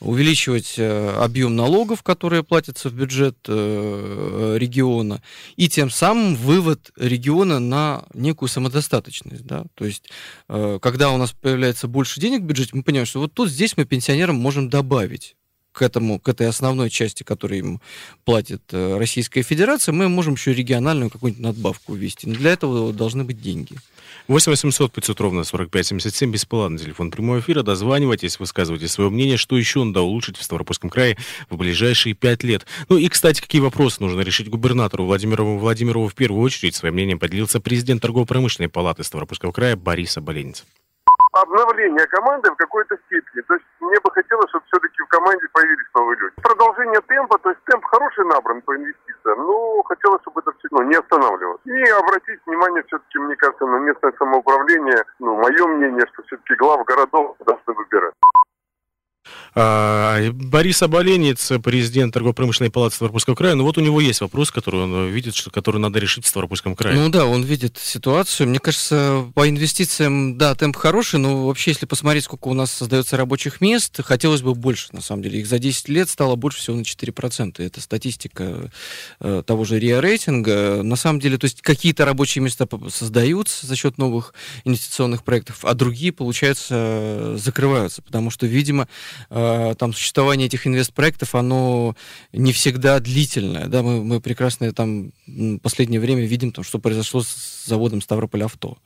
увеличивать 0.00 0.74
э, 0.76 1.16
объем 1.18 1.56
налогов, 1.56 2.02
которые 2.02 2.42
платятся 2.42 2.88
в 2.88 2.94
бюджет 2.94 3.38
э, 3.46 4.56
региона, 4.58 5.22
и 5.56 5.68
тем 5.68 5.90
самым 5.90 6.36
вывод 6.36 6.90
региона 6.96 7.58
на 7.58 8.04
некую 8.14 8.48
самодостаточность, 8.48 9.44
да, 9.44 9.64
то 9.74 9.84
есть 9.84 10.10
э, 10.48 10.78
когда 10.80 11.10
у 11.10 11.16
нас 11.16 11.32
появляется 11.32 11.88
больше 11.88 12.20
денег 12.20 12.42
в 12.42 12.46
бюджете, 12.46 12.70
мы 12.74 12.82
понимаем, 12.82 13.06
что 13.06 13.20
вот 13.20 13.34
тут 13.34 13.50
здесь 13.50 13.76
мы 13.76 13.84
пенсионерам 13.84 14.36
можем 14.36 14.68
добавить 14.68 15.36
к 15.72 15.82
этому, 15.82 16.18
к 16.18 16.28
этой 16.28 16.48
основной 16.48 16.90
части, 16.90 17.22
которую 17.22 17.58
им 17.58 17.80
платит 18.24 18.62
Российская 18.72 19.42
Федерация, 19.42 19.92
мы 19.92 20.08
можем 20.08 20.34
еще 20.34 20.52
региональную 20.52 21.10
какую-нибудь 21.10 21.42
надбавку 21.42 21.94
ввести. 21.94 22.28
Но 22.28 22.34
для 22.34 22.52
этого 22.52 22.92
должны 22.92 23.24
быть 23.24 23.40
деньги. 23.40 23.76
8 24.26 24.50
800 24.50 24.92
500 24.92 25.20
ровно 25.20 25.44
45 25.44 25.86
77, 25.86 26.30
бесплатный 26.30 26.78
телефон 26.78 27.10
прямого 27.10 27.40
эфира. 27.40 27.62
Дозванивайтесь, 27.62 28.38
высказывайте 28.38 28.88
свое 28.88 29.08
мнение, 29.08 29.36
что 29.36 29.56
еще 29.56 29.82
надо 29.84 30.02
улучшить 30.02 30.36
в 30.36 30.42
Ставропольском 30.42 30.90
крае 30.90 31.16
в 31.48 31.56
ближайшие 31.56 32.14
пять 32.14 32.42
лет. 32.44 32.66
Ну 32.88 32.98
и, 32.98 33.08
кстати, 33.08 33.40
какие 33.40 33.60
вопросы 33.60 34.02
нужно 34.02 34.20
решить 34.20 34.48
губернатору 34.50 35.06
Владимиру 35.06 35.56
Владимирову 35.58 36.08
в 36.08 36.14
первую 36.14 36.42
очередь. 36.42 36.74
Своим 36.74 36.94
мнением 36.94 37.18
поделился 37.18 37.60
президент 37.60 38.02
торгово-промышленной 38.02 38.68
палаты 38.68 39.04
Ставропольского 39.04 39.52
края 39.52 39.76
Борис 39.76 40.16
Оболенец 40.16 40.64
обновление 41.40 42.06
команды 42.06 42.50
в 42.50 42.56
какой-то 42.56 42.96
степени. 43.06 43.42
То 43.42 43.54
есть 43.54 43.66
мне 43.80 43.96
бы 44.02 44.10
хотелось, 44.10 44.48
чтобы 44.50 44.64
все-таки 44.66 45.02
в 45.02 45.08
команде 45.08 45.46
появились 45.52 45.86
новые 45.94 46.18
люди. 46.18 46.34
Продолжение 46.42 47.00
темпа, 47.02 47.38
то 47.38 47.50
есть 47.50 47.60
темп 47.64 47.84
хороший 47.84 48.24
набран 48.24 48.62
по 48.62 48.76
инвестициям, 48.76 49.46
но 49.46 49.82
хотелось, 49.82 50.20
чтобы 50.22 50.40
это 50.40 50.52
все 50.58 50.68
ну, 50.70 50.82
не 50.82 50.96
останавливалось. 50.96 51.60
И 51.64 51.82
обратить 51.90 52.40
внимание 52.46 52.82
все-таки, 52.86 53.18
мне 53.18 53.36
кажется, 53.36 53.66
на 53.66 53.78
местное 53.78 54.12
самоуправление. 54.18 55.04
Ну, 55.18 55.36
мое 55.36 55.66
мнение, 55.66 56.06
что 56.12 56.22
все-таки 56.24 56.54
глав 56.54 56.84
городов 56.84 57.36
должны 57.44 57.74
выбирать. 57.74 58.14
А, 59.54 60.30
Борис 60.32 60.82
Оболенец, 60.82 61.52
президент 61.62 62.14
торгово-промышленной 62.14 62.70
палаты 62.70 62.94
Ставропольского 62.96 63.34
края, 63.34 63.54
ну 63.54 63.64
вот 63.64 63.78
у 63.78 63.80
него 63.80 64.00
есть 64.00 64.20
вопрос, 64.20 64.50
который 64.50 64.82
он 64.82 65.08
видит, 65.08 65.34
что, 65.34 65.50
который 65.50 65.80
надо 65.80 65.98
решить 65.98 66.24
в 66.24 66.28
Ставропольском 66.28 66.76
крае. 66.76 66.94
Ну 66.94 67.08
да, 67.08 67.26
он 67.26 67.42
видит 67.42 67.78
ситуацию. 67.78 68.48
Мне 68.48 68.58
кажется, 68.58 69.26
по 69.34 69.48
инвестициям, 69.48 70.38
да, 70.38 70.54
темп 70.54 70.76
хороший, 70.76 71.18
но 71.18 71.46
вообще, 71.46 71.72
если 71.72 71.86
посмотреть, 71.86 72.24
сколько 72.24 72.48
у 72.48 72.54
нас 72.54 72.70
создается 72.70 73.16
рабочих 73.16 73.60
мест, 73.60 74.00
хотелось 74.02 74.42
бы 74.42 74.54
больше, 74.54 74.88
на 74.92 75.00
самом 75.00 75.22
деле. 75.22 75.40
Их 75.40 75.46
за 75.46 75.58
10 75.58 75.88
лет 75.88 76.08
стало 76.08 76.36
больше 76.36 76.58
всего 76.58 76.76
на 76.76 76.82
4%. 76.82 77.62
Это 77.62 77.80
статистика 77.80 78.70
э, 79.20 79.42
того 79.44 79.64
же 79.64 79.78
РИА 79.78 80.00
рейтинга. 80.00 80.82
На 80.82 80.96
самом 80.96 81.20
деле, 81.20 81.38
то 81.38 81.46
есть 81.46 81.62
какие-то 81.62 82.04
рабочие 82.04 82.42
места 82.42 82.68
создаются 82.90 83.66
за 83.66 83.76
счет 83.76 83.98
новых 83.98 84.34
инвестиционных 84.64 85.24
проектов, 85.24 85.64
а 85.64 85.74
другие, 85.74 86.12
получается, 86.12 87.36
закрываются, 87.36 88.02
потому 88.02 88.30
что, 88.30 88.46
видимо, 88.46 88.88
э, 89.30 89.74
там 89.78 89.92
существование 89.92 90.46
этих 90.46 90.66
инвестпроектов, 90.66 91.34
оно 91.34 91.96
не 92.32 92.52
всегда 92.52 93.00
длительное. 93.00 93.66
Да? 93.66 93.82
Мы, 93.82 94.02
мы 94.02 94.20
прекрасно 94.20 94.72
там 94.72 95.12
последнее 95.62 96.00
время 96.00 96.24
видим, 96.24 96.52
там, 96.52 96.64
что 96.64 96.78
произошло 96.78 97.22
с 97.22 97.66
заводом 97.66 98.00
Ставрополь 98.00 98.44
Авто. 98.44 98.78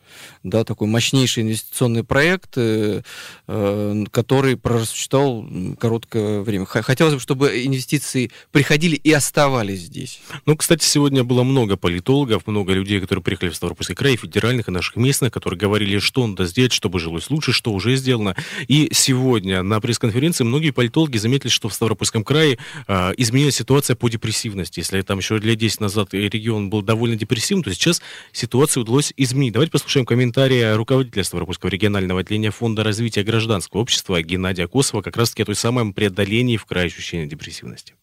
Да, 0.42 0.64
такой 0.64 0.88
мощнейший 0.88 1.42
инвестиционный 1.44 2.04
проект, 2.04 2.54
э, 2.56 3.02
э, 3.46 4.04
который 4.10 4.56
просуществовал 4.56 5.48
короткое 5.78 6.42
время. 6.42 6.66
Хотелось 6.66 7.14
бы, 7.14 7.20
чтобы 7.20 7.64
инвестиции 7.64 8.30
приходили 8.50 8.96
и 8.96 9.12
оставались 9.12 9.80
здесь. 9.80 10.20
Ну, 10.46 10.56
кстати, 10.56 10.84
сегодня 10.84 11.24
было 11.24 11.42
много 11.42 11.76
политологов, 11.76 12.46
много 12.46 12.72
людей, 12.72 13.00
которые 13.00 13.22
приехали 13.22 13.50
в 13.50 13.56
Ставропольский 13.56 13.94
край, 13.94 14.16
федеральных 14.16 14.68
и 14.68 14.70
наших 14.70 14.96
местных, 14.96 15.32
которые 15.32 15.58
говорили, 15.58 15.98
что 15.98 16.26
надо 16.26 16.44
сделать, 16.46 16.72
чтобы 16.72 16.98
жилось 16.98 17.30
лучше, 17.30 17.52
что 17.52 17.72
уже 17.72 17.96
сделано. 17.96 18.36
И 18.68 18.90
сегодня 18.92 19.62
на 19.62 19.80
пресс-конференции 19.80 20.21
многие 20.44 20.70
политологи 20.70 21.16
заметили, 21.18 21.48
что 21.48 21.68
в 21.68 21.74
Ставропольском 21.74 22.24
крае 22.24 22.58
э, 22.86 23.12
изменилась 23.16 23.56
ситуация 23.56 23.96
по 23.96 24.08
депрессивности. 24.08 24.80
Если 24.80 25.00
там 25.02 25.18
еще 25.18 25.38
лет 25.38 25.58
10 25.58 25.80
назад 25.80 26.14
регион 26.14 26.70
был 26.70 26.82
довольно 26.82 27.16
депрессивным, 27.16 27.64
то 27.64 27.74
сейчас 27.74 28.02
ситуацию 28.32 28.82
удалось 28.82 29.12
изменить. 29.16 29.52
Давайте 29.52 29.72
послушаем 29.72 30.06
комментарии 30.06 30.74
руководителя 30.74 31.24
Ставропольского 31.24 31.70
регионального 31.70 32.20
отделения 32.20 32.50
Фонда 32.50 32.84
развития 32.84 33.22
гражданского 33.22 33.80
общества 33.80 34.22
Геннадия 34.22 34.68
Косова 34.68 35.02
как 35.02 35.16
раз-таки 35.16 35.42
о 35.42 35.46
той 35.46 35.54
самой 35.54 35.92
преодолении 35.92 36.56
в 36.56 36.64
крае 36.64 36.86
ощущения 36.86 37.26
депрессивности. 37.26 37.94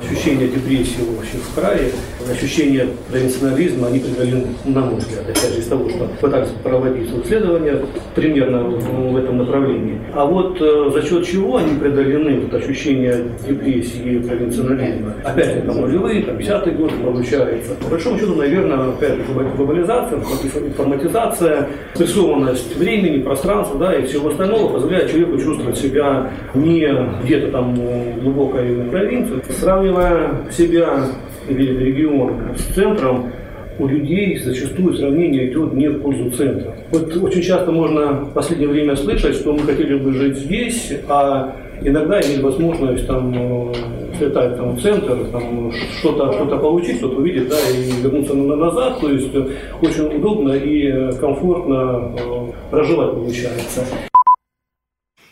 Ощущение 0.00 0.48
депрессии 0.48 1.00
вообще 1.16 1.38
в 1.38 1.54
крае, 1.54 1.90
ощущение 2.30 2.88
провинционализма, 3.10 3.88
они 3.88 3.98
преодолены, 3.98 4.46
на 4.64 4.80
мой 4.80 4.96
взгляд, 4.96 5.28
опять 5.28 5.52
же, 5.54 5.60
из 5.60 5.66
того, 5.66 5.88
что 5.88 6.08
пытались 6.20 6.50
проводить 6.62 7.10
исследования 7.24 7.80
примерно 8.14 8.62
в 8.64 9.16
этом 9.16 9.38
направлении. 9.38 9.98
А 10.14 10.24
вот 10.24 10.60
э, 10.60 10.90
за 10.92 11.02
счет 11.02 11.26
чего 11.26 11.56
они 11.56 11.78
преодолены, 11.78 12.40
вот 12.40 12.54
ощущение 12.54 13.24
депрессии 13.46 14.16
и 14.16 14.18
провинционализма? 14.20 15.14
Опять 15.24 15.54
же, 15.54 15.62
там 15.62 15.80
нулевые, 15.80 16.22
там 16.22 16.36
50-й 16.36 16.70
год 16.72 16.92
получается. 17.02 17.74
По 17.82 17.88
большому 17.88 18.18
счету, 18.18 18.34
наверное, 18.36 18.90
опять 18.90 19.16
же, 19.16 19.24
глобализация, 19.56 20.20
информатизация, 20.64 21.68
спрессованность 21.94 22.76
времени, 22.76 23.22
пространства, 23.22 23.78
да, 23.78 23.96
и 23.96 24.06
всего 24.06 24.28
остального 24.28 24.72
позволяет 24.72 25.10
человеку 25.10 25.38
чувствовать 25.38 25.76
себя 25.76 26.30
не 26.54 26.86
где-то 27.24 27.50
там 27.50 27.74
в 27.74 28.22
глубокой 28.22 28.84
провинции, 28.90 29.40
сравнивать 29.58 29.87
сравнивая 29.88 30.50
себя 30.50 31.06
или 31.48 31.84
регион 31.84 32.54
с 32.56 32.74
центром, 32.74 33.32
у 33.78 33.86
людей 33.86 34.36
зачастую 34.38 34.94
сравнение 34.96 35.50
идет 35.50 35.72
не 35.72 35.88
в 35.88 36.02
пользу 36.02 36.30
центра. 36.30 36.74
Вот 36.90 37.16
очень 37.16 37.42
часто 37.42 37.70
можно 37.70 38.24
в 38.24 38.32
последнее 38.32 38.68
время 38.68 38.96
слышать, 38.96 39.36
что 39.36 39.52
мы 39.52 39.60
хотели 39.60 39.96
бы 39.96 40.12
жить 40.12 40.36
здесь, 40.36 40.92
а 41.08 41.54
иногда 41.80 42.20
иметь 42.20 42.42
возможность 42.42 43.06
там 43.06 43.32
э, 43.32 43.74
слетать 44.18 44.56
там, 44.56 44.72
в 44.72 44.82
центр, 44.82 45.16
там, 45.30 45.72
что-то 46.00 46.32
что 46.32 46.58
получить, 46.58 46.96
что-то 46.96 47.18
увидеть, 47.18 47.48
да, 47.48 47.56
и 47.70 48.02
вернуться 48.02 48.34
назад. 48.34 49.00
То 49.00 49.10
есть 49.10 49.30
очень 49.80 50.16
удобно 50.16 50.54
и 50.54 51.12
комфортно 51.20 52.12
э, 52.18 52.70
проживать 52.72 53.12
получается. 53.12 53.84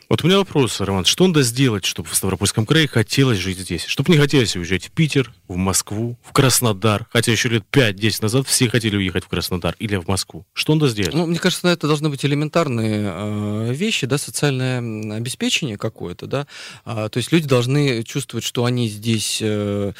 Вот 0.09 0.22
у 0.22 0.26
меня 0.28 0.38
вопрос, 0.38 0.80
Роман, 0.80 1.04
что 1.04 1.26
надо 1.26 1.42
сделать, 1.42 1.84
чтобы 1.84 2.09
в 2.09 2.14
Ставропольском 2.14 2.64
крае 2.64 2.86
хотелось 2.86 3.38
жить 3.38 3.59
здесь? 3.59 3.84
Чтобы 3.86 4.12
не 4.12 4.18
хотелось 4.18 4.54
уезжать 4.54 4.84
в 4.84 4.92
Питер, 4.92 5.32
в 5.48 5.57
Москву, 5.57 6.16
в 6.22 6.32
Краснодар, 6.32 7.07
хотя 7.12 7.32
еще 7.32 7.48
лет 7.48 7.64
5-10 7.72 8.22
назад 8.22 8.46
все 8.46 8.68
хотели 8.68 8.96
уехать 8.96 9.24
в 9.24 9.28
Краснодар 9.28 9.74
или 9.80 9.96
в 9.96 10.07
Москву. 10.07 10.46
Что 10.52 10.74
надо 10.74 10.88
сделать? 10.88 11.12
Ну, 11.12 11.26
мне 11.26 11.40
кажется, 11.40 11.66
это 11.66 11.88
должны 11.88 12.09
быть 12.09 12.24
элементарные 12.24 13.11
э, 13.12 13.72
вещи, 13.74 14.07
да, 14.07 14.16
социальное 14.16 14.78
обеспечение 15.16 15.76
какое-то, 15.76 16.26
да, 16.26 16.46
а, 16.84 17.09
то 17.09 17.16
есть 17.16 17.32
люди 17.32 17.48
должны 17.48 18.04
чувствовать, 18.04 18.44
что 18.44 18.64
они 18.64 18.88
здесь... 18.88 19.38
Э, 19.42 19.92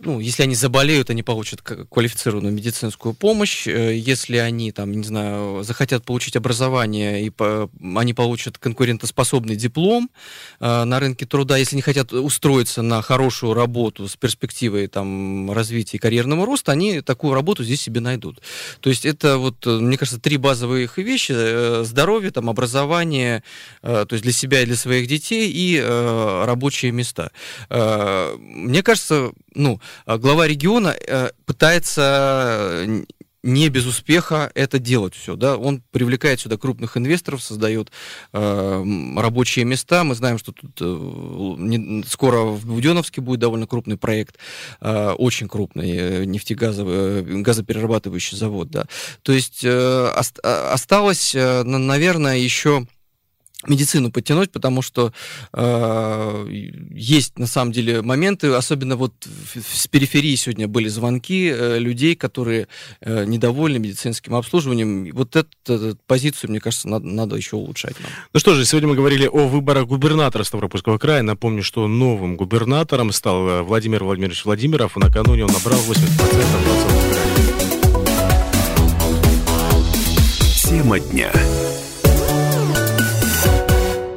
ну, 0.00 0.20
если 0.20 0.44
они 0.44 0.54
заболеют, 0.54 1.10
они 1.10 1.22
получат 1.22 1.60
квалифицированную 1.62 2.54
медицинскую 2.54 3.14
помощь. 3.14 3.66
Э, 3.66 3.94
если 3.96 4.36
они, 4.36 4.70
там, 4.70 4.92
не 4.92 5.02
знаю, 5.02 5.64
захотят 5.64 6.04
получить 6.04 6.36
образование, 6.36 7.26
и 7.26 7.32
они 7.96 8.14
получат 8.14 8.58
конкурентоспособный 8.58 9.56
диплом 9.56 10.08
э, 10.60 10.84
на 10.84 11.00
рынке 11.00 11.26
труда. 11.26 11.56
Если 11.56 11.74
не 11.74 11.82
хотят 11.82 12.12
устроиться 12.12 12.82
на 12.82 13.02
хорошую 13.02 13.54
работу 13.54 14.08
с 14.08 14.14
перспективой 14.16 14.86
там, 14.86 15.50
развития 15.50 15.96
и 15.96 16.00
карьерного 16.00 16.46
роста, 16.46 16.72
они 16.72 17.00
такую 17.00 17.34
работу 17.34 17.64
здесь 17.64 17.80
себе 17.80 18.00
найдут. 18.00 18.40
То 18.80 18.90
есть 18.90 19.04
это, 19.04 19.38
вот, 19.38 19.66
э, 19.66 19.70
мне 19.70 19.98
кажется, 19.98 20.20
три 20.20 20.36
базовые 20.36 20.88
вещи. 20.96 21.32
Э, 21.34 21.82
здоровье, 21.84 22.30
там, 22.30 22.48
образование, 22.50 23.42
то 23.82 24.06
есть 24.10 24.22
для 24.22 24.32
себя 24.32 24.62
и 24.62 24.66
для 24.66 24.76
своих 24.76 25.06
детей, 25.06 25.50
и 25.52 25.80
рабочие 25.80 26.92
места. 26.92 27.30
Мне 27.70 28.82
кажется, 28.82 29.32
ну, 29.54 29.80
глава 30.06 30.46
региона 30.46 30.94
э, 31.06 31.30
пытается 31.46 33.04
не 33.42 33.68
без 33.68 33.86
успеха 33.86 34.50
это 34.54 34.78
делать 34.78 35.14
все, 35.14 35.36
да, 35.36 35.56
он 35.56 35.82
привлекает 35.92 36.40
сюда 36.40 36.56
крупных 36.56 36.96
инвесторов, 36.96 37.42
создает 37.42 37.90
э, 38.32 38.84
рабочие 39.16 39.64
места, 39.64 40.02
мы 40.04 40.14
знаем, 40.14 40.38
что 40.38 40.52
тут 40.52 40.72
э, 40.80 40.84
не, 40.84 42.02
скоро 42.04 42.42
в 42.42 42.66
Буденовске 42.66 43.20
будет 43.20 43.40
довольно 43.40 43.66
крупный 43.66 43.96
проект, 43.96 44.36
э, 44.80 45.10
очень 45.10 45.48
крупный 45.48 45.96
э, 45.96 46.24
нефтегазовый, 46.24 46.94
э, 46.94 47.22
газоперерабатывающий 47.42 48.36
завод, 48.36 48.70
да, 48.70 48.86
то 49.22 49.32
есть 49.32 49.64
э, 49.64 50.12
ост, 50.16 50.38
осталось, 50.42 51.34
э, 51.34 51.62
наверное, 51.62 52.38
еще 52.38 52.86
медицину 53.66 54.12
подтянуть, 54.12 54.52
потому 54.52 54.82
что 54.82 55.12
э, 55.52 56.46
есть 56.92 57.38
на 57.38 57.46
самом 57.46 57.72
деле 57.72 58.02
моменты, 58.02 58.48
особенно 58.48 58.96
вот 58.96 59.12
с 59.54 59.88
периферии 59.88 60.36
сегодня 60.36 60.68
были 60.68 60.86
звонки 60.88 61.50
э, 61.52 61.78
людей, 61.78 62.14
которые 62.14 62.68
э, 63.00 63.24
недовольны 63.24 63.78
медицинским 63.78 64.36
обслуживанием. 64.36 65.10
Вот 65.12 65.34
эту, 65.34 65.48
эту 65.66 65.98
позицию, 66.06 66.50
мне 66.50 66.60
кажется, 66.60 66.88
надо, 66.88 67.06
надо 67.06 67.34
еще 67.34 67.56
улучшать. 67.56 67.98
Нам. 68.00 68.10
Ну 68.32 68.38
что 68.38 68.54
же, 68.54 68.64
сегодня 68.64 68.90
мы 68.90 68.94
говорили 68.94 69.26
о 69.26 69.48
выборах 69.48 69.86
губернатора 69.86 70.44
Ставропольского 70.44 70.98
края. 70.98 71.22
Напомню, 71.22 71.64
что 71.64 71.88
новым 71.88 72.36
губернатором 72.36 73.10
стал 73.10 73.48
э, 73.48 73.62
Владимир 73.62 74.04
Владимирович 74.04 74.44
Владимиров, 74.44 74.96
и 74.96 75.00
накануне 75.00 75.44
он 75.44 75.52
набрал 75.52 75.80
80% 75.80 75.94
голосов. 76.64 76.92
Тема 80.62 81.00
дня. 81.00 81.32